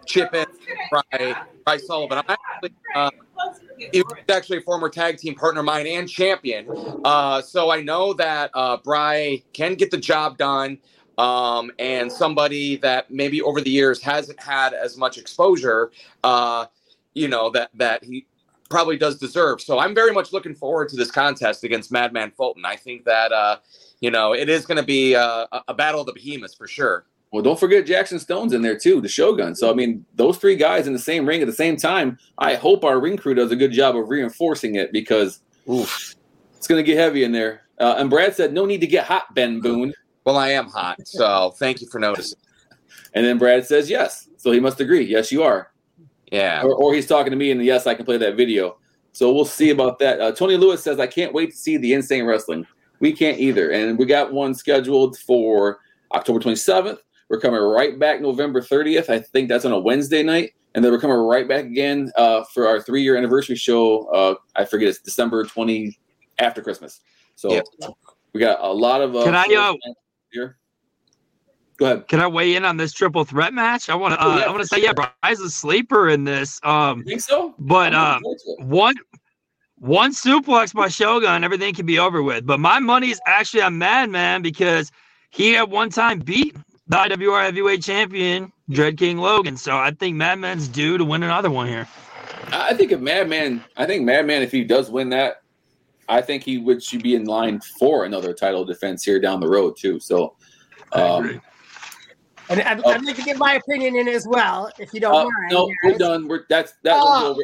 chip 0.07 0.35
in 0.35 0.47
Bry, 0.91 1.37
Bry 1.69 1.77
Sullivan. 1.77 2.17
I'm 2.17 2.25
actually, 2.31 2.75
uh, 2.95 3.11
he 3.93 4.01
was 4.01 4.15
actually 4.31 4.57
a 4.57 4.63
former 4.63 4.89
tag 4.89 5.19
team 5.19 5.35
partner 5.35 5.61
of 5.61 5.67
mine 5.67 5.87
and 5.87 6.09
champion. 6.09 6.67
Uh, 7.05 7.43
so 7.43 7.71
I 7.71 7.83
know 7.83 8.15
that 8.15 8.51
uh, 8.55 8.79
Bry 8.79 9.43
can 9.53 9.75
get 9.75 9.91
the 9.91 9.99
job 9.99 10.39
done. 10.39 10.79
Um, 11.19 11.71
and 11.79 12.11
somebody 12.11 12.77
that 12.77 13.11
maybe 13.11 13.43
over 13.43 13.61
the 13.61 13.69
years 13.69 14.01
hasn't 14.01 14.41
had 14.41 14.73
as 14.73 14.97
much 14.97 15.19
exposure, 15.19 15.91
uh, 16.25 16.67
you 17.13 17.29
know, 17.29 17.51
that, 17.51 17.69
that 17.75 18.03
he 18.03 18.25
probably 18.71 18.97
does 18.97 19.19
deserve. 19.19 19.61
So 19.61 19.79
I'm 19.79 19.95
very 19.95 20.13
much 20.13 20.33
looking 20.33 20.55
forward 20.55 20.89
to 20.91 20.97
this 20.97 21.11
contest 21.11 21.65
against 21.65 21.93
Madman 21.93 22.31
Fulton. 22.31 22.65
I 22.65 22.77
think 22.77 23.05
that, 23.05 23.31
uh, 23.31 23.59
you 24.01 24.11
know, 24.11 24.33
it 24.33 24.49
is 24.49 24.65
going 24.65 24.79
to 24.79 24.87
be 24.87 25.17
uh, 25.17 25.47
a, 25.53 25.63
a 25.69 25.75
battle 25.75 26.01
of 26.01 26.07
the 26.07 26.15
behemoths 26.15 26.55
for 26.55 26.67
sure. 26.67 27.05
Well, 27.31 27.43
don't 27.43 27.61
forget 27.61 27.87
Jackson 27.87 28.19
Stone's 28.19 28.55
in 28.55 28.63
there 28.63 28.79
too, 28.79 29.01
the 29.01 29.09
Shogun. 29.09 29.55
So 29.55 29.71
I 29.71 29.75
mean, 29.75 30.05
those 30.15 30.39
three 30.39 30.57
guys 30.57 30.87
in 30.87 30.93
the 30.93 30.99
same 30.99 31.27
ring 31.27 31.41
at 31.41 31.47
the 31.47 31.53
same 31.53 31.77
time. 31.77 32.19
I 32.39 32.55
hope 32.55 32.85
our 32.85 33.01
ring 33.01 33.17
crew 33.17 33.35
does 33.35 33.53
a 33.53 33.57
good 33.57 33.73
job 33.73 33.97
of 33.97 34.09
reinforcing 34.09 34.77
it 34.77 34.93
because 34.93 35.41
oof, 35.71 36.15
it's 36.57 36.67
going 36.67 36.79
to 36.79 36.87
get 36.87 36.99
heavy 36.99 37.25
in 37.25 37.33
there. 37.33 37.63
Uh, 37.79 37.97
and 37.99 38.09
Brad 38.11 38.35
said, 38.35 38.53
"No 38.53 38.65
need 38.67 38.81
to 38.81 38.87
get 38.87 39.05
hot, 39.05 39.35
Ben 39.35 39.61
Boone." 39.61 39.93
Well, 40.25 40.37
I 40.37 40.49
am 40.49 40.69
hot, 40.69 41.07
so 41.07 41.51
thank 41.59 41.81
you 41.81 41.89
for 41.89 41.99
noticing. 41.99 42.39
And 43.15 43.25
then 43.25 43.39
Brad 43.39 43.67
says 43.67 43.89
yes, 43.89 44.29
so 44.37 44.53
he 44.53 44.61
must 44.61 44.81
agree. 44.81 45.05
Yes, 45.05 45.31
you 45.31 45.43
are. 45.43 45.71
Yeah. 46.31 46.63
Or, 46.63 46.75
or 46.75 46.95
he's 46.95 47.07
talking 47.07 47.31
to 47.31 47.37
me, 47.37 47.51
and 47.51 47.65
yes, 47.65 47.87
I 47.87 47.95
can 47.95 48.05
play 48.05 48.19
that 48.19 48.37
video. 48.37 48.79
So 49.13 49.33
we'll 49.33 49.45
see 49.45 49.71
about 49.71 49.99
that. 50.01 50.21
Uh, 50.21 50.33
Tony 50.33 50.57
Lewis 50.57 50.83
says, 50.83 51.01
I 51.01 51.07
can't 51.07 51.33
wait 51.33 51.51
to 51.51 51.57
see 51.57 51.77
the 51.77 51.95
Insane 51.95 52.25
Wrestling. 52.25 52.67
We 53.01 53.13
can't 53.13 53.39
either. 53.39 53.71
And 53.71 53.99
we 53.99 54.07
got 54.07 54.33
one 54.33 54.55
scheduled 54.55 55.19
for 55.19 55.81
October 56.13 56.41
27th. 56.41 56.99
We're 57.29 57.41
coming 57.41 57.61
right 57.61 57.99
back 57.99 58.21
November 58.21 58.61
30th. 58.61 59.09
I 59.11 59.19
think 59.19 59.49
that's 59.49 59.65
on 59.65 59.73
a 59.73 59.79
Wednesday 59.79 60.23
night. 60.23 60.53
And 60.75 60.85
then 60.85 60.93
we're 60.93 61.01
coming 61.01 61.17
right 61.17 61.49
back 61.49 61.65
again 61.65 62.11
uh, 62.17 62.45
for 62.55 62.67
our 62.67 62.81
three 62.81 63.03
year 63.03 63.17
anniversary 63.17 63.57
show. 63.57 64.07
Uh, 64.13 64.35
I 64.57 64.65
forget 64.65 64.89
it's 64.89 65.01
December 65.01 65.45
20 65.45 65.99
after 66.39 66.63
Christmas. 66.63 67.01
So 67.35 67.53
Yep. 67.53 67.67
we 68.33 68.41
got 68.41 68.61
a 68.61 68.73
lot 68.73 69.01
of. 69.01 69.17
Uh, 69.17 69.25
Can 69.25 69.35
I, 69.35 69.45
uh, 69.45 69.75
here? 70.31 70.57
Go 71.79 71.87
ahead. 71.87 72.09
Can 72.09 72.21
I 72.21 72.27
weigh 72.27 72.55
in 72.57 72.65
on 72.65 72.77
this 72.77 72.93
triple 72.93 73.25
threat 73.25 73.55
match? 73.55 73.89
I 73.89 73.95
want 73.95 74.15
to. 74.15 74.21
Uh, 74.21 74.25
Oh, 74.27 74.39
yeah. 74.39 74.45
I 74.45 74.49
want 74.51 74.61
to 74.63 74.67
say, 74.67 74.83
yeah, 74.83 74.93
Bry's 74.93 75.41
a 75.41 75.49
sleeper 75.51 76.09
in 76.09 76.25
this. 76.25 76.61
Um, 76.65 77.05
think 77.05 77.21
so? 77.21 77.55
But 77.59 77.95
um, 77.95 78.21
looking 78.23 78.39
forward 78.39 78.39
to 78.59 78.63
it. 78.63 78.67
one 78.69 78.95
one 79.77 80.13
suplex 80.13 80.75
by 80.75 80.89
Shogun, 80.89 81.45
everything 81.45 81.73
can 81.75 81.87
be 81.87 81.99
over 81.99 82.23
with. 82.23 82.45
But 82.45 82.59
my 82.59 82.81
money 82.81 83.11
is 83.11 83.21
actually 83.27 83.63
on 83.63 83.79
Madman 83.79 84.43
because 84.43 84.91
he 85.31 85.57
at 85.57 85.71
one 85.71 85.89
time 85.91 86.19
beat 86.19 86.57
the 86.89 86.97
IWR 86.97 87.45
Heavyweight 87.45 87.83
Champion 87.83 88.53
Dread 88.71 88.97
King 88.97 89.19
Logan. 89.19 89.57
So 89.57 89.77
I 89.77 89.91
think 89.93 90.17
Madman's 90.17 90.69
due 90.69 90.99
to 90.99 91.05
win 91.05 91.23
another 91.23 91.51
one 91.51 91.69
here. 91.69 91.87
I 92.53 92.75
think 92.75 92.93
if 92.93 93.01
Madman, 93.01 93.63
I 93.77 93.87
think 93.87 94.05
Madman, 94.05 94.43
if 94.43 94.51
he 94.51 94.65
does 94.65 94.91
win 94.91 95.11
that, 95.11 95.43
I 96.09 96.23
think 96.23 96.43
he 96.43 96.57
would 96.59 96.83
should 96.83 97.03
be 97.03 97.15
in 97.15 97.25
line 97.25 97.61
for 97.79 98.05
another 98.07 98.33
title 98.33 98.65
defense 98.65 99.05
here 99.05 99.21
down 99.21 99.41
the 99.41 99.49
road 99.49 99.77
too. 99.79 100.01
So, 100.01 100.35
um, 100.93 101.41
And 102.49 102.63
I'd, 102.63 102.83
I'd 102.83 103.05
like 103.05 103.17
to 103.17 103.23
give 103.23 103.37
my 103.37 103.55
opinion 103.57 103.95
in 103.97 104.09
as 104.09 104.27
well, 104.27 104.71
if 104.79 104.95
you 104.95 105.01
don't 105.01 105.15
uh, 105.15 105.25
mind. 105.25 105.53
no, 105.53 105.71
we're 105.85 105.99
done. 105.99 106.27
We're 106.27 106.45
that's 106.49 106.73
that 106.85 106.95
Oh. 106.99 107.31
over. 107.33 107.43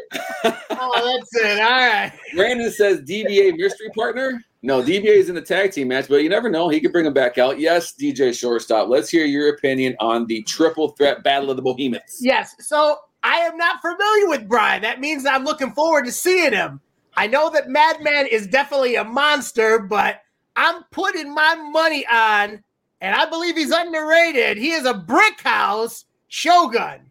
Oh, 0.77 1.19
that's 1.21 1.45
it. 1.45 1.61
All 1.61 1.71
right. 1.71 2.13
Brandon 2.35 2.71
says 2.71 3.01
DBA 3.03 3.57
mystery 3.57 3.91
partner. 3.95 4.43
No, 4.65 4.83
DBA 4.83 5.05
is 5.05 5.29
in 5.29 5.35
the 5.35 5.43
tag 5.43 5.73
team 5.73 5.89
match, 5.89 6.09
but 6.09 6.23
you 6.23 6.31
never 6.31 6.49
know. 6.49 6.71
He 6.71 6.81
could 6.81 6.91
bring 6.91 7.05
him 7.05 7.13
back 7.13 7.37
out. 7.37 7.61
Yes, 7.61 7.93
DJ 7.93 8.33
Shortstop. 8.35 8.89
Let's 8.89 9.11
hear 9.11 9.27
your 9.27 9.51
opinion 9.51 9.95
on 10.01 10.27
the 10.27 10.43
triple 10.45 10.89
threat 10.93 11.23
battle 11.23 11.51
of 11.51 11.57
the 11.57 11.63
Bohemians. 11.63 12.17
Yes. 12.19 12.55
So 12.61 12.97
I 13.23 13.41
am 13.41 13.59
not 13.59 13.83
familiar 13.83 14.27
with 14.27 14.49
Brian. 14.49 14.81
That 14.81 15.01
means 15.01 15.27
I'm 15.27 15.45
looking 15.45 15.73
forward 15.73 16.07
to 16.07 16.13
seeing 16.13 16.55
him. 16.55 16.81
I 17.15 17.27
know 17.27 17.51
that 17.51 17.69
Madman 17.69 18.27
is 18.27 18.47
definitely 18.47 18.97
a 18.97 19.05
monster, 19.05 19.81
but 19.81 20.23
I'm 20.57 20.83
putting 20.93 21.35
my 21.35 21.57
money 21.57 22.07
on, 22.07 22.65
and 23.03 23.15
I 23.15 23.29
believe 23.29 23.57
he's 23.57 23.71
underrated. 23.71 24.57
He 24.57 24.73
is 24.73 24.87
a 24.87 24.95
brick 24.95 25.43
house 25.43 26.07
Shogun. 26.29 27.11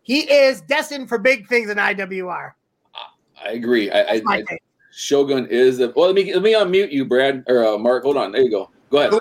He 0.00 0.20
is 0.20 0.62
destined 0.62 1.10
for 1.10 1.18
big 1.18 1.46
things 1.46 1.68
in 1.68 1.76
IWR. 1.76 2.52
I 3.44 3.50
agree. 3.50 3.90
I, 3.90 4.00
I, 4.00 4.22
I. 4.28 4.44
Shogun 4.96 5.46
is 5.48 5.80
a, 5.80 5.92
well. 5.94 6.06
Let 6.06 6.14
me 6.14 6.32
let 6.32 6.42
me 6.42 6.54
unmute 6.54 6.90
you, 6.90 7.04
Brad 7.04 7.44
or 7.48 7.66
uh, 7.66 7.76
Mark. 7.76 8.04
Hold 8.04 8.16
on. 8.16 8.32
There 8.32 8.40
you 8.40 8.50
go. 8.50 8.70
Go 8.88 8.98
ahead. 8.98 9.20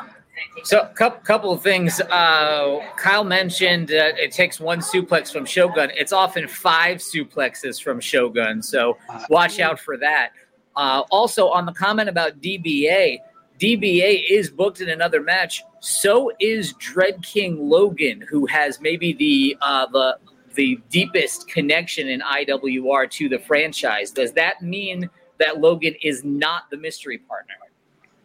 So, 0.64 0.90
couple 0.96 1.20
couple 1.20 1.52
of 1.52 1.62
things. 1.62 2.00
Uh, 2.00 2.80
Kyle 2.96 3.26
mentioned 3.26 3.92
uh, 3.92 4.16
it 4.16 4.32
takes 4.32 4.58
one 4.58 4.80
suplex 4.80 5.34
from 5.34 5.46
Shogun. 5.46 5.92
It's 5.94 6.14
often 6.14 6.48
five 6.48 7.00
suplexes 7.00 7.84
from 7.84 8.00
Shogun. 8.00 8.62
So 8.62 8.98
watch 9.30 9.60
out 9.60 9.78
for 9.78 9.98
that. 9.98 10.30
Uh, 10.78 11.04
also, 11.12 11.50
on 11.50 11.66
the 11.66 11.74
comment 11.74 12.08
about 12.08 12.40
DBA, 12.40 13.18
DBA 13.60 14.24
is 14.30 14.50
booked 14.50 14.80
in 14.80 14.88
another 14.88 15.22
match. 15.22 15.62
So 15.82 16.32
is 16.40 16.72
Dread 16.80 17.22
King 17.22 17.70
Logan, 17.70 18.22
who 18.30 18.46
has 18.46 18.80
maybe 18.80 19.12
the 19.12 19.58
uh, 19.60 19.88
the 19.88 20.20
the 20.54 20.80
deepest 20.90 21.50
connection 21.50 22.08
in 22.08 22.22
IWR 22.22 23.12
to 23.12 23.28
the 23.28 23.40
franchise. 23.40 24.12
Does 24.12 24.32
that 24.34 24.62
mean 24.62 25.10
that 25.40 25.60
Logan 25.60 25.96
is 26.02 26.24
not 26.24 26.70
the 26.70 26.78
mystery 26.78 27.18
partner? 27.18 27.56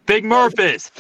Big 0.07 0.25
Murphys. 0.25 0.91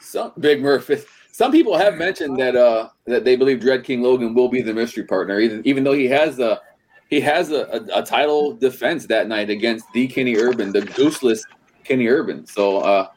Some 0.00 0.32
Big 0.38 0.62
Murphy. 0.62 0.98
Some 1.32 1.52
people 1.52 1.76
have 1.76 1.96
mentioned 1.96 2.38
that 2.38 2.56
uh 2.56 2.88
that 3.06 3.24
they 3.24 3.36
believe 3.36 3.60
Dread 3.60 3.84
King 3.84 4.02
Logan 4.02 4.34
will 4.34 4.48
be 4.48 4.62
the 4.62 4.74
mystery 4.74 5.04
partner, 5.04 5.38
even, 5.40 5.62
even 5.66 5.84
though 5.84 5.92
he 5.92 6.06
has 6.06 6.38
a 6.38 6.60
he 7.08 7.20
has 7.20 7.50
a, 7.50 7.62
a, 7.66 8.00
a 8.00 8.02
title 8.02 8.52
defense 8.52 9.06
that 9.06 9.26
night 9.28 9.50
against 9.50 9.86
the 9.92 10.06
Kenny 10.06 10.36
Urban, 10.36 10.72
the 10.72 10.82
gooseless 10.82 11.40
Kenny 11.84 12.08
Urban. 12.08 12.46
So 12.46 12.78
uh 12.78 13.08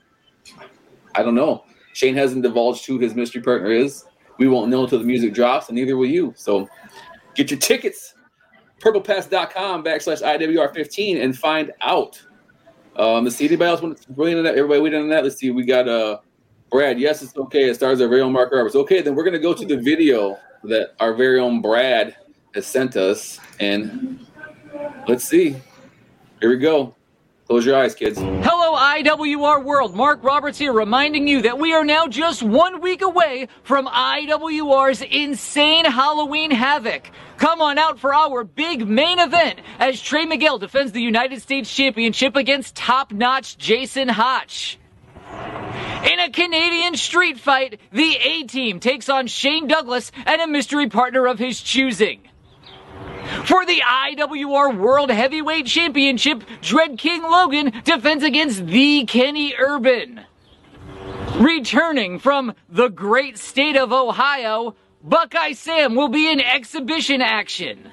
I 1.15 1.23
don't 1.23 1.35
know. 1.35 1.65
Shane 1.93 2.15
hasn't 2.15 2.43
divulged 2.43 2.85
who 2.85 2.97
his 2.97 3.13
mystery 3.13 3.41
partner 3.41 3.71
is. 3.71 4.05
We 4.39 4.47
won't 4.47 4.69
know 4.69 4.83
until 4.83 4.99
the 4.99 5.05
music 5.05 5.33
drops, 5.33 5.69
and 5.69 5.75
neither 5.75 5.95
will 5.95 6.07
you. 6.07 6.33
So 6.35 6.67
get 7.35 7.51
your 7.51 7.59
tickets, 7.59 8.15
purplepass.com 8.83 9.83
backslash 9.83 10.21
IWR15 10.21 11.23
and 11.23 11.37
find 11.37 11.71
out. 11.81 12.21
Um, 12.97 13.23
let's 13.23 13.37
see 13.37 13.45
anybody 13.45 13.69
else 13.69 13.81
want 13.81 14.01
to 14.01 14.11
weigh 14.11 14.33
in 14.33 14.37
on 14.37 14.43
that? 14.43 14.55
Everybody 14.55 14.85
in 14.95 15.01
on 15.01 15.09
that. 15.09 15.23
Let's 15.23 15.37
see. 15.37 15.49
We 15.51 15.65
got 15.65 15.87
uh 15.87 16.19
Brad. 16.69 16.99
Yes, 16.99 17.21
it's 17.21 17.35
okay. 17.37 17.69
It 17.69 17.75
stars 17.75 18.01
our 18.01 18.07
very 18.07 18.21
own 18.21 18.33
Mark 18.33 18.51
Roberts. 18.51 18.75
Okay, 18.75 19.01
then 19.01 19.15
we're 19.15 19.23
gonna 19.23 19.39
go 19.39 19.53
to 19.53 19.65
the 19.65 19.77
video 19.77 20.37
that 20.65 20.95
our 20.99 21.13
very 21.13 21.39
own 21.39 21.61
Brad 21.61 22.15
has 22.53 22.67
sent 22.67 22.95
us, 22.95 23.39
and 23.59 24.25
let's 25.07 25.23
see. 25.23 25.55
Here 26.39 26.49
we 26.49 26.57
go. 26.57 26.93
Close 27.47 27.65
your 27.65 27.77
eyes, 27.77 27.95
kids. 27.95 28.19
Hello, 28.19 28.62
IWR 28.93 29.63
World. 29.63 29.95
Mark 29.95 30.23
Roberts 30.23 30.59
here, 30.59 30.71
reminding 30.71 31.27
you 31.27 31.41
that 31.41 31.57
we 31.57 31.73
are 31.73 31.83
now 31.83 32.05
just 32.05 32.43
one 32.43 32.79
week 32.79 33.01
away 33.01 33.47
from 33.63 33.87
IWR's 33.87 35.01
insane 35.01 35.85
Halloween 35.85 36.51
Havoc. 36.51 37.09
Come 37.37 37.59
on 37.59 37.79
out 37.79 37.97
for 37.97 38.13
our 38.13 38.43
big 38.43 38.87
main 38.87 39.17
event 39.17 39.61
as 39.79 39.99
Trey 39.99 40.25
Miguel 40.25 40.59
defends 40.59 40.91
the 40.91 41.01
United 41.01 41.41
States 41.41 41.75
Championship 41.75 42.35
against 42.35 42.75
top 42.75 43.11
notch 43.11 43.57
Jason 43.57 44.09
Hotch. 44.09 44.77
In 46.05 46.19
a 46.19 46.29
Canadian 46.29 46.95
street 46.95 47.39
fight, 47.39 47.79
the 47.91 48.15
A 48.17 48.43
team 48.43 48.79
takes 48.79 49.09
on 49.09 49.25
Shane 49.25 49.65
Douglas 49.65 50.11
and 50.23 50.39
a 50.39 50.45
mystery 50.45 50.87
partner 50.87 51.25
of 51.25 51.39
his 51.39 51.59
choosing. 51.59 52.21
For 53.45 53.65
the 53.65 53.81
IWR 53.81 54.77
World 54.77 55.09
Heavyweight 55.09 55.65
Championship, 55.65 56.43
Dread 56.61 56.97
King 56.97 57.23
Logan 57.23 57.73
defends 57.83 58.23
against 58.23 58.65
the 58.65 59.05
Kenny 59.05 59.53
Urban. 59.57 60.21
Returning 61.35 62.19
from 62.19 62.53
the 62.69 62.89
great 62.89 63.37
state 63.37 63.75
of 63.75 63.91
Ohio, 63.91 64.75
Buckeye 65.03 65.51
Sam 65.51 65.95
will 65.95 66.07
be 66.07 66.31
in 66.31 66.39
exhibition 66.39 67.21
action. 67.21 67.91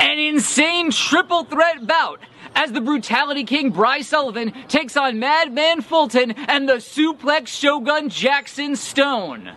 An 0.00 0.18
insane 0.18 0.90
triple 0.90 1.44
threat 1.44 1.86
bout 1.86 2.20
as 2.54 2.72
the 2.72 2.80
Brutality 2.80 3.44
King 3.44 3.70
Bryce 3.70 4.08
Sullivan 4.08 4.52
takes 4.66 4.96
on 4.96 5.20
Madman 5.20 5.82
Fulton 5.82 6.32
and 6.32 6.68
the 6.68 6.76
Suplex 6.76 7.48
Shogun 7.48 8.08
Jackson 8.08 8.74
Stone. 8.74 9.52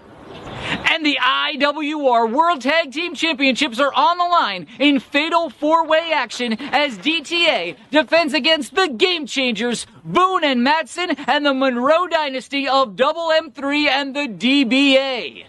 And 0.92 1.06
the 1.06 1.18
IWR 1.22 2.32
World 2.32 2.62
Tag 2.62 2.92
Team 2.92 3.16
Championships 3.16 3.80
are 3.80 3.94
on 3.94 4.18
the 4.18 4.26
line 4.26 4.68
in 4.80 5.00
fatal 5.00 5.50
four 5.50 5.88
way 5.88 6.12
action 6.14 6.54
as 6.60 6.98
DTA 6.98 7.76
defends 7.92 8.34
against 8.34 8.76
the 8.76 8.88
Game 8.88 9.26
Changers, 9.26 9.88
Boone 10.04 10.44
and 10.44 10.64
Matson, 10.64 11.12
and 11.28 11.46
the 11.46 11.54
Monroe 11.54 12.08
Dynasty 12.08 12.68
of 12.68 12.96
Double 12.96 13.30
M3 13.30 13.88
and 13.88 14.16
the 14.16 14.28
DBA. 14.28 15.46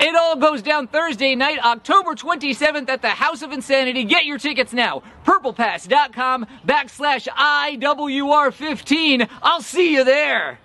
It 0.00 0.14
all 0.14 0.36
goes 0.36 0.62
down 0.62 0.86
Thursday 0.86 1.34
night, 1.34 1.58
October 1.64 2.14
27th 2.14 2.88
at 2.88 3.02
the 3.02 3.08
House 3.08 3.42
of 3.42 3.50
Insanity. 3.50 4.04
Get 4.04 4.26
your 4.26 4.38
tickets 4.38 4.72
now. 4.72 5.02
PurplePass.com 5.24 6.46
backslash 6.64 7.26
IWR15. 7.26 9.28
I'll 9.42 9.62
see 9.62 9.94
you 9.94 10.04
there. 10.04 10.60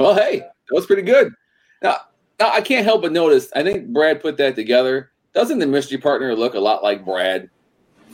Well, 0.00 0.14
hey, 0.14 0.38
that 0.38 0.74
was 0.74 0.86
pretty 0.86 1.02
good. 1.02 1.34
Now, 1.82 1.98
now 2.38 2.50
I 2.50 2.62
can't 2.62 2.86
help 2.86 3.02
but 3.02 3.12
notice. 3.12 3.50
I 3.54 3.62
think 3.62 3.88
Brad 3.88 4.22
put 4.22 4.38
that 4.38 4.56
together. 4.56 5.10
Doesn't 5.34 5.58
the 5.58 5.66
mystery 5.66 5.98
partner 5.98 6.34
look 6.34 6.54
a 6.54 6.58
lot 6.58 6.82
like 6.82 7.04
Brad? 7.04 7.50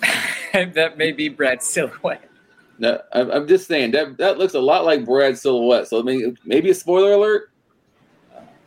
that 0.52 0.98
may 0.98 1.12
be 1.12 1.28
Brad's 1.28 1.64
silhouette. 1.64 2.28
No, 2.80 3.00
I'm, 3.12 3.30
I'm 3.30 3.46
just 3.46 3.68
saying 3.68 3.92
that 3.92 4.18
that 4.18 4.36
looks 4.36 4.54
a 4.54 4.60
lot 4.60 4.84
like 4.84 5.04
Brad's 5.04 5.40
silhouette. 5.40 5.86
So 5.86 6.02
maybe 6.02 6.36
maybe 6.44 6.70
a 6.70 6.74
spoiler 6.74 7.12
alert. 7.12 7.52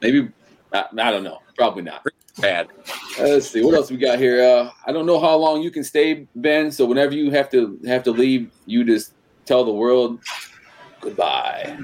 Maybe 0.01 0.29
I, 0.71 0.85
I 0.97 1.11
don't 1.11 1.25
know. 1.25 1.39
Probably 1.57 1.83
not. 1.83 2.05
Bad. 2.39 2.69
Uh, 3.19 3.23
let's 3.23 3.49
see 3.49 3.61
what 3.61 3.75
else 3.75 3.91
we 3.91 3.97
got 3.97 4.17
here. 4.17 4.41
Uh, 4.41 4.71
I 4.87 4.93
don't 4.93 5.05
know 5.05 5.19
how 5.19 5.35
long 5.35 5.61
you 5.61 5.71
can 5.71 5.83
stay, 5.83 6.25
Ben. 6.35 6.71
So 6.71 6.85
whenever 6.85 7.13
you 7.13 7.31
have 7.31 7.49
to 7.49 7.77
have 7.85 8.01
to 8.03 8.11
leave, 8.11 8.49
you 8.65 8.85
just 8.85 9.11
tell 9.45 9.65
the 9.65 9.73
world 9.73 10.21
goodbye. 11.01 11.77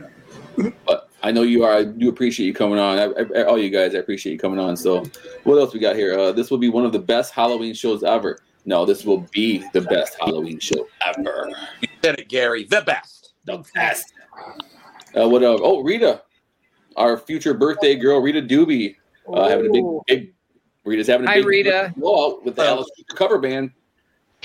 But 0.85 1.04
I 1.25 1.31
know 1.31 1.41
you 1.41 1.63
are. 1.63 1.73
I 1.73 1.83
do 1.83 2.07
appreciate 2.07 2.45
you 2.45 2.53
coming 2.53 2.77
on. 2.77 2.99
I, 2.99 3.39
I, 3.39 3.43
all 3.45 3.57
you 3.57 3.71
guys, 3.71 3.95
I 3.95 3.97
appreciate 3.97 4.33
you 4.33 4.37
coming 4.37 4.59
on. 4.59 4.77
So 4.77 5.03
what 5.43 5.55
else 5.55 5.73
we 5.73 5.79
got 5.79 5.95
here? 5.95 6.15
Uh, 6.15 6.31
this 6.31 6.51
will 6.51 6.59
be 6.59 6.69
one 6.69 6.85
of 6.85 6.91
the 6.91 6.99
best 6.99 7.33
Halloween 7.33 7.73
shows 7.73 8.03
ever. 8.03 8.37
No, 8.65 8.85
this 8.85 9.05
will 9.05 9.25
be 9.31 9.65
the 9.73 9.81
best 9.81 10.17
Halloween 10.19 10.59
show 10.59 10.87
ever. 11.03 11.49
You 11.81 11.87
said 12.03 12.19
it, 12.19 12.29
Gary. 12.29 12.65
The 12.65 12.81
best. 12.81 13.33
The 13.45 13.65
best. 13.73 14.13
Uh, 15.19 15.27
what? 15.27 15.41
Uh, 15.41 15.57
oh, 15.63 15.81
Rita, 15.81 16.21
our 16.95 17.17
future 17.17 17.55
birthday 17.55 17.95
girl, 17.95 18.21
Rita 18.21 18.43
Doobie, 18.43 18.95
uh, 19.27 19.49
having 19.49 19.65
a 19.65 19.71
big, 19.71 19.83
big. 20.05 20.33
Rita's 20.83 21.07
having 21.07 21.25
a 21.25 21.29
Hi, 21.31 21.37
big 21.37 21.47
Rita. 21.47 21.93
blowout 21.97 22.45
with 22.45 22.55
the 22.55 22.67
Alice 22.67 22.87
Cooper 22.99 23.17
cover 23.17 23.39
band. 23.39 23.71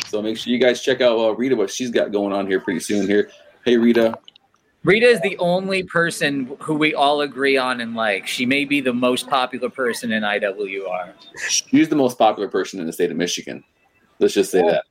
So 0.07 0.23
make 0.23 0.39
sure 0.39 0.51
you 0.51 0.59
guys 0.59 0.81
check 0.81 1.03
out 1.03 1.19
uh, 1.19 1.35
Rita 1.35 1.57
what 1.57 1.71
she's 1.71 1.91
got 1.91 2.11
going 2.11 2.33
on 2.33 2.47
here 2.47 2.59
pretty 2.59 2.81
soon. 2.81 3.07
Here, 3.07 3.31
hey 3.67 3.77
Rita, 3.77 4.19
Rita 4.83 5.07
is 5.07 5.21
the 5.21 5.37
only 5.39 5.83
person 5.83 6.57
who 6.59 6.75
we 6.75 6.95
all 6.95 7.21
agree 7.21 7.59
on 7.59 7.81
and 7.81 7.95
like. 7.95 8.27
She 8.27 8.47
may 8.47 8.65
be 8.65 8.81
the 8.81 8.95
most 8.95 9.29
popular 9.29 9.69
person 9.69 10.11
in 10.11 10.23
IWR. 10.23 11.13
she's 11.49 11.89
the 11.89 11.97
most 11.97 12.17
popular 12.17 12.49
person 12.49 12.81
in 12.81 12.87
the 12.87 12.93
state 12.93 13.11
of 13.11 13.17
Michigan. 13.17 13.63
Let's 14.19 14.35
just 14.35 14.51
say 14.51 14.63
that. 14.63 14.85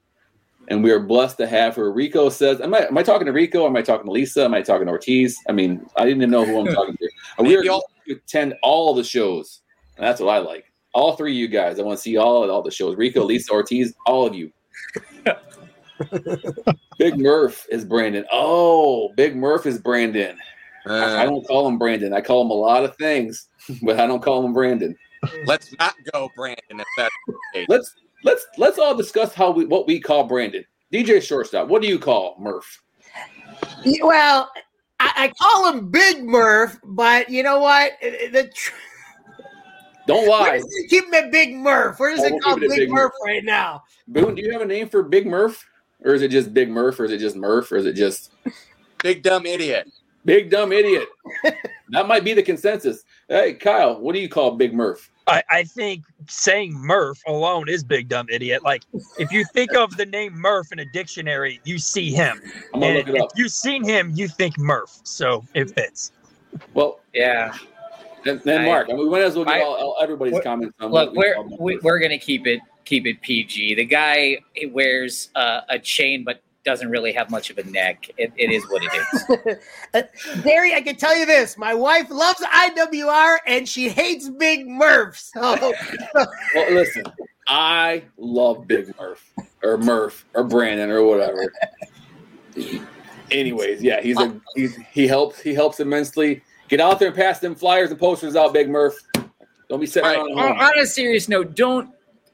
And 0.67 0.83
we 0.83 0.91
are 0.91 0.99
blessed 0.99 1.37
to 1.37 1.47
have 1.47 1.75
her. 1.75 1.91
Rico 1.91 2.29
says, 2.29 2.61
am 2.61 2.75
I, 2.75 2.85
am 2.85 2.97
I 2.97 3.01
talking 3.01 3.25
to 3.25 3.31
Rico? 3.31 3.65
Am 3.65 3.75
I 3.75 3.81
talking 3.81 4.05
to 4.05 4.11
Lisa? 4.11 4.45
Am 4.45 4.53
I 4.53 4.61
talking 4.61 4.85
to 4.85 4.91
Ortiz? 4.91 5.39
I 5.47 5.51
mean, 5.51 5.83
I 5.95 6.05
didn't 6.05 6.17
even 6.17 6.29
know 6.29 6.45
who 6.45 6.59
I'm 6.59 6.67
talking 6.75 6.95
to. 6.95 7.09
We 7.39 7.57
are 7.57 7.63
going 7.63 7.81
to 8.07 8.13
attend 8.13 8.53
all 8.61 8.93
the 8.93 9.03
shows. 9.03 9.61
And 9.97 10.05
that's 10.05 10.21
what 10.21 10.29
I 10.29 10.37
like. 10.37 10.71
All 10.93 11.15
three 11.15 11.31
of 11.31 11.37
you 11.37 11.47
guys. 11.47 11.79
I 11.79 11.83
want 11.83 11.97
to 11.97 12.01
see 12.01 12.17
all 12.17 12.49
all 12.49 12.61
the 12.61 12.69
shows. 12.69 12.95
Rico, 12.95 13.23
Lisa, 13.23 13.51
Ortiz, 13.51 13.95
all 14.05 14.27
of 14.27 14.35
you. 14.35 14.51
Big 16.97 17.17
Murph 17.17 17.65
is 17.69 17.85
Brandon. 17.85 18.25
Oh, 18.31 19.09
Big 19.15 19.35
Murph 19.35 19.65
is 19.65 19.77
Brandon. 19.79 20.37
I 20.85 21.23
I 21.23 21.25
don't 21.25 21.45
call 21.45 21.67
him 21.67 21.77
Brandon. 21.77 22.13
I 22.13 22.21
call 22.21 22.41
him 22.43 22.51
a 22.51 22.53
lot 22.55 22.83
of 22.83 22.95
things, 22.97 23.49
but 23.83 23.99
I 23.99 24.07
don't 24.07 24.21
call 24.21 24.45
him 24.45 24.53
Brandon. 24.53 24.95
Let's 25.45 25.73
not 25.77 25.95
go, 26.13 26.29
Brandon. 26.35 26.79
If 26.79 26.87
that's 26.97 27.15
the 27.27 27.35
case. 27.53 27.65
Let's 27.69 27.95
let's 28.23 28.47
let's 28.57 28.79
all 28.79 28.95
discuss 28.95 29.33
how 29.33 29.51
we 29.51 29.65
what 29.65 29.87
we 29.87 29.99
call 29.99 30.23
Brandon. 30.25 30.63
DJ 30.91 31.21
shortstop. 31.21 31.67
What 31.67 31.81
do 31.81 31.87
you 31.87 31.99
call 31.99 32.35
Murph? 32.39 32.81
Well, 34.01 34.49
I, 34.99 35.11
I 35.15 35.33
call 35.39 35.71
him 35.71 35.89
Big 35.91 36.23
Murph, 36.23 36.77
but 36.83 37.29
you 37.29 37.43
know 37.43 37.59
what? 37.59 37.91
The 38.01 38.49
tr- 38.53 38.73
Don't 40.07 40.27
lie. 40.27 40.57
just 40.57 40.67
gonna 40.69 40.87
keep 40.89 41.05
him 41.05 41.13
at 41.13 41.31
Big 41.31 41.53
Murph. 41.55 41.99
We're 41.99 42.11
just 42.15 42.25
Oh, 42.25 42.29
gonna 42.29 42.41
call 42.41 42.53
it 42.57 42.63
at 42.63 42.69
Big, 42.69 42.79
Big 42.79 42.89
Murph 42.89 43.11
Murph. 43.11 43.25
right 43.25 43.43
now. 43.43 43.83
Boone, 44.07 44.33
do 44.35 44.41
you 44.41 44.51
have 44.51 44.61
a 44.61 44.65
name 44.65 44.89
for 44.89 45.03
Big 45.03 45.27
Murph, 45.27 45.63
or 46.03 46.13
is 46.13 46.21
it 46.21 46.29
just 46.31 46.53
Big 46.53 46.69
Murph, 46.69 46.99
or 46.99 47.05
is 47.05 47.11
it 47.11 47.17
just 47.19 47.35
Murph, 47.35 47.71
or 47.71 47.77
is 47.77 47.85
it 47.85 47.93
just 47.93 48.31
Big 49.03 49.23
dumb 49.23 49.45
idiot? 49.45 49.89
Big 50.25 50.49
dumb 50.49 50.71
idiot? 50.71 51.07
that 51.89 52.07
might 52.07 52.23
be 52.23 52.33
the 52.33 52.43
consensus. 52.43 53.03
Hey, 53.29 53.53
Kyle, 53.53 53.99
what 53.99 54.13
do 54.13 54.19
you 54.19 54.29
call 54.29 54.51
Big 54.51 54.73
Murph? 54.73 55.09
I, 55.27 55.43
I 55.51 55.63
think 55.63 56.03
saying 56.27 56.73
Murph 56.73 57.21
alone 57.27 57.69
is 57.69 57.83
big 57.83 58.09
dumb 58.09 58.25
idiot. 58.31 58.63
Like 58.63 58.81
if 59.19 59.31
you 59.31 59.45
think 59.53 59.75
of 59.75 59.95
the 59.95 60.05
name 60.05 60.33
Murph 60.33 60.71
in 60.71 60.79
a 60.79 60.85
dictionary, 60.91 61.59
you 61.65 61.77
see 61.77 62.11
him. 62.11 62.41
I'm 62.73 62.79
gonna 62.79 62.99
And 62.99 63.07
look 63.07 63.15
it 63.15 63.15
if 63.15 63.31
you've 63.37 63.51
seen 63.51 63.83
him, 63.83 64.11
you 64.15 64.27
think 64.27 64.57
Murph. 64.57 64.99
So 65.03 65.45
it 65.53 65.69
fits. 65.75 66.11
Well, 66.73 66.99
Yeah. 67.13 67.55
and 68.25 68.41
then 68.41 68.65
Mark. 68.65 68.87
I 68.89 68.93
mean, 68.93 69.03
we 69.03 69.09
might 69.09 69.21
as 69.21 69.35
well 69.35 69.45
get 69.45 69.57
I- 69.57 69.61
all, 69.61 69.75
all- 69.75 69.97
everybody's 70.01 70.33
Look- 70.33 70.43
comments 70.43 70.75
on 70.79 70.91
Look, 70.91 71.11
we 71.11 71.17
we're 71.19 71.41
we, 71.59 71.73
Murph. 71.75 71.83
we're 71.83 71.99
gonna 71.99 72.17
keep 72.17 72.47
it 72.47 72.59
keep 72.89 73.05
it 73.05 73.21
PG. 73.21 73.75
The 73.75 73.85
guy 73.85 74.39
wears 74.71 75.29
uh, 75.35 75.61
a 75.69 75.77
chain, 75.77 76.23
but 76.23 76.41
doesn't 76.65 76.89
really 76.89 77.13
have 77.13 77.29
much 77.29 77.49
of 77.49 77.57
a 77.57 77.63
neck. 77.63 78.09
It, 78.17 78.33
it 78.35 78.51
is 78.51 78.63
what 78.69 78.81
it 78.83 79.57
is. 79.93 80.41
Gary, 80.43 80.73
I 80.73 80.81
can 80.81 80.95
tell 80.95 81.15
you 81.15 81.25
this: 81.25 81.57
my 81.57 81.73
wife 81.73 82.09
loves 82.09 82.41
IWR 82.41 83.37
and 83.45 83.69
she 83.69 83.89
hates 83.89 84.27
Big 84.29 84.67
Murph. 84.67 85.17
So 85.17 85.41
Well, 86.15 86.71
listen, 86.71 87.03
I 87.47 88.03
love 88.17 88.67
Big 88.67 88.93
Murph 88.99 89.31
or 89.63 89.77
Murph 89.77 90.25
or 90.33 90.43
Brandon 90.43 90.89
or 90.89 91.03
whatever. 91.03 91.53
Anyways, 93.31 93.83
yeah, 93.83 94.01
he's 94.01 94.19
a 94.19 94.35
he's, 94.55 94.75
he 94.91 95.07
helps 95.07 95.39
he 95.39 95.53
helps 95.53 95.79
immensely. 95.79 96.41
Get 96.67 96.79
out 96.79 96.99
there 96.99 97.07
and 97.07 97.17
pass 97.17 97.39
them 97.39 97.55
flyers 97.55 97.89
and 97.89 97.99
posters 97.99 98.35
out, 98.35 98.53
Big 98.53 98.69
Murph. 98.69 98.95
Don't 99.69 99.79
be 99.79 99.85
sitting 99.85 100.09
around 100.09 100.31
at 100.31 100.37
on, 100.37 100.47
home. 100.49 100.59
on 100.59 100.79
a 100.79 100.85
serious 100.85 101.29
note, 101.29 101.55
don't 101.55 101.89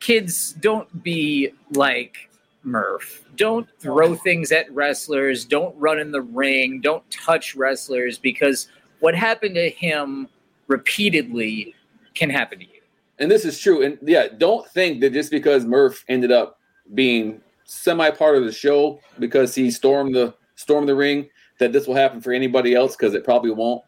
kids 0.05 0.53
don't 0.59 1.01
be 1.01 1.51
like 1.71 2.29
Murph. 2.63 3.25
Don't 3.37 3.67
throw 3.79 4.13
things 4.13 4.51
at 4.51 4.71
wrestlers. 4.71 5.45
Don't 5.45 5.75
run 5.79 5.99
in 5.99 6.11
the 6.11 6.21
ring. 6.21 6.79
Don't 6.79 7.03
touch 7.09 7.55
wrestlers 7.55 8.19
because 8.19 8.67
what 8.99 9.15
happened 9.15 9.55
to 9.55 9.67
him 9.67 10.27
repeatedly 10.67 11.73
can 12.13 12.29
happen 12.29 12.59
to 12.59 12.65
you. 12.65 12.81
And 13.17 13.31
this 13.31 13.45
is 13.45 13.59
true. 13.59 13.83
And 13.83 13.97
yeah, 14.03 14.27
don't 14.37 14.67
think 14.69 15.01
that 15.01 15.11
just 15.11 15.31
because 15.31 15.65
Murph 15.65 16.05
ended 16.07 16.31
up 16.31 16.59
being 16.93 17.41
semi 17.63 18.11
part 18.11 18.37
of 18.37 18.45
the 18.45 18.51
show 18.51 18.99
because 19.17 19.55
he 19.55 19.71
stormed 19.71 20.13
the 20.13 20.35
stormed 20.53 20.87
the 20.87 20.93
ring 20.93 21.27
that 21.59 21.73
this 21.73 21.87
will 21.87 21.95
happen 21.95 22.21
for 22.21 22.31
anybody 22.31 22.75
else 22.75 22.95
because 22.95 23.15
it 23.15 23.23
probably 23.23 23.49
won't. 23.49 23.81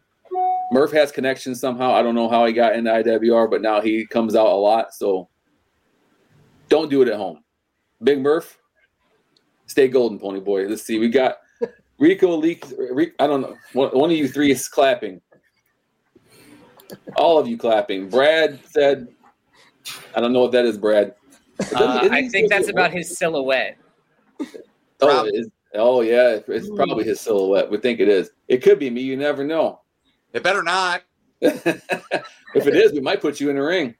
Murph 0.72 0.90
has 0.90 1.12
connections 1.12 1.60
somehow. 1.60 1.92
I 1.92 2.02
don't 2.02 2.16
know 2.16 2.28
how 2.28 2.44
he 2.44 2.52
got 2.52 2.74
into 2.74 2.90
IWR, 2.90 3.48
but 3.48 3.62
now 3.62 3.80
he 3.80 4.04
comes 4.04 4.34
out 4.34 4.48
a 4.48 4.56
lot. 4.56 4.92
So 4.92 5.28
don't 6.68 6.90
do 6.90 7.02
it 7.02 7.08
at 7.08 7.16
home. 7.16 7.42
Big 8.02 8.20
Murph, 8.20 8.58
stay 9.66 9.88
golden, 9.88 10.18
pony 10.18 10.40
boy. 10.40 10.66
Let's 10.66 10.82
see. 10.82 10.98
We 10.98 11.08
got 11.08 11.38
Rico 11.98 12.36
Leak. 12.36 12.64
I 13.18 13.26
don't 13.26 13.40
know. 13.40 13.56
One, 13.72 13.90
one 13.90 14.10
of 14.10 14.16
you 14.16 14.28
three 14.28 14.50
is 14.50 14.68
clapping. 14.68 15.20
All 17.16 17.38
of 17.38 17.46
you 17.46 17.58
clapping. 17.58 18.08
Brad 18.08 18.60
said, 18.66 19.08
I 20.14 20.20
don't 20.20 20.32
know 20.32 20.40
what 20.40 20.52
that 20.52 20.64
is, 20.64 20.78
Brad. 20.78 21.14
Uh, 21.74 22.08
I 22.10 22.28
think 22.28 22.48
that's 22.48 22.68
about 22.68 22.92
his 22.92 23.18
silhouette. 23.18 23.76
Oh, 25.00 25.26
it 25.26 25.34
is. 25.34 25.48
oh 25.74 26.02
yeah, 26.02 26.38
it's 26.46 26.70
probably 26.70 27.04
his 27.04 27.20
silhouette. 27.20 27.70
We 27.70 27.78
think 27.78 28.00
it 28.00 28.08
is. 28.08 28.30
It 28.46 28.62
could 28.62 28.78
be 28.78 28.90
me. 28.90 29.00
You 29.00 29.16
never 29.16 29.44
know. 29.44 29.80
It 30.32 30.42
better 30.42 30.62
not. 30.62 31.02
if 31.40 31.76
it 32.54 32.74
is, 32.74 32.92
we 32.92 33.00
might 33.00 33.20
put 33.20 33.40
you 33.40 33.50
in 33.50 33.56
the 33.56 33.62
ring. 33.62 33.94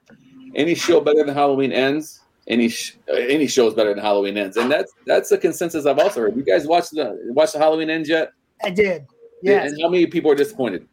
Any 0.54 0.74
show 0.74 1.00
better 1.00 1.24
than 1.24 1.34
Halloween 1.34 1.72
ends. 1.72 2.20
Any 2.48 2.68
sh- 2.70 2.96
uh, 3.08 3.12
any 3.12 3.46
show 3.46 3.68
is 3.68 3.74
better 3.74 3.94
than 3.94 4.02
Halloween 4.02 4.36
ends, 4.38 4.56
and 4.56 4.70
that's 4.70 4.92
that's 5.06 5.30
a 5.32 5.38
consensus 5.38 5.84
I've 5.84 5.98
also 5.98 6.20
heard. 6.20 6.34
You 6.36 6.42
guys 6.42 6.66
watch 6.66 6.88
the 6.90 7.16
watch 7.34 7.52
the 7.52 7.58
Halloween 7.58 7.90
ends 7.90 8.08
yet? 8.08 8.32
I 8.64 8.70
did. 8.70 9.06
Yeah. 9.42 9.64
And 9.64 9.80
how 9.80 9.88
many 9.88 10.06
people 10.06 10.30
are 10.30 10.34
disappointed? 10.34 10.88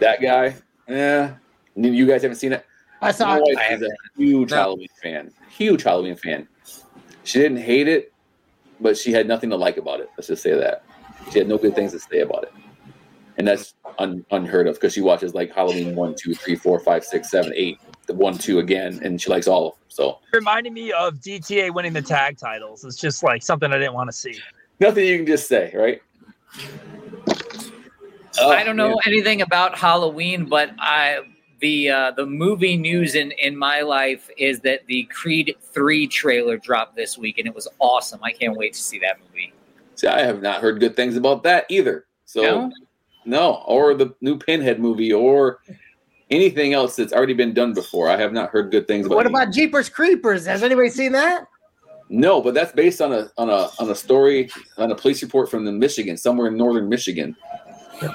That 0.00 0.20
guy. 0.20 0.56
Yeah. 0.88 1.36
You 1.76 2.06
guys 2.06 2.22
haven't 2.22 2.38
seen 2.38 2.52
it. 2.52 2.64
I 3.00 3.12
saw 3.12 3.26
My 3.26 3.36
it. 3.38 3.42
wife 3.44 3.56
I 3.58 3.74
is 3.74 3.82
a 3.82 3.88
huge 4.16 4.50
Halloween 4.50 4.88
fan. 5.02 5.30
Huge 5.48 5.82
Halloween 5.82 6.16
fan. 6.16 6.48
She 7.24 7.38
didn't 7.38 7.58
hate 7.58 7.88
it, 7.88 8.12
but 8.80 8.96
she 8.96 9.12
had 9.12 9.28
nothing 9.28 9.50
to 9.50 9.56
like 9.56 9.76
about 9.76 10.00
it. 10.00 10.08
Let's 10.16 10.28
just 10.28 10.42
say 10.42 10.54
that. 10.54 10.84
She 11.32 11.38
had 11.38 11.48
no 11.48 11.58
good 11.58 11.74
things 11.74 11.92
to 11.92 11.98
say 12.00 12.20
about 12.20 12.44
it. 12.44 12.52
And 13.36 13.46
that's 13.46 13.74
un- 13.98 14.24
unheard 14.30 14.66
of 14.66 14.76
because 14.76 14.94
she 14.94 15.02
watches 15.02 15.34
like 15.34 15.52
Halloween 15.54 15.94
1, 15.94 16.14
2, 16.18 16.34
3, 16.34 16.56
4, 16.56 16.80
5, 16.80 17.04
6, 17.04 17.30
7, 17.30 17.52
8, 17.54 17.78
the 18.06 18.14
1, 18.14 18.38
2 18.38 18.58
again, 18.60 19.00
and 19.02 19.20
she 19.20 19.30
likes 19.30 19.46
all 19.46 19.68
of 19.68 19.72
them. 19.74 19.80
So 19.88 20.18
Reminding 20.32 20.74
me 20.74 20.92
of 20.92 21.14
DTA 21.16 21.72
winning 21.72 21.92
the 21.92 22.02
tag 22.02 22.38
titles. 22.38 22.84
It's 22.84 22.96
just 22.96 23.22
like 23.22 23.42
something 23.42 23.72
I 23.72 23.78
didn't 23.78 23.94
want 23.94 24.08
to 24.10 24.16
see. 24.16 24.38
nothing 24.80 25.06
you 25.06 25.16
can 25.18 25.26
just 25.26 25.48
say, 25.48 25.72
right? 25.74 26.00
Oh, 28.38 28.50
I 28.50 28.64
don't 28.64 28.76
know 28.76 28.88
man. 28.88 28.96
anything 29.06 29.40
about 29.42 29.76
Halloween, 29.78 30.44
but 30.46 30.70
I 30.78 31.20
the 31.60 31.88
uh, 31.88 32.10
the 32.10 32.26
movie 32.26 32.76
news 32.76 33.14
in 33.14 33.30
in 33.32 33.56
my 33.56 33.80
life 33.80 34.28
is 34.36 34.60
that 34.60 34.86
the 34.86 35.04
Creed 35.04 35.56
three 35.62 36.06
trailer 36.06 36.58
dropped 36.58 36.96
this 36.96 37.16
week, 37.16 37.38
and 37.38 37.46
it 37.48 37.54
was 37.54 37.66
awesome. 37.78 38.20
I 38.22 38.32
can't 38.32 38.56
wait 38.56 38.74
to 38.74 38.80
see 38.82 38.98
that 39.00 39.18
movie. 39.26 39.54
See, 39.94 40.06
I 40.06 40.20
have 40.20 40.42
not 40.42 40.60
heard 40.60 40.80
good 40.80 40.94
things 40.94 41.16
about 41.16 41.42
that 41.44 41.64
either. 41.70 42.04
So 42.26 42.42
No? 42.42 42.72
no, 43.24 43.62
or 43.66 43.94
the 43.94 44.14
new 44.20 44.36
Pinhead 44.38 44.78
movie, 44.80 45.12
or 45.14 45.60
anything 46.30 46.72
else 46.72 46.96
that's 46.96 47.12
already 47.12 47.34
been 47.34 47.54
done 47.54 47.72
before. 47.72 48.08
I 48.08 48.16
have 48.16 48.32
not 48.32 48.50
heard 48.50 48.70
good 48.70 48.86
things 48.86 49.06
about. 49.06 49.16
What 49.16 49.26
any- 49.26 49.34
about 49.34 49.52
Jeepers 49.52 49.88
Creepers? 49.88 50.46
Has 50.46 50.62
anybody 50.62 50.90
seen 50.90 51.12
that? 51.12 51.46
No, 52.08 52.40
but 52.40 52.54
that's 52.54 52.72
based 52.72 53.00
on 53.00 53.12
a 53.12 53.30
on 53.36 53.50
a 53.50 53.68
on 53.78 53.90
a 53.90 53.94
story 53.94 54.48
on 54.78 54.92
a 54.92 54.94
police 54.94 55.22
report 55.22 55.50
from 55.50 55.64
the 55.64 55.72
Michigan, 55.72 56.16
somewhere 56.16 56.46
in 56.48 56.56
northern 56.56 56.88
Michigan. 56.88 57.36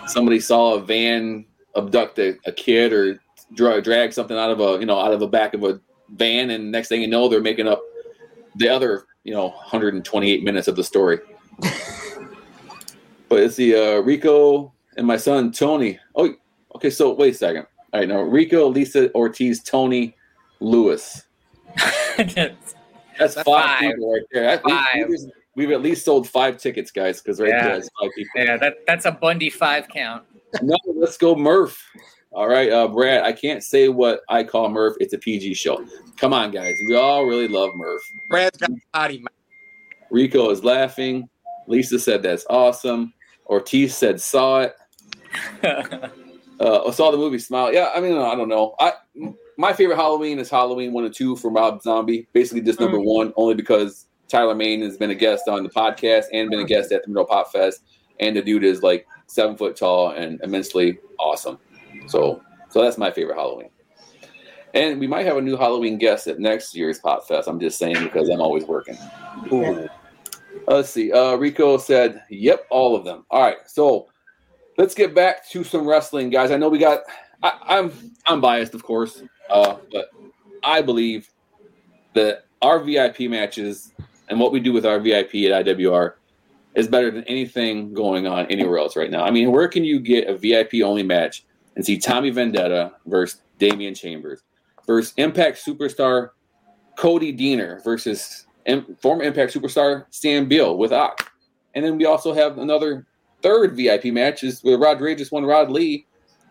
Somebody 0.07 0.39
saw 0.39 0.75
a 0.75 0.81
van 0.81 1.45
abduct 1.75 2.19
a, 2.19 2.37
a 2.45 2.51
kid 2.51 2.93
or 2.93 3.19
dra- 3.53 3.81
drag 3.81 4.13
something 4.13 4.37
out 4.37 4.51
of 4.51 4.59
a 4.59 4.79
you 4.79 4.85
know 4.85 4.97
out 4.97 5.11
of 5.13 5.19
the 5.19 5.27
back 5.27 5.53
of 5.53 5.63
a 5.63 5.79
van, 6.15 6.51
and 6.51 6.71
next 6.71 6.87
thing 6.87 7.01
you 7.01 7.07
know, 7.07 7.27
they're 7.27 7.41
making 7.41 7.67
up 7.67 7.81
the 8.55 8.69
other 8.69 9.05
you 9.23 9.33
know 9.33 9.49
128 9.49 10.43
minutes 10.43 10.67
of 10.67 10.75
the 10.75 10.83
story. 10.83 11.19
but 13.29 13.39
it's 13.39 13.55
the 13.55 13.75
uh, 13.75 13.99
Rico 14.01 14.73
and 14.97 15.05
my 15.05 15.17
son 15.17 15.51
Tony. 15.51 15.99
Oh, 16.15 16.33
okay. 16.75 16.89
So 16.89 17.13
wait 17.13 17.33
a 17.33 17.37
second. 17.37 17.67
All 17.93 17.99
right, 17.99 18.07
now 18.09 18.21
Rico, 18.21 18.67
Lisa 18.67 19.13
Ortiz, 19.13 19.61
Tony, 19.63 20.15
Lewis. 20.59 21.23
That's 22.17 23.35
five, 23.35 23.45
Five. 23.45 23.79
people 23.81 24.13
right 24.13 24.21
there. 24.31 24.43
That- 24.43 24.63
we- 24.65 24.71
Five. 24.71 25.09
We've, 25.09 25.19
we've 25.55 25.71
at 25.71 25.81
least 25.81 26.05
sold 26.05 26.27
five 26.29 26.57
tickets, 26.57 26.91
guys, 26.91 27.21
because 27.21 27.39
right 27.39 27.49
Yeah. 27.49 27.67
there 27.67 27.75
is 27.77 27.89
five 27.99 28.09
people. 28.15 28.31
Yeah, 28.43 28.57
that 28.57 28.77
that's 28.87 29.05
a 29.05 29.11
Bundy 29.11 29.49
five 29.49 29.87
count. 29.89 30.23
No, 30.61 30.75
let's 30.95 31.17
go 31.17 31.35
Murph. 31.35 31.83
All 32.33 32.47
right, 32.47 32.71
uh, 32.71 32.87
Brad. 32.87 33.23
I 33.23 33.33
can't 33.33 33.61
say 33.63 33.89
what 33.89 34.21
I 34.29 34.43
call 34.45 34.69
Murph. 34.69 34.95
It's 35.01 35.13
a 35.13 35.17
PG 35.17 35.53
show. 35.55 35.85
Come 36.17 36.33
on, 36.33 36.51
guys. 36.51 36.77
We 36.87 36.95
all 36.95 37.25
really 37.25 37.47
love 37.49 37.75
Murph. 37.75 38.01
Brad's 38.29 38.57
got 38.57 38.69
a 38.71 38.75
potty 38.93 39.17
mouth. 39.19 39.27
Rico 40.09 40.49
is 40.49 40.63
laughing. 40.63 41.27
Lisa 41.67 41.99
said 41.99 42.23
that's 42.23 42.45
awesome. 42.49 43.13
Ortiz 43.47 43.97
said 43.97 44.21
saw 44.21 44.61
it. 44.61 44.75
uh, 46.61 46.91
saw 46.91 47.11
the 47.11 47.17
movie 47.17 47.39
Smile. 47.39 47.73
Yeah, 47.73 47.91
I 47.95 47.99
mean, 47.99 48.17
I 48.17 48.35
don't 48.35 48.49
know. 48.49 48.75
I 48.79 48.93
my 49.57 49.73
favorite 49.73 49.97
Halloween 49.97 50.39
is 50.39 50.49
Halloween 50.49 50.93
one 50.93 51.05
and 51.05 51.13
two 51.13 51.35
from 51.35 51.55
Rob 51.55 51.81
Zombie. 51.81 52.27
Basically, 52.33 52.61
just 52.61 52.79
number 52.79 52.97
Mm. 52.97 53.05
one, 53.05 53.33
only 53.35 53.53
because 53.53 54.07
Tyler 54.27 54.55
Mane 54.55 54.81
has 54.81 54.97
been 54.97 55.11
a 55.11 55.15
guest 55.15 55.47
on 55.47 55.63
the 55.63 55.69
podcast 55.69 56.25
and 56.33 56.49
been 56.49 56.59
a 56.59 56.65
guest 56.65 56.91
at 56.91 57.03
the 57.03 57.09
Middle 57.09 57.25
Pop 57.25 57.51
Fest, 57.51 57.81
and 58.19 58.35
the 58.35 58.41
dude 58.41 58.63
is 58.63 58.81
like 58.81 59.05
seven 59.27 59.55
foot 59.57 59.75
tall 59.75 60.11
and 60.11 60.39
immensely 60.43 60.99
awesome. 61.19 61.57
So, 62.07 62.41
so 62.69 62.81
that's 62.81 62.97
my 62.97 63.11
favorite 63.11 63.35
Halloween. 63.35 63.69
And 64.73 64.99
we 65.01 65.07
might 65.07 65.25
have 65.25 65.35
a 65.37 65.41
new 65.41 65.57
Halloween 65.57 65.97
guest 65.97 66.27
at 66.27 66.39
next 66.39 66.73
year's 66.75 66.99
Pop 66.99 67.27
Fest. 67.27 67.47
I'm 67.49 67.59
just 67.59 67.77
saying 67.77 68.01
because 68.03 68.29
I'm 68.29 68.39
always 68.39 68.63
working. 68.63 68.97
Let's 70.67 70.89
see. 70.89 71.11
Uh, 71.11 71.35
Rico 71.35 71.77
said, 71.77 72.23
"Yep, 72.29 72.67
all 72.69 72.95
of 72.95 73.03
them." 73.03 73.25
All 73.31 73.41
right, 73.41 73.57
so 73.67 74.07
let's 74.77 74.93
get 74.93 75.13
back 75.13 75.47
to 75.49 75.63
some 75.63 75.87
wrestling, 75.87 76.29
guys. 76.29 76.51
I 76.51 76.57
know 76.57 76.69
we 76.69 76.79
got. 76.79 77.01
I, 77.43 77.57
I'm 77.65 77.91
I'm 78.25 78.41
biased, 78.41 78.73
of 78.73 78.83
course, 78.83 79.23
uh, 79.49 79.77
but 79.91 80.09
I 80.63 80.81
believe 80.81 81.29
that 82.13 82.45
our 82.61 82.79
VIP 82.79 83.21
matches 83.21 83.93
and 84.29 84.39
what 84.39 84.51
we 84.51 84.59
do 84.59 84.71
with 84.73 84.85
our 84.85 84.99
VIP 84.99 85.35
at 85.35 85.65
IWR 85.65 86.13
is 86.75 86.87
better 86.87 87.11
than 87.11 87.23
anything 87.25 87.93
going 87.93 88.27
on 88.27 88.45
anywhere 88.47 88.77
else 88.77 88.95
right 88.95 89.11
now. 89.11 89.23
I 89.23 89.31
mean, 89.31 89.51
where 89.51 89.67
can 89.67 89.83
you 89.83 89.99
get 89.99 90.27
a 90.27 90.37
VIP 90.37 90.83
only 90.83 91.03
match 91.03 91.43
and 91.75 91.85
see 91.85 91.97
Tommy 91.97 92.29
Vendetta 92.29 92.93
versus 93.05 93.41
Damian 93.59 93.93
Chambers 93.93 94.41
versus 94.87 95.13
Impact 95.17 95.63
superstar 95.63 96.29
Cody 96.97 97.35
Deaner 97.35 97.83
versus 97.83 98.45
Im- 98.65 98.95
former 99.01 99.23
Impact 99.23 99.53
superstar 99.53 100.05
Sam 100.11 100.47
Beal 100.47 100.77
with 100.77 100.93
Ock. 100.93 101.31
And 101.73 101.83
then 101.83 101.97
we 101.97 102.05
also 102.05 102.33
have 102.33 102.57
another 102.57 103.05
third 103.41 103.75
VIP 103.75 104.05
match 104.05 104.43
is 104.43 104.63
with 104.63 104.79
Rodriguez 104.79 105.31
one 105.31 105.45
Rod 105.45 105.69
Lee 105.69 106.05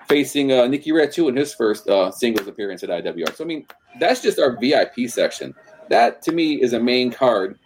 facing 0.09 0.53
uh, 0.53 0.66
Nikki 0.66 0.90
Ratu 0.90 1.29
in 1.29 1.37
his 1.37 1.55
first 1.55 1.88
uh, 1.88 2.11
singles 2.11 2.48
appearance 2.48 2.83
at 2.83 2.90
IWR. 2.90 3.35
So 3.37 3.44
I 3.44 3.46
mean, 3.46 3.66
that's 3.98 4.20
just 4.20 4.38
our 4.38 4.59
VIP 4.59 5.09
section. 5.09 5.55
That 5.88 6.22
to 6.22 6.33
me 6.33 6.61
is 6.61 6.72
a 6.72 6.81
main 6.81 7.11
card. 7.11 7.59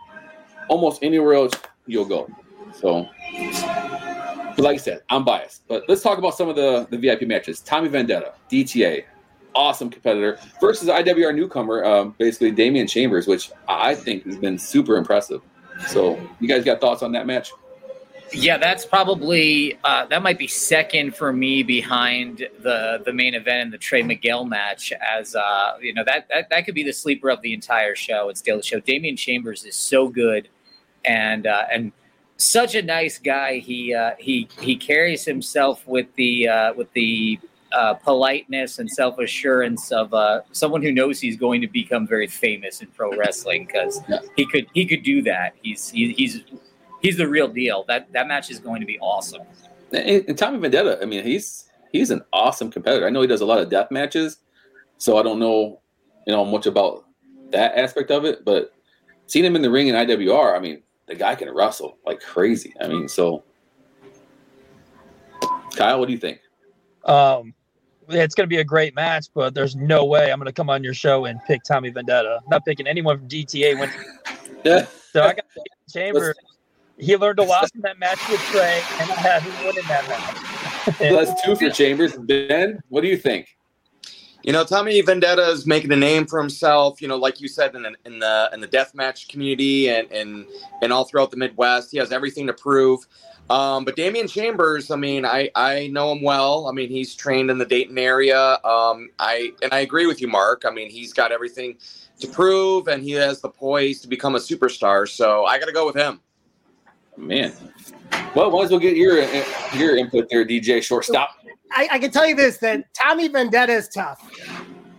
Almost 0.68 1.02
anywhere 1.02 1.34
else 1.34 1.52
you'll 1.87 2.04
go. 2.04 2.28
So, 2.74 3.08
like 4.58 4.74
I 4.74 4.76
said, 4.76 5.02
I'm 5.10 5.24
biased. 5.24 5.62
But 5.68 5.84
let's 5.88 6.02
talk 6.02 6.18
about 6.18 6.37
some 6.37 6.48
of 6.48 6.56
the 6.56 6.87
the 6.90 6.98
VIP 6.98 7.22
matches. 7.22 7.60
Tommy 7.60 7.88
Vendetta, 7.88 8.34
DTA, 8.50 9.04
awesome 9.54 9.90
competitor 9.90 10.38
versus 10.60 10.88
IWR 10.88 11.34
newcomer, 11.34 11.84
um, 11.84 12.14
basically 12.18 12.50
Damian 12.50 12.87
Chambers, 12.87 13.26
which 13.26 13.50
I 13.68 13.94
think 13.94 14.24
has 14.24 14.37
been 14.37 14.58
super 14.58 14.96
impressive. 14.96 15.42
So, 15.88 16.20
you 16.40 16.48
guys 16.48 16.64
got 16.64 16.80
thoughts 16.80 17.02
on 17.02 17.12
that 17.12 17.26
match? 17.26 17.52
Yeah, 18.35 18.59
that's 18.59 18.85
probably 18.85 19.79
uh, 19.85 20.07
that 20.07 20.23
might 20.23 20.38
be 20.38 20.49
second 20.49 21.14
for 21.14 21.33
me 21.33 21.62
behind 21.62 22.49
the 22.62 23.01
the 23.05 23.12
main 23.12 23.35
event 23.35 23.62
and 23.62 23.73
the 23.73 23.79
Trey 23.79 24.03
Miguel 24.03 24.44
match. 24.44 24.92
As 24.92 25.37
uh, 25.37 25.77
you 25.81 25.94
know, 25.94 26.03
that, 26.05 26.27
that 26.29 26.51
that 26.51 26.64
could 26.64 26.75
be 26.75 26.83
the 26.83 26.92
sleeper 26.92 27.31
of 27.31 27.40
the 27.42 27.55
entire 27.55 27.94
show. 27.94 28.29
It's 28.29 28.42
Daily 28.42 28.62
Show. 28.62 28.81
Damian 28.81 29.16
Chambers 29.16 29.64
is 29.64 29.77
so 29.77 30.09
good, 30.09 30.49
and 31.05 31.47
uh, 31.47 31.64
and 31.70 31.92
such 32.37 32.75
a 32.75 32.83
nice 32.83 33.18
guy. 33.18 33.59
He 33.59 33.94
uh, 33.94 34.12
he 34.18 34.49
he 34.61 34.77
carries 34.77 35.25
himself 35.25 35.87
with 35.87 36.12
the 36.16 36.49
uh, 36.49 36.75
with 36.75 36.92
the 36.92 37.38
uh, 37.73 37.94
politeness 37.94 38.81
and 38.81 38.90
self 38.90 39.18
assurance 39.20 39.92
of 39.92 40.12
someone 40.51 40.83
who 40.83 40.90
knows 40.90 41.20
he's 41.20 41.37
going 41.37 41.61
to 41.61 41.68
become 41.68 42.05
very 42.05 42.27
famous 42.27 42.83
in 42.83 42.88
pro 42.88 43.16
wrestling 43.16 43.64
because 43.64 44.01
he 44.35 44.44
could 44.44 44.66
he 44.75 44.85
could 44.87 45.05
do 45.05 45.23
that. 45.23 45.55
He's 45.62 45.90
he, 45.90 46.12
he's 46.12 46.42
he's 47.04 47.18
the 47.18 47.28
real 47.28 47.46
deal. 47.46 47.84
That 47.86 48.10
that 48.12 48.26
match 48.26 48.50
is 48.50 48.58
going 48.58 48.80
to 48.80 48.86
be 48.86 48.98
awesome. 48.98 49.42
And, 49.92 50.24
and 50.26 50.38
Tommy 50.38 50.58
Vendetta, 50.58 50.98
I 51.00 51.04
mean, 51.04 51.22
he's 51.22 51.68
he's 51.92 52.10
an 52.10 52.22
awesome 52.32 52.70
competitor. 52.70 53.06
I 53.06 53.10
know 53.10 53.20
he 53.20 53.28
does 53.28 53.42
a 53.42 53.46
lot 53.46 53.60
of 53.60 53.68
death 53.68 53.90
matches, 53.90 54.38
so 54.98 55.18
I 55.18 55.22
don't 55.22 55.38
know, 55.38 55.80
you 56.26 56.32
know, 56.32 56.44
much 56.44 56.66
about 56.66 57.04
that 57.50 57.76
aspect 57.76 58.10
of 58.10 58.24
it. 58.24 58.44
But 58.44 58.72
seeing 59.26 59.44
him 59.44 59.54
in 59.54 59.62
the 59.62 59.70
ring 59.70 59.88
in 59.88 59.94
IWR, 59.94 60.56
I 60.56 60.60
mean, 60.60 60.82
the 61.06 61.14
guy 61.14 61.34
can 61.34 61.54
wrestle 61.54 61.98
like 62.06 62.20
crazy. 62.20 62.74
I 62.80 62.88
mean, 62.88 63.06
so 63.06 63.44
Kyle, 65.76 66.00
what 66.00 66.06
do 66.06 66.12
you 66.12 66.18
think? 66.18 66.40
Um, 67.04 67.52
it's 68.08 68.34
going 68.34 68.46
to 68.46 68.54
be 68.54 68.60
a 68.60 68.64
great 68.64 68.94
match, 68.94 69.26
but 69.34 69.54
there's 69.54 69.76
no 69.76 70.06
way 70.06 70.32
I'm 70.32 70.38
going 70.38 70.46
to 70.46 70.52
come 70.52 70.70
on 70.70 70.82
your 70.82 70.94
show 70.94 71.26
and 71.26 71.38
pick 71.46 71.62
Tommy 71.64 71.90
Vendetta. 71.90 72.40
I'm 72.42 72.48
not 72.48 72.64
picking 72.64 72.86
anyone 72.86 73.18
from 73.18 73.28
DTA. 73.28 73.78
When 73.78 73.90
yeah, 74.64 74.86
so 75.12 75.22
I 75.22 75.34
got 75.34 75.44
Chambers. 75.90 76.34
He 76.98 77.16
learned 77.16 77.38
a 77.40 77.44
lot 77.44 77.70
from 77.72 77.80
that 77.83 77.98
match 77.98 78.20
with 78.28 78.40
Trey, 78.42 78.83
and 79.00 79.11
I 79.11 79.14
had 79.14 79.42
him 79.42 79.66
winning 79.66 79.85
that 79.88 80.09
match. 80.09 80.98
So 80.98 81.16
that's 81.16 81.42
two 81.42 81.57
for 81.57 81.70
Chambers. 81.70 82.16
Ben, 82.16 82.80
what 82.88 83.00
do 83.00 83.09
you 83.09 83.16
think? 83.16 83.57
You 84.44 84.52
know, 84.52 84.62
Tommy 84.62 85.00
Vendetta 85.00 85.48
is 85.48 85.66
making 85.66 85.90
a 85.92 85.96
name 85.96 86.26
for 86.26 86.38
himself. 86.38 87.00
You 87.00 87.09
know, 87.09 87.16
like 87.16 87.40
you 87.40 87.48
said 87.48 87.74
in 87.74 87.83
the 87.83 87.94
in 88.04 88.18
the 88.18 88.50
in 88.52 88.61
the 88.61 88.68
deathmatch 88.68 89.28
community 89.28 89.88
and 89.88 90.11
and 90.12 90.46
and 90.83 90.92
all 90.92 91.04
throughout 91.04 91.30
the 91.30 91.38
Midwest, 91.38 91.90
he 91.90 91.98
has 91.98 92.12
everything 92.12 92.46
to 92.46 92.52
prove. 92.52 93.07
Um, 93.48 93.85
but 93.85 93.96
Damian 93.96 94.28
Chambers, 94.28 94.90
I 94.90 94.96
mean, 94.96 95.24
I 95.24 95.50
I 95.54 95.88
know 95.88 96.12
him 96.12 96.22
well. 96.22 96.66
I 96.66 96.72
mean, 96.72 96.90
he's 96.90 97.14
trained 97.14 97.50
in 97.50 97.57
the 97.57 97.64
Dayton 97.64 97.96
area. 97.98 98.59
Um, 98.64 99.09
I 99.18 99.52
and 99.62 99.72
I 99.72 99.80
agree 99.80 100.07
with 100.07 100.20
you, 100.20 100.28
Mark. 100.28 100.64
I 100.66 100.70
mean, 100.70 100.90
he's 100.90 101.14
got 101.14 101.33
everything 101.33 101.78
to 102.20 102.28
prove, 102.28 102.87
and 102.87 103.02
he 103.02 103.12
has 103.12 103.40
the 103.40 103.48
poise 103.48 104.00
to 104.02 104.09
become 104.09 104.35
a 104.35 104.38
superstar. 104.38 105.09
So 105.09 105.46
I 105.46 105.59
got 105.59 105.66
to 105.66 105.72
go 105.72 105.87
with 105.87 105.96
him. 105.96 106.20
Man, 107.16 107.53
well, 108.35 108.50
might 108.50 108.64
as 108.64 108.70
well 108.70 108.81
get 108.81 108.96
your 108.96 109.22
your 109.74 109.96
input 109.96 110.29
there, 110.31 110.44
DJ 110.44 110.83
Shortstop. 110.83 111.31
I, 111.72 111.88
I 111.92 111.98
can 111.98 112.11
tell 112.11 112.27
you 112.27 112.35
this 112.35 112.59
that 112.59 112.92
Tommy 112.94 113.29
Vendetta 113.29 113.72
is 113.72 113.88
tough. 113.88 114.31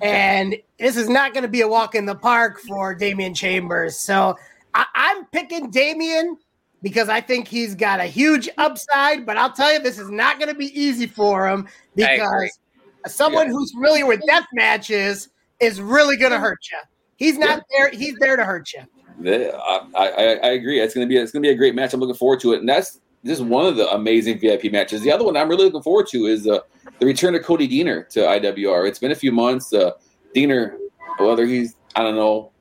And 0.02 0.56
this 0.78 0.98
is 0.98 1.10
not 1.10 1.34
going 1.34 1.44
to 1.44 1.50
be 1.50 1.62
a 1.62 1.68
walk 1.68 1.96
in 1.96 2.06
the 2.06 2.16
park 2.16 2.60
for 2.60 2.94
Damian 2.94 3.34
Chambers. 3.34 3.98
So 3.98 4.38
I, 4.74 4.86
I'm 4.94 5.26
picking 5.28 5.72
Damian 5.72 6.38
because 6.82 7.10
I 7.10 7.22
think 7.22 7.48
he's 7.48 7.76
got 7.76 8.00
a 8.00 8.06
huge 8.06 8.50
upside. 8.58 9.26
But 9.26 9.38
I'll 9.38 9.54
tell 9.54 9.74
you, 9.74 9.80
this 9.80 9.98
is 9.98 10.10
not 10.10 10.38
going 10.38 10.50
to 10.50 10.58
be 10.58 10.80
easy 10.80 11.08
for 11.08 11.48
him 11.48 11.68
because 11.96 12.60
someone 13.08 13.48
who's 13.48 13.72
familiar 13.72 14.06
with 14.06 14.22
death 14.28 14.46
matches 14.54 15.30
is 15.60 15.82
really 15.82 16.18
going 16.18 16.32
to 16.32 16.40
hurt 16.40 16.60
you. 16.72 16.78
He's 17.16 17.38
not 17.38 17.64
there. 17.76 17.90
He's 17.90 18.16
there 18.20 18.36
to 18.36 18.44
hurt 18.44 18.74
you. 18.74 18.82
I, 19.24 19.82
I, 19.96 20.08
I 20.08 20.50
agree. 20.52 20.80
It's 20.80 20.94
gonna 20.94 21.08
be 21.08 21.18
it's 21.18 21.32
gonna 21.32 21.42
be 21.42 21.50
a 21.50 21.56
great 21.56 21.76
match. 21.76 21.94
I'm 21.94 22.00
looking 22.00 22.16
forward 22.16 22.40
to 22.42 22.54
it, 22.54 22.60
and 22.60 22.70
that's 22.70 23.00
just 23.26 23.42
one 23.42 23.66
of 23.66 23.76
the 23.76 23.90
amazing 23.92 24.40
VIP 24.40 24.72
matches. 24.72 25.02
The 25.02 25.12
other 25.12 25.24
one 25.24 25.36
I'm 25.36 25.50
really 25.50 25.66
looking 25.66 25.82
forward 25.82 26.08
to 26.08 26.26
is 26.26 26.48
uh, 26.48 26.60
the 27.00 27.06
return 27.06 27.36
of 27.36 27.44
Cody 27.44 27.68
Deaner 27.68 28.08
to 28.10 28.20
IWR. 28.20 28.88
It's 28.88 29.00
been 29.00 29.12
a 29.12 29.16
few 29.16 29.32
months. 29.32 29.74
Uh, 29.74 29.92
Deaner, 30.36 30.78
whether 31.18 31.46
he's 31.46 31.76
I 31.96 32.04
don't 32.04 32.16
know 32.16 32.52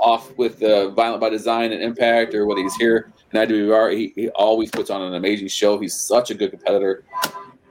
off 0.00 0.36
with 0.36 0.62
uh, 0.62 0.90
Violent 0.90 1.20
by 1.20 1.30
Design 1.30 1.72
and 1.72 1.82
Impact, 1.82 2.34
or 2.34 2.46
whether 2.46 2.60
he's 2.60 2.74
here 2.74 3.12
in 3.32 3.40
IWR, 3.40 3.96
he, 3.96 4.12
he 4.16 4.28
always 4.30 4.70
puts 4.70 4.90
on 4.90 5.00
an 5.00 5.14
amazing 5.14 5.48
show. 5.48 5.78
He's 5.78 5.94
such 5.94 6.30
a 6.30 6.34
good 6.34 6.50
competitor, 6.50 7.04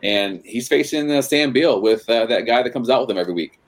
and 0.02 0.41
he's 0.46 0.67
facing 0.67 1.12
uh, 1.12 1.22
Sam 1.22 1.52
Beal 1.52 1.82
with 1.82 2.10
uh, 2.10 2.26
that 2.28 2.46
guy 2.46 2.63
that 2.63 2.72
comes 2.72 2.89
out 2.89 3.02
with 3.02 3.12
him 3.12 3.17
every 3.17 3.34
week. 3.34 3.60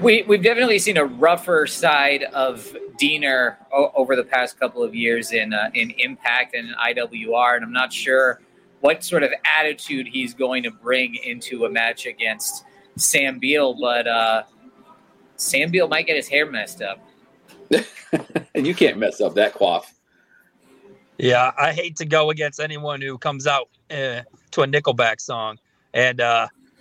We 0.00 0.22
we've 0.22 0.42
definitely 0.42 0.78
seen 0.78 0.96
a 0.96 1.04
rougher 1.04 1.66
side 1.66 2.24
of 2.32 2.76
Deaner 3.00 3.56
o- 3.72 3.92
over 3.94 4.16
the 4.16 4.24
past 4.24 4.58
couple 4.58 4.82
of 4.82 4.94
years 4.94 5.32
in 5.32 5.52
uh, 5.52 5.70
in 5.74 5.90
Impact 5.98 6.54
and 6.54 6.68
in 6.68 6.74
IWR, 6.74 7.56
and 7.56 7.64
I'm 7.64 7.72
not 7.72 7.92
sure 7.92 8.40
what 8.80 9.04
sort 9.04 9.22
of 9.22 9.30
attitude 9.44 10.06
he's 10.06 10.34
going 10.34 10.62
to 10.64 10.70
bring 10.70 11.14
into 11.14 11.64
a 11.64 11.70
match 11.70 12.06
against 12.06 12.64
Sam 12.96 13.38
Beal, 13.38 13.74
but 13.74 14.06
uh, 14.06 14.42
Sam 15.36 15.70
Beal 15.70 15.88
might 15.88 16.06
get 16.06 16.16
his 16.16 16.28
hair 16.28 16.50
messed 16.50 16.82
up. 16.82 16.98
and 18.54 18.66
you 18.66 18.74
can't 18.74 18.98
mess 18.98 19.20
up 19.20 19.34
that 19.34 19.54
quaff. 19.54 19.94
Yeah, 21.18 21.52
I 21.58 21.72
hate 21.72 21.96
to 21.96 22.04
go 22.04 22.30
against 22.30 22.60
anyone 22.60 23.00
who 23.00 23.16
comes 23.16 23.46
out 23.46 23.68
uh, 23.90 24.22
to 24.50 24.62
a 24.62 24.66
Nickelback 24.66 25.20
song, 25.20 25.58
and 25.94 26.20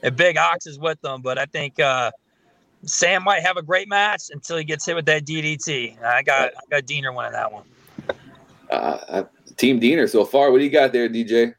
uh, 0.04 0.08
and 0.08 0.16
Big 0.16 0.38
Ox 0.38 0.68
is 0.68 0.78
with 0.78 1.02
them. 1.02 1.22
But 1.22 1.38
I 1.38 1.46
think 1.46 1.80
uh, 1.80 2.12
Sam 2.86 3.24
might 3.24 3.42
have 3.42 3.58
a 3.58 3.64
great 3.64 3.88
match 3.88 4.24
until 4.32 4.58
he 4.58 4.64
gets 4.64 4.86
hit 4.86 4.96
with 4.96 5.06
that 5.06 5.26
DDT. 5.26 6.02
I 6.04 6.22
got 6.24 6.52
I 6.56 6.62
got 6.70 6.84
Deaner 6.84 7.16
winning 7.16 7.32
that 7.32 7.52
one. 7.52 7.64
Uh, 8.70 9.24
Team 9.58 9.80
Deaner 9.80 10.10
so 10.10 10.26
far. 10.26 10.52
What 10.52 10.60
do 10.60 10.64
you 10.64 10.70
got 10.70 10.92
there, 10.94 11.08
DJ? 11.08 11.56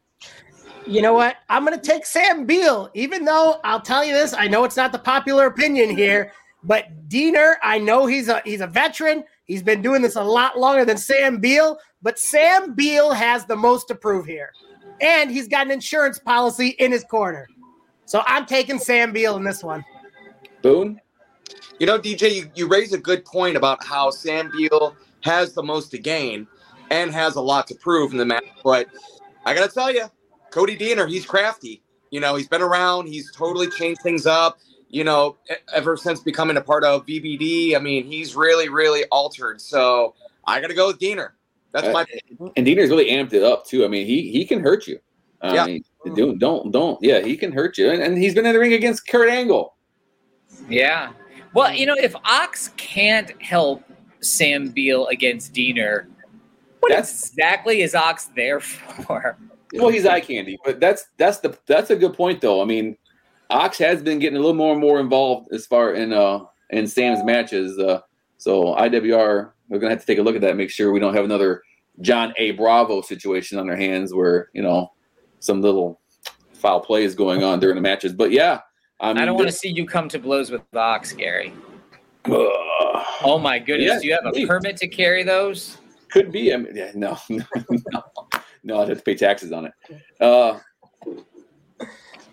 You 0.87 1.01
know 1.01 1.15
what? 1.15 1.37
I'm 1.49 1.65
going 1.65 1.79
to 1.79 1.85
take 1.85 2.05
Sam 2.05 2.45
Beal, 2.45 2.91
even 2.93 3.25
though 3.25 3.59
I'll 3.65 3.81
tell 3.81 4.05
you 4.05 4.13
this. 4.13 4.35
I 4.35 4.49
know 4.49 4.65
it's 4.65 4.77
not 4.77 4.93
the 4.93 4.99
popular 4.99 5.47
opinion 5.47 5.97
here, 5.97 6.33
but 6.63 7.09
Deaner, 7.09 7.55
I 7.63 7.79
know 7.79 8.07
he's 8.07 8.29
a 8.29 8.43
he's 8.45 8.61
a 8.61 8.67
veteran. 8.67 9.25
He's 9.45 9.63
been 9.63 9.83
doing 9.83 10.03
this 10.03 10.17
a 10.17 10.23
lot 10.23 10.59
longer 10.59 10.85
than 10.85 10.97
Sam 10.97 11.39
Beal, 11.39 11.79
but 12.03 12.19
Sam 12.19 12.75
Beal 12.75 13.13
has 13.13 13.45
the 13.47 13.57
most 13.57 13.89
to 13.89 13.95
prove 13.95 14.27
here, 14.27 14.53
and 15.01 15.31
he's 15.31 15.49
got 15.49 15.67
an 15.67 15.73
insurance 15.73 16.19
policy 16.19 16.69
in 16.79 16.93
his 16.93 17.05
corner. 17.05 17.47
So 18.07 18.23
I'm 18.27 18.47
taking 18.47 18.79
Sam 18.79 19.13
Beal 19.13 19.37
in 19.37 19.45
this 19.45 19.63
one. 19.63 19.85
Boone. 20.63 21.01
You 21.79 21.87
know, 21.87 21.99
DJ, 21.99 22.35
you, 22.35 22.51
you 22.55 22.69
raise 22.69 22.93
a 22.93 22.99
good 22.99 23.25
point 23.25 23.57
about 23.57 23.85
how 23.85 24.11
Sam 24.11 24.51
Beal 24.51 24.97
has 25.23 25.55
the 25.55 25.63
most 25.63 25.91
to 25.91 25.99
gain 25.99 26.47
and 26.91 27.11
has 27.11 27.37
a 27.37 27.41
lot 27.41 27.67
to 27.69 27.75
prove 27.75 28.13
in 28.13 28.19
the 28.19 28.25
match. 28.25 28.45
But 28.63 28.89
I 29.45 29.55
got 29.55 29.69
to 29.69 29.75
tell 29.75 29.93
you, 29.93 30.05
Cody 30.51 30.77
Deaner, 30.77 31.09
he's 31.09 31.27
crafty. 31.27 31.83
You 32.11 32.21
know, 32.21 32.37
he's 32.37 32.49
been 32.49 32.63
around. 32.63 33.09
He's 33.09 33.33
totally 33.33 33.69
changed 33.69 34.03
things 34.03 34.27
up. 34.27 34.59
You 34.89 35.03
know, 35.03 35.37
ever 35.75 35.97
since 35.97 36.21
becoming 36.21 36.57
a 36.57 36.61
part 36.61 36.85
of 36.85 37.05
VBD, 37.07 37.75
I 37.75 37.81
mean, 37.81 38.05
he's 38.05 38.37
really, 38.37 38.69
really 38.69 39.05
altered. 39.07 39.61
So 39.61 40.15
I 40.47 40.61
got 40.61 40.69
to 40.69 40.75
go 40.75 40.87
with 40.89 41.01
Deaner. 41.01 41.31
That's 41.73 41.93
my. 41.93 42.03
Uh, 42.03 42.51
and 42.57 42.65
Deaner's 42.65 42.91
really 42.91 43.11
amped 43.11 43.33
it 43.33 43.43
up 43.43 43.67
too. 43.67 43.85
I 43.85 43.89
mean, 43.89 44.07
he 44.07 44.31
he 44.31 44.45
can 44.45 44.61
hurt 44.61 44.87
you. 44.87 45.01
I 45.43 45.55
Yeah. 45.55 45.67
mean, 45.67 45.85
don't 46.17 46.39
don't 46.39 46.71
don't. 46.71 46.99
Yeah, 47.03 47.21
he 47.21 47.37
can 47.37 47.53
hurt 47.53 47.79
you, 47.79 47.91
and, 47.91 48.03
and 48.03 48.19
he's 48.19 48.35
been 48.35 48.47
in 48.47 48.53
the 48.53 48.59
ring 48.59 48.73
against 48.73 49.07
Kurt 49.09 49.29
Angle. 49.29 49.75
Yeah. 50.69 51.13
Well, 51.55 51.73
you 51.73 51.87
know, 51.87 51.95
if 51.95 52.15
Ox 52.25 52.71
can't 52.77 53.31
help 53.41 53.83
Sam 54.21 54.69
Beal 54.69 55.07
against 55.09 55.53
Deaner, 55.53 56.07
what 56.81 56.93
exactly 56.93 57.83
is 57.83 57.95
Ox 57.95 58.27
there 58.37 58.61
for? 58.61 59.39
Well, 59.73 59.89
he's 59.89 60.07
eye 60.07 60.21
candy, 60.21 60.59
but 60.65 60.81
that's 60.81 61.07
that's 61.17 61.39
the 61.39 61.59
that's 61.67 61.91
a 61.91 61.97
good 61.97 62.15
point 62.15 62.41
though. 62.41 62.61
I 62.61 62.65
mean, 62.65 62.97
Ox 63.51 63.79
has 63.79 64.03
been 64.03 64.19
getting 64.19 64.37
a 64.37 64.41
little 64.41 64.55
more 64.55 64.73
and 64.73 64.81
more 64.81 65.01
involved 65.01 65.53
as 65.53 65.67
far 65.67 65.95
in 65.95 66.13
uh 66.13 66.41
in 66.71 66.87
Sam's 66.87 67.25
matches. 67.25 67.79
Uh, 67.79 68.01
so 68.37 68.75
IWR, 68.75 69.53
we're 69.69 69.79
gonna 69.79 69.91
have 69.91 70.01
to 70.01 70.07
take 70.07 70.19
a 70.19 70.23
look 70.23 70.35
at 70.35 70.43
that, 70.43 70.57
make 70.57 70.71
sure 70.71 70.93
we 70.93 71.01
don't 71.01 71.15
have 71.15 71.25
another 71.25 71.63
John 72.01 72.35
A. 72.37 72.53
Bravo 72.53 73.01
situation 73.01 73.59
on 73.59 73.67
their 73.67 73.77
hands 73.77 74.13
where 74.13 74.51
you 74.53 74.63
know 74.63 74.93
some 75.45 75.61
little 75.61 76.01
foul 76.55 76.81
plays 76.81 77.15
going 77.15 77.45
on 77.45 77.61
during 77.61 77.77
the 77.77 77.83
matches. 77.83 78.13
But 78.13 78.31
yeah, 78.31 78.61
I, 79.01 79.13
mean, 79.13 79.23
I 79.23 79.27
don't 79.27 79.37
want 79.37 79.49
to 79.49 79.53
see 79.53 79.69
you 79.69 79.87
come 79.87 80.09
to 80.09 80.19
blows 80.19 80.51
with 80.51 80.63
Ox, 80.75 81.13
Gary. 81.13 81.53
Oh 82.27 83.39
my 83.41 83.59
goodness! 83.59 83.87
Yeah, 83.87 83.99
Do 84.01 84.07
you 84.07 84.13
have 84.15 84.27
a 84.27 84.31
please. 84.33 84.49
permit 84.49 84.77
to 84.79 84.89
carry 84.89 85.23
those? 85.23 85.77
Could 86.11 86.33
be. 86.33 86.55
I 86.55 86.57
mean, 86.57 86.75
yeah, 86.75 86.93
no, 86.95 87.19
no, 87.29 87.45
no, 87.71 88.03
no. 88.63 88.81
I'd 88.81 88.89
have 88.89 88.99
to 88.99 89.05
pay 89.05 89.15
taxes 89.15 89.53
on 89.53 89.67
it. 89.67 89.73
Uh, 90.21 90.59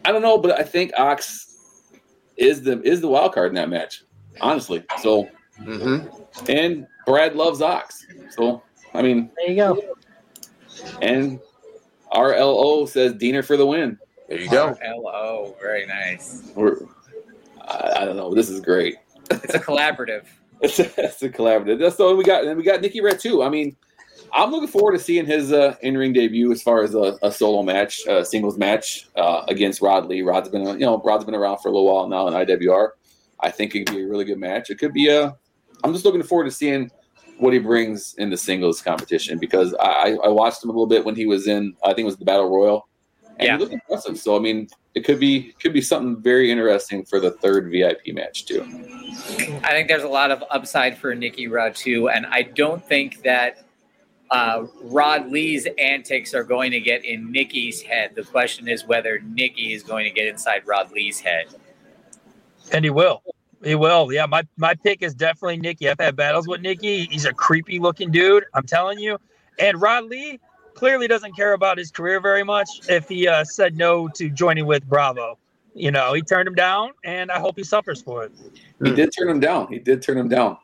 I 0.06 0.12
don't 0.12 0.22
know, 0.22 0.38
but 0.38 0.58
I 0.58 0.64
think 0.64 0.94
Ox 0.98 2.00
is 2.38 2.62
the 2.64 2.82
is 2.84 3.02
the 3.02 3.10
wild 3.10 3.34
card 3.34 3.50
in 3.50 3.56
that 3.56 3.70
match. 3.70 4.04
Honestly, 4.40 4.86
so 5.02 5.28
and 6.48 6.88
Brad 7.06 7.36
loves 7.36 7.62
Ox. 7.62 8.06
So 8.30 8.64
I 8.94 9.02
mean, 9.02 9.30
there 9.36 9.50
you 9.50 9.56
go. 9.58 9.82
And 11.02 11.40
RLO 12.14 12.88
says 12.88 13.14
Deaner 13.14 13.46
for 13.46 13.58
the 13.58 13.66
win. 13.66 13.98
There 14.28 14.40
you 14.40 14.50
go. 14.50 14.78
Hello, 14.82 15.56
very 15.62 15.86
nice. 15.86 16.52
We're, 16.56 16.78
I, 17.62 17.94
I 17.98 18.06
don't 18.06 18.16
know. 18.16 18.34
This 18.34 18.50
is 18.50 18.62
great. 18.62 18.98
It's 19.30 19.56
a 19.56 19.60
collaborative. 19.60 20.26
It's 20.64 20.78
a, 20.78 20.84
it's 21.04 21.24
a 21.24 21.30
collaborative. 21.30 21.80
That's 21.80 21.96
the 21.96 22.06
one 22.06 22.18
we 22.18 22.24
got. 22.24 22.46
And 22.46 22.56
we 22.56 22.62
got 22.62 22.82
Nikki 22.82 23.02
Red 23.02 23.20
too. 23.20 23.42
I 23.42 23.50
mean, 23.50 23.76
I'm 24.32 24.52
looking 24.52 24.68
forward 24.68 24.92
to 24.92 25.00
seeing 25.00 25.26
his 25.26 25.52
uh, 25.52 25.76
in-ring 25.82 26.14
debut 26.14 26.52
as 26.52 26.62
far 26.62 26.84
as 26.84 26.94
a, 26.94 27.18
a 27.24 27.32
solo 27.32 27.64
match, 27.64 28.06
a 28.08 28.24
singles 28.24 28.60
match 28.60 29.08
uh, 29.16 29.44
against 29.48 29.82
Rod 29.82 30.06
Lee. 30.06 30.22
Rod's 30.22 30.50
been, 30.50 30.66
you 30.68 30.86
know, 30.86 31.02
Rod's 31.04 31.26
been 31.26 31.34
around 31.34 31.58
for 31.58 31.70
a 31.70 31.72
little 31.72 31.92
while 31.92 32.08
now 32.08 32.28
in 32.28 32.34
IWR. 32.36 32.90
I 33.40 33.50
think 33.50 33.74
it 33.74 33.88
could 33.88 33.96
be 33.96 34.04
a 34.04 34.08
really 34.08 34.24
good 34.24 34.38
match. 34.38 34.70
It 34.70 34.78
could 34.78 34.94
be 34.94 35.10
a. 35.10 35.36
I'm 35.84 35.94
just 35.94 36.06
looking 36.06 36.22
forward 36.22 36.46
to 36.46 36.52
seeing 36.52 36.92
what 37.42 37.54
he 37.54 37.60
brings 37.60 38.14
in 38.20 38.30
the 38.30 38.38
singles 38.38 38.82
competition 38.82 39.40
because 39.40 39.74
I, 39.80 40.16
I 40.24 40.28
watched 40.28 40.64
him 40.64 40.70
a 40.70 40.74
little 40.74 40.86
bit 40.86 41.04
when 41.04 41.16
he 41.16 41.26
was 41.26 41.48
in. 41.48 41.76
I 41.84 41.88
think 41.88 42.00
it 42.02 42.06
was 42.06 42.18
the 42.18 42.26
Battle 42.26 42.48
Royal, 42.50 42.88
and 43.40 43.48
Yeah. 43.48 43.54
he 43.58 43.60
looked 43.64 43.74
impressive. 43.74 44.20
So 44.20 44.36
I 44.36 44.40
mean, 44.40 44.68
it 44.94 45.02
could 45.04 45.20
be 45.20 45.54
could 45.60 45.74
be 45.74 45.82
something 45.82 46.22
very 46.22 46.52
interesting 46.52 47.04
for 47.04 47.20
the 47.20 47.32
third 47.32 47.72
VIP 47.72 48.14
match 48.14 48.46
too. 48.46 48.62
I 49.64 49.72
think 49.72 49.88
there's 49.88 50.04
a 50.04 50.08
lot 50.08 50.30
of 50.30 50.44
upside 50.52 50.98
for 51.00 51.16
Nikki 51.16 51.48
Rod 51.48 51.76
too, 51.76 52.10
and 52.10 52.28
I 52.28 52.44
don't 52.44 52.86
think 52.88 53.24
that 53.24 53.66
uh, 54.30 54.68
Rod 54.84 55.28
Lee's 55.32 55.68
antics 55.80 56.34
are 56.36 56.44
going 56.44 56.72
to 56.72 56.80
get 56.80 57.04
in 57.04 57.32
Nikki's 57.32 57.82
head. 57.82 58.12
The 58.16 58.24
question 58.24 58.68
is 58.68 58.86
whether 58.86 59.20
Nikki 59.20 59.74
is 59.74 59.82
going 59.84 60.06
to 60.06 60.12
get 60.12 60.28
inside 60.28 60.62
Rod 60.68 60.92
Lee's 60.92 61.20
head. 61.20 61.48
And 62.72 62.86
he 62.86 62.92
will. 62.92 63.24
He 63.64 63.76
will. 63.76 64.12
Yeah, 64.12 64.26
my, 64.26 64.44
my 64.58 64.74
pick 64.74 65.04
is 65.04 65.14
definitely 65.14 65.58
Nikki. 65.58 65.90
I've 65.90 66.00
had 66.00 66.16
battles 66.16 66.48
with 66.48 66.62
Nikki. 66.62 67.06
He's 67.06 67.26
a 67.26 67.34
creepy 67.34 67.80
looking 67.80 68.12
dude. 68.12 68.46
I'm 68.54 68.66
telling 68.66 69.00
you. 69.00 69.18
And 69.60 69.80
Rod 69.80 70.06
Lee 70.06 70.40
clearly 70.74 71.08
doesn't 71.08 71.36
care 71.36 71.54
about 71.54 71.78
his 71.78 71.92
career 71.92 72.20
very 72.20 72.44
much 72.44 72.68
if 72.90 73.08
he 73.08 73.28
uh, 73.28 73.44
said 73.44 73.78
no 73.78 74.08
to 74.10 74.30
joining 74.30 74.66
with 74.66 74.88
Bravo. 74.88 75.38
You 75.74 75.92
know, 75.92 76.14
he 76.14 76.22
turned 76.22 76.48
him 76.48 76.56
down, 76.56 76.92
and 77.06 77.32
I 77.32 77.40
hope 77.40 77.56
he 77.56 77.64
suffers 77.64 78.02
for 78.02 78.24
it. 78.24 78.32
He 78.84 78.92
did 78.92 79.12
turn 79.18 79.30
him 79.30 79.40
down. 79.40 79.68
He 79.68 79.80
did 79.80 80.02
turn 80.02 80.18
him 80.18 80.28
down. 80.28 80.58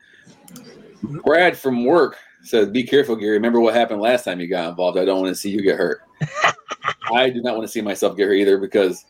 Brad 1.24 1.58
from 1.58 1.86
work 1.86 2.18
says, 2.44 2.68
"Be 2.68 2.84
careful, 2.84 3.16
Gary. 3.16 3.34
Remember 3.34 3.62
what 3.62 3.74
happened 3.74 4.02
last 4.02 4.26
time 4.26 4.42
you 4.42 4.48
got 4.48 4.70
involved. 4.70 4.98
I 4.98 5.06
don't 5.06 5.22
want 5.22 5.34
to 5.34 5.40
see 5.40 5.50
you 5.50 5.62
get 5.62 5.78
hurt. 5.78 6.02
I 7.14 7.30
do 7.30 7.42
not 7.42 7.56
want 7.56 7.66
to 7.68 7.72
see 7.72 7.82
myself 7.82 8.18
get 8.18 8.28
hurt 8.28 8.34
either 8.34 8.58
because 8.58 9.06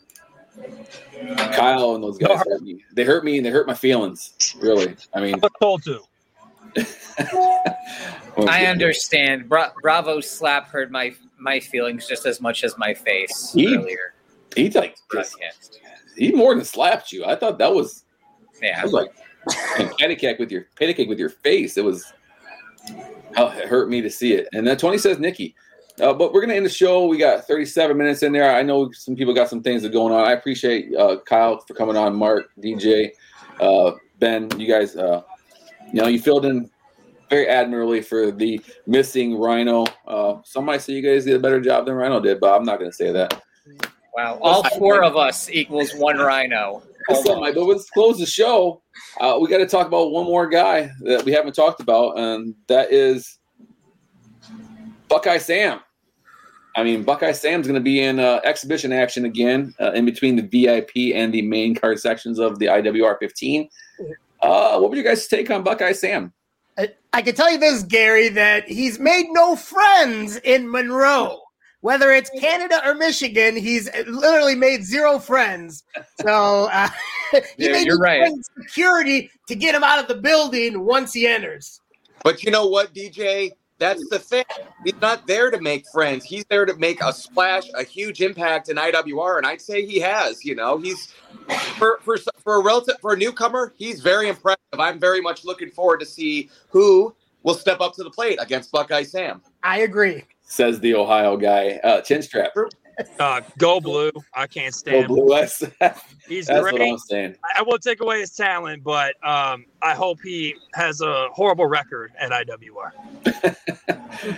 Kyle 1.53 1.95
and 1.95 2.03
those 2.03 2.17
guys 2.17 2.37
hurt 2.47 2.61
me. 2.61 2.83
They 2.93 3.03
hurt 3.03 3.23
me 3.23 3.37
and 3.37 3.45
they 3.45 3.49
hurt 3.49 3.67
my 3.67 3.73
feelings. 3.73 4.55
Really. 4.59 4.95
I 5.13 5.21
mean, 5.21 5.35
I 5.43 5.47
told 5.59 5.83
to. 5.83 6.01
I 8.47 8.65
understand. 8.67 9.49
Bra- 9.49 9.71
Bravo 9.81 10.19
slap 10.21 10.67
hurt 10.69 10.91
my 10.91 11.13
my 11.39 11.59
feelings 11.59 12.07
just 12.07 12.25
as 12.25 12.41
much 12.41 12.63
as 12.63 12.77
my 12.77 12.93
face 12.93 13.51
He- 13.53 13.75
earlier. 13.75 14.13
He 14.55 14.69
like 14.71 14.97
broadcast. 15.09 15.79
he 16.15 16.31
more 16.31 16.55
than 16.55 16.65
slapped 16.65 17.11
you. 17.11 17.25
I 17.25 17.35
thought 17.35 17.57
that 17.59 17.73
was. 17.73 18.03
Yeah. 18.61 18.79
I 18.79 18.83
was 18.83 18.93
like, 18.93 19.11
and 19.77 19.91
patty 19.97 20.15
cake 20.15 20.39
with 20.39 20.51
your 20.51 20.67
patty 20.75 20.93
cake 20.93 21.09
with 21.09 21.19
your 21.19 21.29
face. 21.29 21.77
It 21.77 21.83
was. 21.83 22.11
Oh, 23.35 23.47
it 23.49 23.67
hurt 23.67 23.89
me 23.89 24.01
to 24.01 24.09
see 24.09 24.33
it. 24.33 24.47
And 24.53 24.65
then 24.65 24.77
Tony 24.77 24.97
says 24.97 25.19
Nikki. 25.19 25.53
Uh, 25.99 26.13
but 26.13 26.31
we're 26.31 26.41
gonna 26.41 26.53
end 26.53 26.65
the 26.65 26.69
show. 26.69 27.07
We 27.07 27.17
got 27.17 27.47
37 27.47 27.97
minutes 27.97 28.21
in 28.21 28.31
there. 28.31 28.55
I 28.55 28.61
know 28.61 28.91
some 28.91 29.15
people 29.15 29.33
got 29.33 29.49
some 29.49 29.63
things 29.63 29.81
that 29.81 29.91
going 29.91 30.13
on. 30.13 30.27
I 30.27 30.33
appreciate 30.33 30.95
uh, 30.95 31.17
Kyle 31.25 31.59
for 31.67 31.73
coming 31.73 31.97
on, 31.97 32.15
Mark, 32.15 32.51
DJ, 32.59 33.11
uh, 33.59 33.91
Ben. 34.19 34.47
You 34.59 34.67
guys, 34.67 34.95
uh, 34.95 35.23
you 35.91 36.01
know, 36.01 36.07
you 36.07 36.19
filled 36.19 36.45
in 36.45 36.69
very 37.29 37.47
admirably 37.47 38.01
for 38.01 38.31
the 38.31 38.61
missing 38.85 39.37
Rhino. 39.37 39.85
Uh, 40.07 40.37
some 40.43 40.65
might 40.65 40.81
say 40.81 40.93
you 40.93 41.01
guys 41.01 41.25
did 41.25 41.35
a 41.35 41.39
better 41.39 41.59
job 41.59 41.87
than 41.87 41.95
Rhino 41.95 42.19
did, 42.19 42.39
but 42.39 42.55
I'm 42.55 42.63
not 42.63 42.77
gonna 42.79 42.93
say 42.93 43.11
that. 43.11 43.41
Wow, 44.15 44.39
all 44.41 44.63
four 44.77 45.03
of 45.03 45.15
us 45.15 45.49
equals 45.49 45.93
one 45.95 46.17
rhino. 46.17 46.83
But 47.07 47.55
let's 47.55 47.89
close 47.89 48.19
the 48.19 48.25
show. 48.25 48.81
Uh, 49.21 49.37
we 49.39 49.47
got 49.47 49.59
to 49.59 49.65
talk 49.65 49.87
about 49.87 50.11
one 50.11 50.25
more 50.25 50.45
guy 50.45 50.91
that 51.03 51.23
we 51.23 51.31
haven't 51.31 51.55
talked 51.55 51.79
about, 51.79 52.19
and 52.19 52.53
that 52.67 52.91
is 52.91 53.37
Buckeye 55.07 55.37
Sam. 55.37 55.79
I 56.77 56.83
mean, 56.83 57.01
Buckeye 57.03 57.31
Sam's 57.31 57.65
going 57.65 57.73
to 57.79 57.83
be 57.83 58.01
in 58.03 58.19
uh, 58.19 58.39
exhibition 58.43 58.93
action 58.93 59.25
again 59.25 59.73
uh, 59.81 59.93
in 59.93 60.05
between 60.05 60.35
the 60.35 60.43
VIP 60.43 61.15
and 61.15 61.33
the 61.33 61.41
main 61.41 61.73
card 61.73 61.99
sections 61.99 62.37
of 62.37 62.59
the 62.59 62.67
IWR 62.67 63.17
15. 63.19 63.67
Uh, 64.43 64.77
what 64.79 64.89
would 64.91 64.97
you 64.97 65.03
guys 65.03 65.27
take 65.27 65.49
on 65.49 65.63
Buckeye 65.63 65.91
Sam? 65.93 66.31
I, 66.77 66.89
I 67.13 67.23
can 67.23 67.33
tell 67.33 67.51
you 67.51 67.57
this, 67.57 67.81
Gary, 67.81 68.29
that 68.29 68.69
he's 68.69 68.99
made 68.99 69.25
no 69.31 69.55
friends 69.55 70.37
in 70.37 70.71
Monroe. 70.71 71.39
Whether 71.81 72.11
it's 72.11 72.29
Canada 72.39 72.79
or 72.87 72.93
Michigan, 72.93 73.55
he's 73.55 73.89
literally 74.07 74.55
made 74.55 74.83
zero 74.83 75.17
friends. 75.17 75.83
So 76.21 76.69
uh, 76.71 76.89
he 77.31 77.39
Yeah, 77.57 77.71
may 77.71 77.83
you're 77.85 77.97
need 77.97 78.03
right. 78.03 78.31
security 78.61 79.31
to 79.47 79.55
get 79.55 79.73
him 79.73 79.83
out 79.83 79.97
of 79.97 80.07
the 80.07 80.15
building 80.21 80.85
once 80.85 81.13
he 81.13 81.25
enters. 81.25 81.81
But 82.23 82.43
you 82.43 82.51
know 82.51 82.67
what, 82.67 82.93
DJ? 82.93 83.51
That's 83.79 84.07
the 84.09 84.19
thing. 84.19 84.45
He's 84.83 84.99
not 85.01 85.27
there 85.27 85.51
to 85.51 85.61
make 85.61 85.85
friends. 85.87 86.25
He's 86.25 86.45
there 86.45 86.65
to 86.65 86.75
make 86.75 87.01
a 87.01 87.13
splash, 87.13 87.63
a 87.75 87.83
huge 87.83 88.21
impact 88.21 88.69
in 88.69 88.77
IWR, 88.77 89.37
and 89.37 89.45
I'd 89.45 89.61
say 89.61 89.85
he 89.85 89.99
has. 89.99 90.43
You 90.43 90.55
know, 90.55 90.77
he's 90.77 91.13
for 91.77 91.99
for 92.01 92.17
for 92.39 92.55
a 92.55 92.63
relative 92.63 92.95
for 93.01 93.13
a 93.13 93.17
newcomer, 93.17 93.73
he's 93.77 94.01
very 94.01 94.29
impressive. 94.29 94.57
I'm 94.79 94.99
very 94.99 95.21
much 95.21 95.45
looking 95.45 95.69
forward 95.69 95.99
to 95.99 96.05
see 96.05 96.49
who 96.69 97.15
will 97.43 97.53
step 97.53 97.79
up 97.79 97.93
to 97.95 98.03
the 98.03 98.09
plate 98.09 98.39
against 98.41 98.71
Buckeye 98.71 99.03
Sam. 99.03 99.41
I 99.63 99.79
agree. 99.79 100.23
Says 100.41 100.79
the 100.79 100.95
Ohio 100.95 101.37
guy, 101.37 101.79
uh, 101.83 102.01
Chinstrap. 102.01 102.49
Uh, 103.19 103.41
go 103.59 103.79
blue. 103.79 104.11
I 104.33 104.47
can't 104.47 104.73
Go 104.73 104.77
stand 104.77 105.01
him. 105.03 105.07
blue. 105.07 105.27
That's, 105.29 105.63
He's 106.27 106.47
that's 106.47 106.61
great. 106.61 106.73
what 106.73 106.81
I'm 106.81 106.97
saying. 106.97 107.35
I 107.43 107.59
I 107.59 107.61
won't 107.61 107.81
take 107.83 108.01
away 108.01 108.19
his 108.21 108.31
talent, 108.35 108.83
but 108.83 109.13
um, 109.23 109.65
I 109.83 109.93
hope 109.93 110.19
he 110.23 110.55
has 110.73 111.01
a 111.01 111.27
horrible 111.31 111.67
record 111.67 112.11
at 112.19 112.31
IWR. 112.31 112.91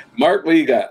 Mark, 0.18 0.46
what 0.46 0.56
you 0.58 0.66
got? 0.66 0.90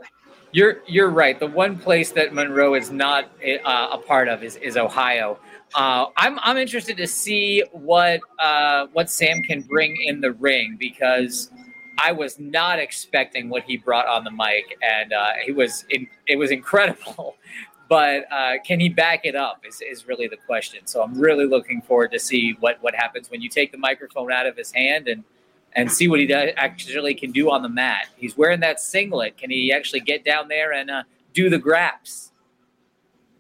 You're 0.53 0.79
you're 0.87 1.11
right. 1.11 1.39
The 1.39 1.47
one 1.47 1.79
place 1.79 2.11
that 2.13 2.33
Monroe 2.33 2.75
is 2.75 2.91
not 2.91 3.31
uh, 3.65 3.89
a 3.93 3.99
part 3.99 4.29
of 4.29 4.43
is, 4.43 4.57
is 4.57 4.77
Ohio. 4.79 5.39
Uh, 5.75 6.07
I'm 6.17 6.39
I'm 6.41 6.57
interested 6.57 6.97
to 6.97 7.07
see 7.07 7.63
what 7.73 8.21
uh, 8.39 8.87
what 8.95 9.11
Sam 9.11 9.43
can 9.43 9.61
bring 9.61 9.95
in 10.07 10.21
the 10.23 10.33
ring 10.33 10.77
because 10.79 11.51
I 11.99 12.13
was 12.13 12.39
not 12.39 12.79
expecting 12.79 13.49
what 13.49 13.65
he 13.65 13.77
brought 13.77 14.07
on 14.07 14.25
the 14.25 14.31
mic, 14.31 14.79
and 14.83 15.13
uh, 15.13 15.33
he 15.45 15.53
was 15.53 15.85
in, 15.91 16.09
it 16.27 16.37
was 16.37 16.51
incredible. 16.51 17.37
But 17.91 18.31
uh, 18.31 18.57
can 18.67 18.81
he 18.81 18.91
back 18.91 19.25
it 19.25 19.35
up? 19.35 19.65
Is, 19.67 19.81
is 19.81 20.07
really 20.07 20.29
the 20.29 20.37
question. 20.37 20.87
So 20.87 21.03
I'm 21.03 21.19
really 21.19 21.47
looking 21.47 21.81
forward 21.81 22.13
to 22.13 22.19
see 22.19 22.55
what, 22.61 22.77
what 22.83 22.95
happens 22.95 23.31
when 23.31 23.41
you 23.41 23.49
take 23.49 23.73
the 23.73 23.79
microphone 23.79 24.31
out 24.31 24.45
of 24.47 24.59
his 24.59 24.71
hand 24.71 25.09
and 25.09 25.25
and 25.73 25.91
see 25.91 26.07
what 26.07 26.21
he 26.21 26.27
does, 26.27 26.51
actually 26.59 27.15
can 27.15 27.33
do 27.33 27.51
on 27.51 27.63
the 27.63 27.69
mat. 27.71 28.09
He's 28.19 28.37
wearing 28.37 28.61
that 28.61 28.79
singlet. 28.79 29.39
Can 29.39 29.51
he 29.51 29.73
actually 29.73 30.01
get 30.01 30.23
down 30.23 30.49
there 30.49 30.75
and 30.75 30.91
uh, 30.91 31.05
do 31.39 31.49
the 31.49 31.59
graps. 31.59 32.33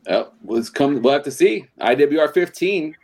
Yep, 0.06 0.34
let's 0.44 0.70
come. 0.70 1.02
We'll 1.02 1.12
have 1.12 1.24
to 1.24 1.30
see. 1.30 1.66
IWR 1.80 2.32
15, 2.32 2.96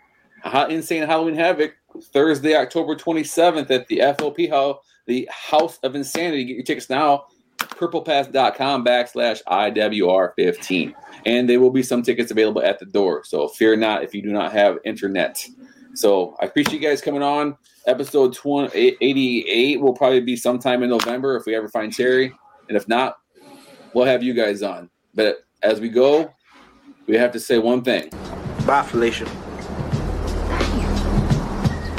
Hot 0.45 0.71
Insane 0.71 1.03
Halloween 1.03 1.35
Havoc, 1.35 1.75
Thursday, 2.01 2.55
October 2.55 2.95
27th 2.95 3.71
at 3.71 3.87
the 3.89 3.99
FOP 3.99 4.49
Hall, 4.49 4.83
the 5.07 5.29
House 5.31 5.79
of 5.83 5.95
Insanity. 5.95 6.45
Get 6.45 6.57
your 6.57 6.65
tickets 6.65 6.91
now. 6.91 7.27
Purplepass.com 7.59 8.85
backslash 8.85 9.43
IWR 9.45 10.33
15. 10.37 10.95
And 11.27 11.49
there 11.49 11.61
will 11.61 11.71
be 11.71 11.83
some 11.83 12.03
tickets 12.03 12.31
available 12.31 12.63
at 12.63 12.79
the 12.79 12.87
door. 12.87 13.25
So 13.25 13.49
fear 13.49 13.77
not 13.77 14.03
if 14.03 14.15
you 14.15 14.23
do 14.23 14.33
not 14.33 14.53
have 14.53 14.79
internet. 14.85 15.45
So 15.95 16.37
I 16.41 16.47
appreciate 16.47 16.81
you 16.81 16.87
guys 16.87 17.01
coming 17.01 17.23
on. 17.23 17.57
Episode 17.87 18.35
20, 18.35 18.97
88 19.01 19.81
will 19.81 19.95
probably 19.95 20.21
be 20.21 20.37
sometime 20.37 20.83
in 20.83 20.91
November 20.91 21.37
if 21.37 21.47
we 21.47 21.55
ever 21.55 21.69
find 21.69 21.93
Terry. 21.93 22.33
And 22.69 22.77
if 22.77 22.89
not, 22.89 23.19
we'll 23.93 24.07
have 24.07 24.23
you 24.23 24.35
guys 24.35 24.63
on. 24.63 24.91
But 25.15 25.45
as 25.63 25.81
we 25.81 25.89
go, 25.89 26.33
we 27.07 27.17
have 27.17 27.33
to 27.33 27.41
say 27.41 27.59
one 27.59 27.83
thing. 27.83 28.11
Bye, 28.67 28.83
Felicia. 28.83 29.27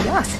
Yes. 0.03 0.39